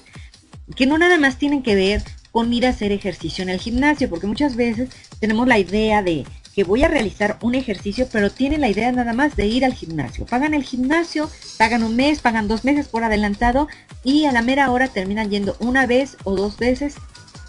[0.75, 4.09] que no nada más tienen que ver con ir a hacer ejercicio en el gimnasio,
[4.09, 4.89] porque muchas veces
[5.19, 9.13] tenemos la idea de que voy a realizar un ejercicio, pero tienen la idea nada
[9.13, 10.25] más de ir al gimnasio.
[10.25, 13.67] Pagan el gimnasio, pagan un mes, pagan dos meses por adelantado
[14.03, 16.95] y a la mera hora terminan yendo una vez o dos veces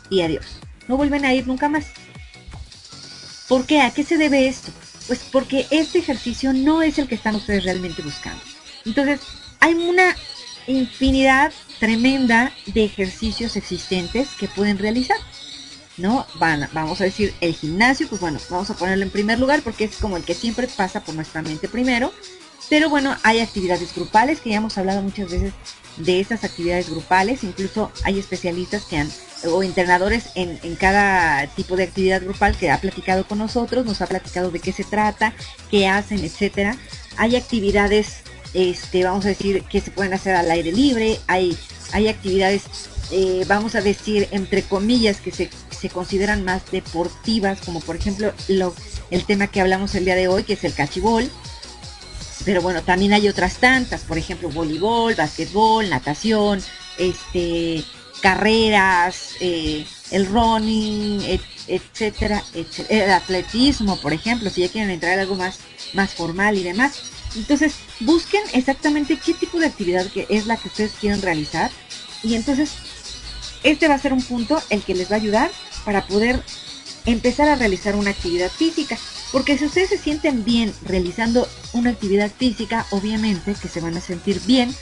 [0.08, 0.60] y adiós.
[0.88, 1.86] No vuelven a ir nunca más.
[3.50, 3.80] ¿Por qué?
[3.80, 4.70] ¿A qué se debe esto?
[5.08, 8.40] Pues porque este ejercicio no es el que están ustedes realmente buscando.
[8.86, 9.18] Entonces,
[9.58, 10.14] hay una
[10.68, 15.16] infinidad tremenda de ejercicios existentes que pueden realizar.
[15.96, 16.28] ¿no?
[16.38, 19.96] Vamos a decir el gimnasio, pues bueno, vamos a ponerlo en primer lugar porque es
[19.96, 22.12] como el que siempre pasa por nuestra mente primero.
[22.68, 25.54] Pero bueno, hay actividades grupales que ya hemos hablado muchas veces
[25.96, 29.10] de estas actividades grupales, incluso hay especialistas que han
[29.46, 34.06] o entrenadores en, cada tipo de actividad grupal que ha platicado con nosotros, nos ha
[34.06, 35.34] platicado de qué se trata,
[35.70, 36.76] qué hacen, etcétera.
[37.16, 38.18] Hay actividades,
[38.54, 41.56] este, vamos a decir, que se pueden hacer al aire libre, hay,
[41.92, 42.64] hay actividades,
[43.10, 48.32] eh, vamos a decir, entre comillas, que se, se consideran más deportivas, como por ejemplo
[48.48, 48.74] lo,
[49.10, 51.30] el tema que hablamos el día de hoy, que es el cachibol.
[52.44, 56.62] Pero bueno, también hay otras tantas, por ejemplo, voleibol, básquetbol, natación,
[56.96, 57.84] este,
[58.20, 61.20] carreras, eh, el running,
[61.66, 62.42] etcétera,
[62.88, 65.58] el atletismo, por ejemplo, si ya quieren entrar en algo más,
[65.94, 67.00] más formal y demás.
[67.36, 71.70] Entonces, busquen exactamente qué tipo de actividad que es la que ustedes quieren realizar
[72.22, 72.72] y entonces
[73.62, 75.50] este va a ser un punto el que les va a ayudar
[75.84, 76.42] para poder
[77.06, 78.98] empezar a realizar una actividad física.
[79.32, 84.00] Porque si ustedes se sienten bien realizando una actividad física, obviamente que se van a
[84.00, 84.74] sentir bien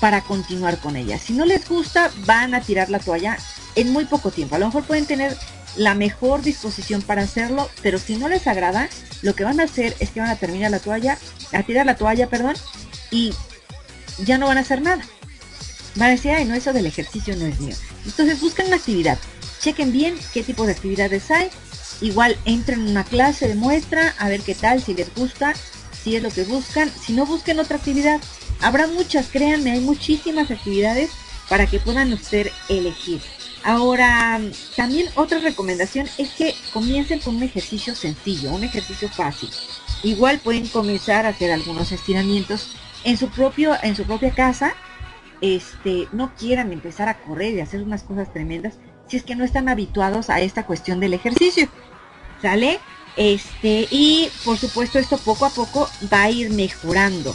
[0.00, 1.18] para continuar con ella.
[1.18, 3.38] Si no les gusta, van a tirar la toalla
[3.74, 4.54] en muy poco tiempo.
[4.54, 5.36] A lo mejor pueden tener
[5.76, 8.88] la mejor disposición para hacerlo, pero si no les agrada,
[9.22, 11.18] lo que van a hacer es que van a terminar la toalla,
[11.52, 12.54] a tirar la toalla, perdón,
[13.10, 13.32] y
[14.24, 15.04] ya no van a hacer nada.
[15.94, 17.74] Van a decir, ay, no, eso del ejercicio no es mío.
[18.04, 19.18] Entonces buscan una actividad,
[19.60, 21.50] chequen bien qué tipo de actividades hay,
[22.00, 25.54] igual entren en una clase de muestra, a ver qué tal, si les gusta,
[26.02, 28.20] si es lo que buscan, si no busquen otra actividad,
[28.60, 31.10] Habrá muchas, créanme, hay muchísimas actividades
[31.48, 33.20] para que puedan usted elegir.
[33.64, 34.40] Ahora,
[34.76, 39.50] también otra recomendación es que comiencen con un ejercicio sencillo, un ejercicio fácil.
[40.02, 44.74] Igual pueden comenzar a hacer algunos estiramientos en su propio, en su propia casa.
[45.40, 48.74] Este, no quieran empezar a correr y hacer unas cosas tremendas
[49.08, 51.68] si es que no están habituados a esta cuestión del ejercicio.
[52.42, 52.78] ¿Sale?
[53.16, 57.34] Este, y por supuesto esto poco a poco va a ir mejorando.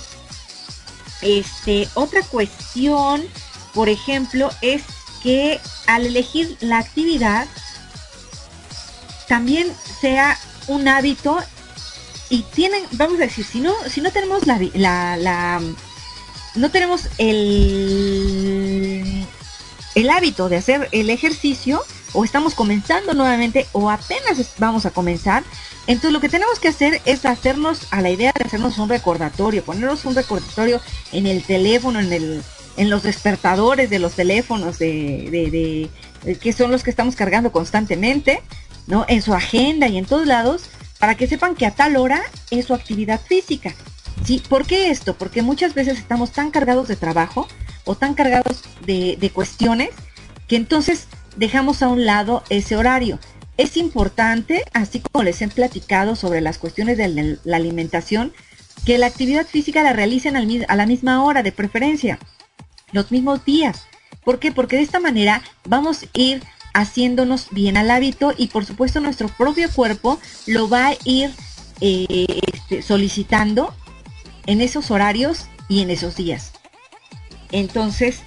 [1.24, 3.24] Este, otra cuestión,
[3.74, 4.84] por ejemplo, es
[5.22, 7.48] que al elegir la actividad
[9.28, 10.38] también sea
[10.68, 11.38] un hábito
[12.30, 15.62] y tienen, vamos a decir, si no, si no tenemos la, la, la
[16.56, 19.04] no tenemos el,
[19.96, 21.84] el hábito de hacer el ejercicio,
[22.14, 25.44] o estamos comenzando nuevamente, o apenas vamos a comenzar,
[25.88, 29.64] entonces lo que tenemos que hacer es hacernos a la idea de hacernos un recordatorio,
[29.64, 30.80] ponernos un recordatorio
[31.12, 32.44] en el teléfono, en el,
[32.78, 35.90] en los despertadores de los teléfonos de,
[36.24, 38.42] de, que son los que estamos cargando constantemente,
[38.88, 39.06] ¿no?
[39.10, 40.70] En su agenda y en todos lados,
[41.00, 43.74] para que sepan que a tal hora es su actividad física.
[44.24, 44.42] ¿Sí?
[44.48, 45.16] ¿Por qué esto?
[45.16, 47.48] Porque muchas veces estamos tan cargados de trabajo
[47.84, 49.90] o tan cargados de, de cuestiones
[50.48, 53.20] que entonces dejamos a un lado ese horario.
[53.58, 58.34] Es importante, así como les he platicado sobre las cuestiones de la alimentación,
[58.86, 62.20] que la actividad física la realicen a la misma hora de preferencia,
[62.92, 63.84] los mismos días.
[64.24, 64.52] ¿Por qué?
[64.52, 66.44] Porque de esta manera vamos a ir
[66.74, 71.32] haciéndonos bien al hábito y por supuesto nuestro propio cuerpo lo va a ir
[71.82, 73.76] eh, este, solicitando
[74.48, 76.54] en esos horarios y en esos días.
[77.52, 78.22] Entonces,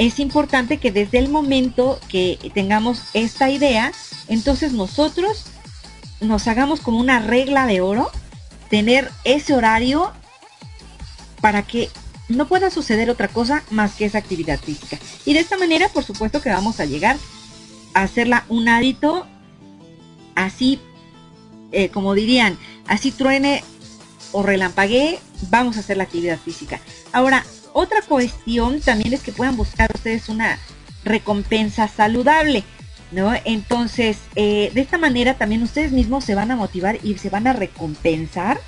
[0.00, 3.92] es importante que desde el momento que tengamos esta idea,
[4.28, 5.44] entonces nosotros
[6.22, 8.10] nos hagamos como una regla de oro,
[8.70, 10.10] tener ese horario
[11.42, 11.90] para que
[12.30, 14.98] no pueda suceder otra cosa más que esa actividad física.
[15.26, 17.18] Y de esta manera, por supuesto que vamos a llegar
[17.92, 19.26] a hacerla un hábito
[20.34, 20.80] así,
[21.72, 22.56] eh, como dirían,
[22.86, 23.62] así truene
[24.32, 25.18] o relampaguee,
[25.50, 26.80] vamos a hacer la actividad física.
[27.12, 30.58] Ahora, otra cuestión también es que puedan buscar ustedes una
[31.04, 32.64] recompensa saludable,
[33.12, 33.32] ¿no?
[33.44, 37.46] Entonces, eh, de esta manera también ustedes mismos se van a motivar y se van
[37.46, 38.60] a recompensar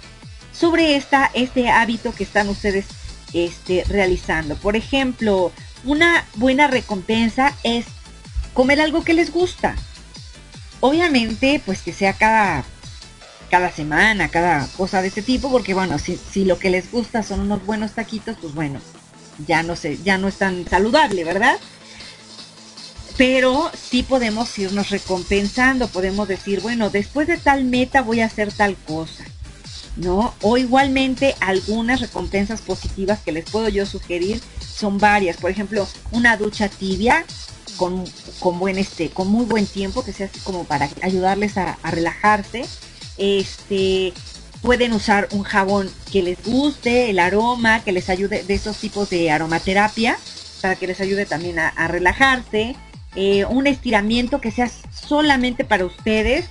[0.53, 2.87] sobre esta, este hábito que están ustedes
[3.33, 4.57] este, realizando.
[4.57, 5.53] Por ejemplo,
[5.85, 7.87] una buena recompensa es
[8.55, 9.74] comer algo que les gusta.
[10.81, 12.65] Obviamente, pues que sea cada
[13.53, 17.23] cada semana, cada cosa de este tipo, porque bueno, si, si lo que les gusta
[17.23, 18.81] son unos buenos taquitos, pues bueno,
[19.47, 21.59] ya no sé, ya no es tan saludable, ¿verdad?
[23.19, 28.51] Pero sí podemos irnos recompensando, podemos decir, bueno, después de tal meta voy a hacer
[28.51, 29.24] tal cosa,
[29.97, 30.33] ¿no?
[30.41, 35.37] O igualmente algunas recompensas positivas que les puedo yo sugerir son varias.
[35.37, 37.27] Por ejemplo, una ducha tibia
[37.77, 38.03] con,
[38.41, 41.91] con buen este, con muy buen tiempo, que sea así como para ayudarles a, a
[41.91, 42.65] relajarse
[43.23, 44.12] este,
[44.62, 49.11] pueden usar un jabón que les guste, el aroma, que les ayude de esos tipos
[49.11, 50.19] de aromaterapia,
[50.61, 52.74] para que les ayude también a, relajarse.
[53.15, 56.47] eh, un estiramiento que sea solamente para ustedes,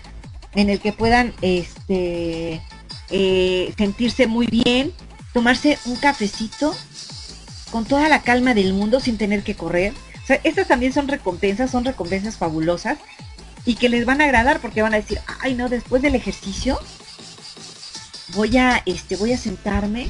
[0.53, 2.61] en el que puedan este,
[3.09, 4.93] eh, sentirse muy bien,
[5.33, 6.73] tomarse un cafecito
[7.71, 9.93] con toda la calma del mundo sin tener que correr.
[10.43, 12.97] estas también son recompensas, son recompensas fabulosas
[13.65, 16.79] y que les van a agradar porque van a decir, ay no, después del ejercicio
[18.33, 20.07] voy a, este, voy a sentarme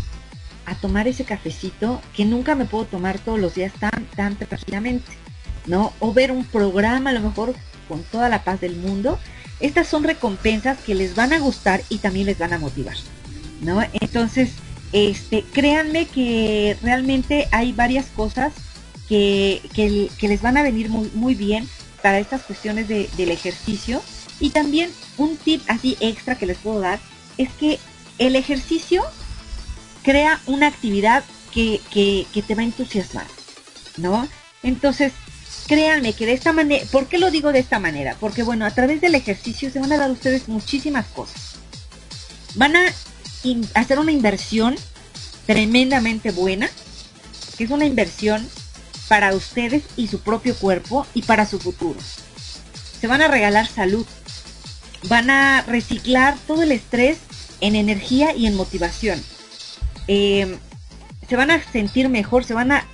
[0.66, 5.12] a tomar ese cafecito que nunca me puedo tomar todos los días tan, tan tranquilamente,
[5.66, 5.92] ¿no?
[6.00, 7.56] O ver un programa a lo mejor
[7.88, 9.20] con toda la paz del mundo.
[9.60, 12.96] Estas son recompensas que les van a gustar y también les van a motivar,
[13.62, 13.84] ¿no?
[14.00, 14.52] Entonces,
[14.94, 18.54] este, créanme que realmente hay varias cosas
[19.08, 21.68] que, que, les van a venir muy, muy bien
[22.02, 24.02] para estas cuestiones de, del ejercicio.
[24.40, 27.00] Y también un tip así extra que les puedo dar
[27.38, 27.80] es que
[28.18, 29.04] el ejercicio
[30.04, 31.24] crea una actividad
[31.54, 33.28] que, que, que te va a entusiasmar,
[33.98, 34.28] ¿no?
[34.64, 35.14] Entonces,
[35.68, 38.16] créanme que de esta manera, ¿por qué lo digo de esta manera?
[38.20, 41.56] Porque bueno, a través del ejercicio se van a dar ustedes muchísimas cosas.
[42.56, 42.86] Van a
[43.76, 44.76] hacer una inversión
[45.46, 46.70] tremendamente buena,
[47.58, 48.48] que es una inversión
[49.08, 52.00] para ustedes y su propio cuerpo y para su futuro.
[53.00, 54.06] Se van a regalar salud,
[55.10, 57.20] van a reciclar todo el estrés
[57.62, 59.22] en energía y en motivación.
[60.08, 60.58] Eh,
[61.28, 62.86] se van a sentir mejor, se van a,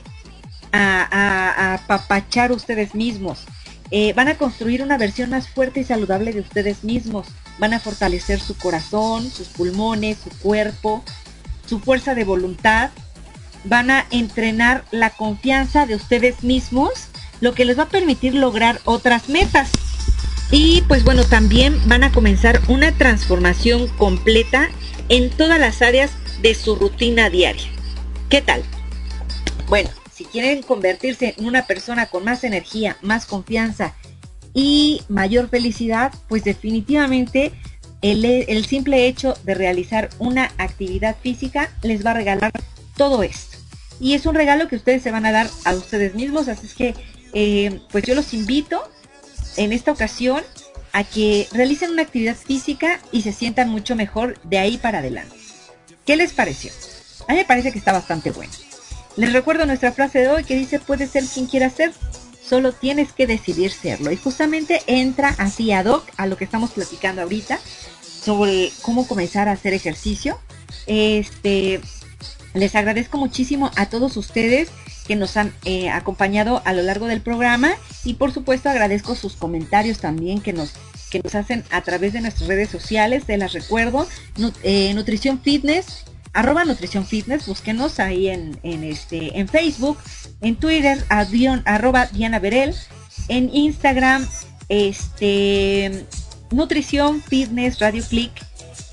[0.71, 3.45] apapachar ustedes mismos.
[3.89, 7.27] Eh, van a construir una versión más fuerte y saludable de ustedes mismos.
[7.57, 11.03] Van a fortalecer su corazón, sus pulmones, su cuerpo,
[11.65, 12.91] su fuerza de voluntad.
[13.67, 17.09] Van a entrenar la confianza de ustedes mismos,
[17.41, 19.69] lo que les va a permitir lograr otras metas.
[20.51, 24.69] Y pues bueno, también van a comenzar una transformación completa
[25.09, 26.11] en todas las áreas
[26.41, 27.67] de su rutina diaria.
[28.29, 28.63] ¿Qué tal?
[29.67, 33.93] Bueno, si quieren convertirse en una persona con más energía, más confianza
[34.53, 37.51] y mayor felicidad, pues definitivamente
[38.01, 42.51] el, simple hecho de realizar una actividad física les va a regalar
[42.95, 43.56] todo esto.
[43.99, 46.73] Y es un regalo que ustedes se van a dar a ustedes mismos, así es
[46.73, 46.95] que
[47.33, 48.81] eh, pues yo los invito
[49.57, 50.43] en esta ocasión
[50.93, 55.35] a que realicen una actividad física y se sientan mucho mejor de ahí para adelante.
[56.05, 56.71] ¿Qué les pareció?
[57.27, 58.53] A mí me parece que está bastante bueno.
[59.17, 61.91] Les recuerdo nuestra frase de hoy que dice, puede ser quien quiera ser,
[62.47, 64.11] solo tienes que decidir serlo.
[64.11, 67.59] Y justamente entra así ad hoc a lo que estamos platicando ahorita
[68.23, 70.39] sobre cómo comenzar a hacer ejercicio.
[70.85, 71.81] Este,
[72.57, 74.69] les agradezco muchísimo a todos ustedes
[75.07, 77.71] que nos han eh, acompañado a lo largo del programa
[78.03, 80.73] y por supuesto agradezco sus comentarios también que nos
[81.09, 84.07] que nos hacen a través de nuestras redes sociales, te las recuerdo,
[84.63, 86.03] eh, Nutrición Fitness,
[86.33, 89.97] arroba Nutrición Fitness, búsquenos ahí en, este, en Facebook,
[90.41, 92.75] en Twitter, arroba Diana Berel,
[93.29, 94.27] en Instagram,
[94.69, 96.05] este,
[96.51, 98.31] Nutrición Fitness Radio Click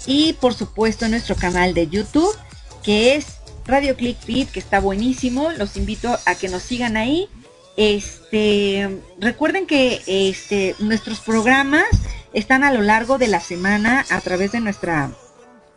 [0.07, 2.35] y por supuesto nuestro canal de YouTube,
[2.83, 3.34] que es
[3.67, 5.51] Radio Click Feed, que está buenísimo.
[5.53, 7.29] Los invito a que nos sigan ahí.
[7.77, 11.85] Este, recuerden que este, nuestros programas
[12.33, 15.11] están a lo largo de la semana a través de nuestra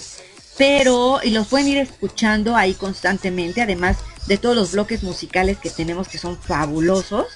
[0.57, 3.97] pero y los pueden ir escuchando ahí constantemente, además
[4.27, 7.27] de todos los bloques musicales que tenemos que son fabulosos.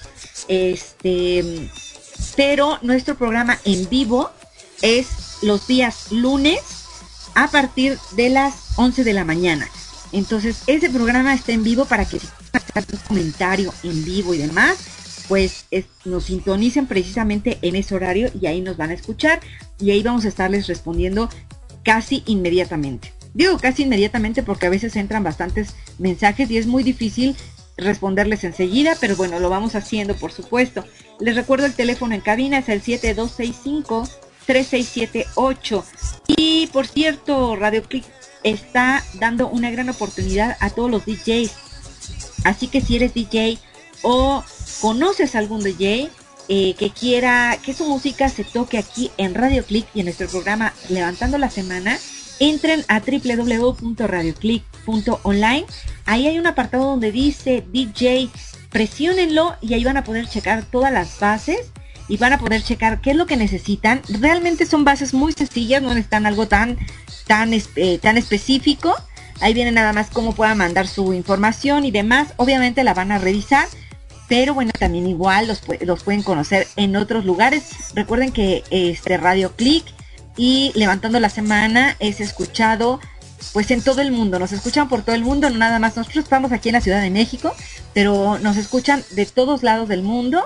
[0.48, 1.68] Este,
[2.36, 4.30] pero nuestro programa en vivo
[4.82, 6.60] es los días lunes
[7.34, 9.68] a partir de las 11 de la mañana.
[10.12, 12.26] Entonces, ese programa está en vivo para que si
[12.76, 14.78] un comentario en vivo y demás,
[15.28, 15.66] pues
[16.04, 19.40] nos sintonicen precisamente en ese horario y ahí nos van a escuchar
[19.78, 21.28] y ahí vamos a estarles respondiendo
[21.82, 23.12] casi inmediatamente.
[23.34, 27.36] Digo casi inmediatamente porque a veces entran bastantes mensajes y es muy difícil
[27.76, 30.84] responderles enseguida, pero bueno, lo vamos haciendo por supuesto.
[31.20, 34.08] Les recuerdo el teléfono en cabina, es el 7265
[34.48, 35.84] 3678.
[36.26, 38.06] Y por cierto, Radio Click
[38.42, 41.52] está dando una gran oportunidad a todos los DJs.
[42.44, 43.58] Así que si eres DJ
[44.00, 44.42] o
[44.80, 46.08] conoces algún DJ
[46.48, 50.28] eh, que quiera que su música se toque aquí en Radio Click y en nuestro
[50.28, 51.98] programa Levantando la Semana,
[52.40, 55.66] entren a www.radioclick.online.
[56.06, 58.30] Ahí hay un apartado donde dice DJ,
[58.70, 61.70] presionenlo y ahí van a poder checar todas las bases
[62.08, 64.00] y van a poder checar qué es lo que necesitan.
[64.08, 66.78] Realmente son bases muy sencillas, no necesitan algo tan,
[67.26, 68.94] tan, eh, tan específico.
[69.40, 72.28] Ahí viene nada más cómo puedan mandar su información y demás.
[72.36, 73.68] Obviamente la van a revisar,
[74.28, 77.64] pero bueno, también igual los, los pueden conocer en otros lugares.
[77.94, 79.84] Recuerden que este Radio Click
[80.36, 83.00] y Levantando la Semana es escuchado
[83.52, 86.24] pues en todo el mundo, nos escuchan por todo el mundo, no nada más, nosotros
[86.24, 87.54] estamos aquí en la Ciudad de México,
[87.94, 90.44] pero nos escuchan de todos lados del mundo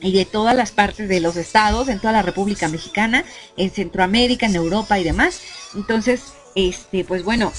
[0.00, 3.24] y de todas las partes de los estados, en toda la República Mexicana,
[3.56, 5.40] en Centroamérica, en Europa y demás.
[5.74, 6.22] Entonces,
[6.54, 7.52] este, pues bueno,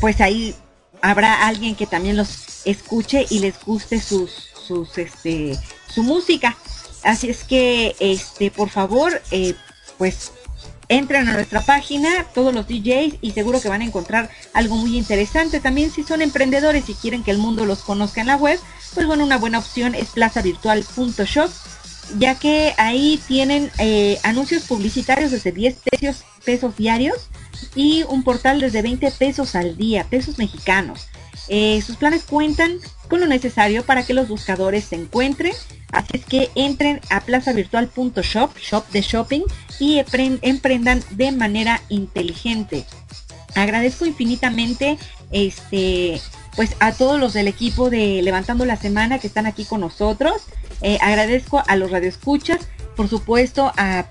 [0.00, 0.54] pues ahí
[1.00, 4.50] habrá alguien que también los escuche y les guste sus,
[4.96, 5.58] este,
[5.88, 6.56] su música.
[7.02, 9.54] Así es que, este, por favor, eh,
[9.98, 10.32] pues
[10.88, 14.96] entren a nuestra página, todos los DJs, y seguro que van a encontrar algo muy
[14.96, 15.60] interesante.
[15.60, 18.58] También si son emprendedores y quieren que el mundo los conozca en la web,
[18.94, 21.50] pues bueno, una buena opción es plazavirtual.shop,
[22.18, 27.28] ya que ahí tienen eh, anuncios publicitarios desde 10 pesos, pesos diarios
[27.74, 31.08] y un portal desde 20 pesos al día, pesos mexicanos.
[31.48, 35.52] Eh, sus planes cuentan con lo necesario para que los buscadores se encuentren.
[35.92, 39.42] Así es que entren a plazavirtual.shop, shop de shopping,
[39.78, 40.02] y
[40.42, 42.84] emprendan de manera inteligente.
[43.54, 44.98] Agradezco infinitamente
[45.30, 46.20] este
[46.56, 50.42] pues a todos los del equipo de Levantando la Semana que están aquí con nosotros.
[50.82, 54.06] Eh, agradezco a los radioescuchas, por supuesto a,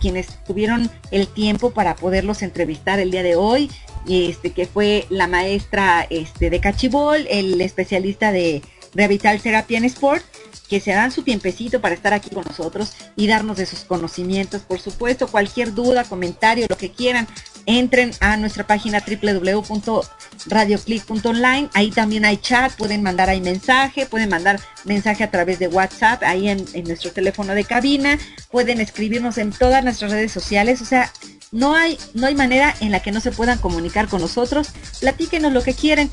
[0.00, 3.70] quienes tuvieron el tiempo para poderlos entrevistar el día de hoy,
[4.08, 8.62] este, que fue la maestra este, de Cachibol, el especialista de
[8.94, 10.24] Revital en Sport,
[10.68, 14.62] que se dan su tiempecito para estar aquí con nosotros y darnos de sus conocimientos.
[14.62, 17.26] Por supuesto, cualquier duda, comentario, lo que quieran,
[17.66, 21.70] entren a nuestra página www.radioclick.online.
[21.74, 26.22] Ahí también hay chat, pueden mandar ahí mensaje, pueden mandar mensaje a través de WhatsApp,
[26.24, 28.18] ahí en, en nuestro teléfono de cabina,
[28.50, 30.82] pueden escribirnos en todas nuestras redes sociales.
[30.82, 31.10] O sea,
[31.54, 34.68] no hay, no hay manera en la que no se puedan comunicar con nosotros.
[35.00, 36.10] Platíquenos lo que quieren.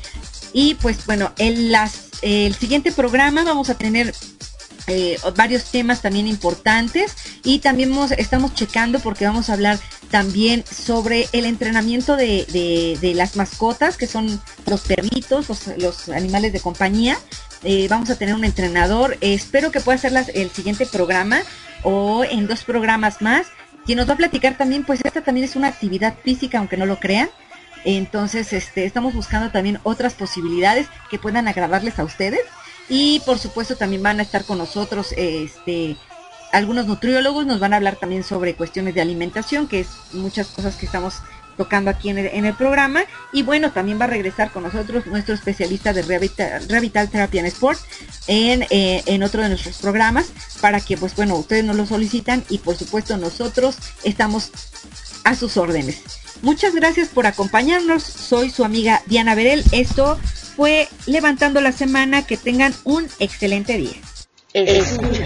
[0.52, 1.72] Y pues bueno, en
[2.22, 4.14] el siguiente programa vamos a tener
[4.86, 7.14] eh, varios temas también importantes
[7.44, 9.78] y también estamos checando porque vamos a hablar
[10.10, 15.48] también sobre el entrenamiento de, las mascotas que son los perritos,
[15.78, 17.18] los, animales de compañía.
[17.64, 19.16] Eh, vamos a tener un entrenador.
[19.20, 21.42] espero que pueda ser el siguiente programa
[21.84, 23.46] o en dos programas más
[23.84, 26.86] quien nos va a platicar también, pues esta también es una actividad física, aunque no
[26.86, 27.28] lo crean.
[27.84, 32.40] Entonces, este, estamos buscando también otras posibilidades que puedan agradarles a ustedes.
[32.94, 35.96] Y por supuesto también van a estar con nosotros este,
[36.52, 40.76] algunos nutriólogos, nos van a hablar también sobre cuestiones de alimentación, que es muchas cosas
[40.76, 41.14] que estamos
[41.56, 43.04] tocando aquí en el, programa.
[43.32, 47.78] Y bueno, también va a regresar con nosotros nuestro especialista de Revital, Therapy and Sport
[48.26, 50.26] en, eh, en otro de nuestros programas
[50.60, 54.50] para que, pues bueno, ustedes nos lo solicitan y por supuesto nosotros estamos
[55.24, 56.02] a sus órdenes.
[56.42, 58.02] Muchas gracias por acompañarnos.
[58.02, 59.64] Soy su amiga Diana Berel.
[59.72, 60.18] Esto
[60.56, 62.26] fue Levantando la Semana.
[62.26, 64.00] Que tengan un excelente día.
[64.54, 65.24] Escucha,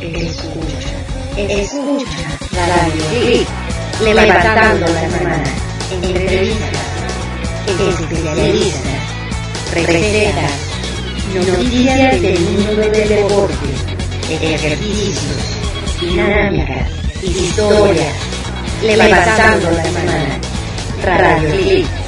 [0.00, 0.90] escucha,
[1.36, 2.38] escucha.
[2.54, 3.46] Radio
[4.04, 5.44] Levantando la Semana.
[5.92, 6.70] Entrevistas,
[7.66, 8.82] especialistas,
[9.74, 10.52] recetas,
[11.34, 13.66] noticias del mundo del deporte,
[14.30, 15.36] ejercicios,
[16.00, 16.90] dinámicas,
[17.22, 18.14] historias.
[18.82, 20.40] Levantando la Semana.
[21.02, 21.99] Radio Click.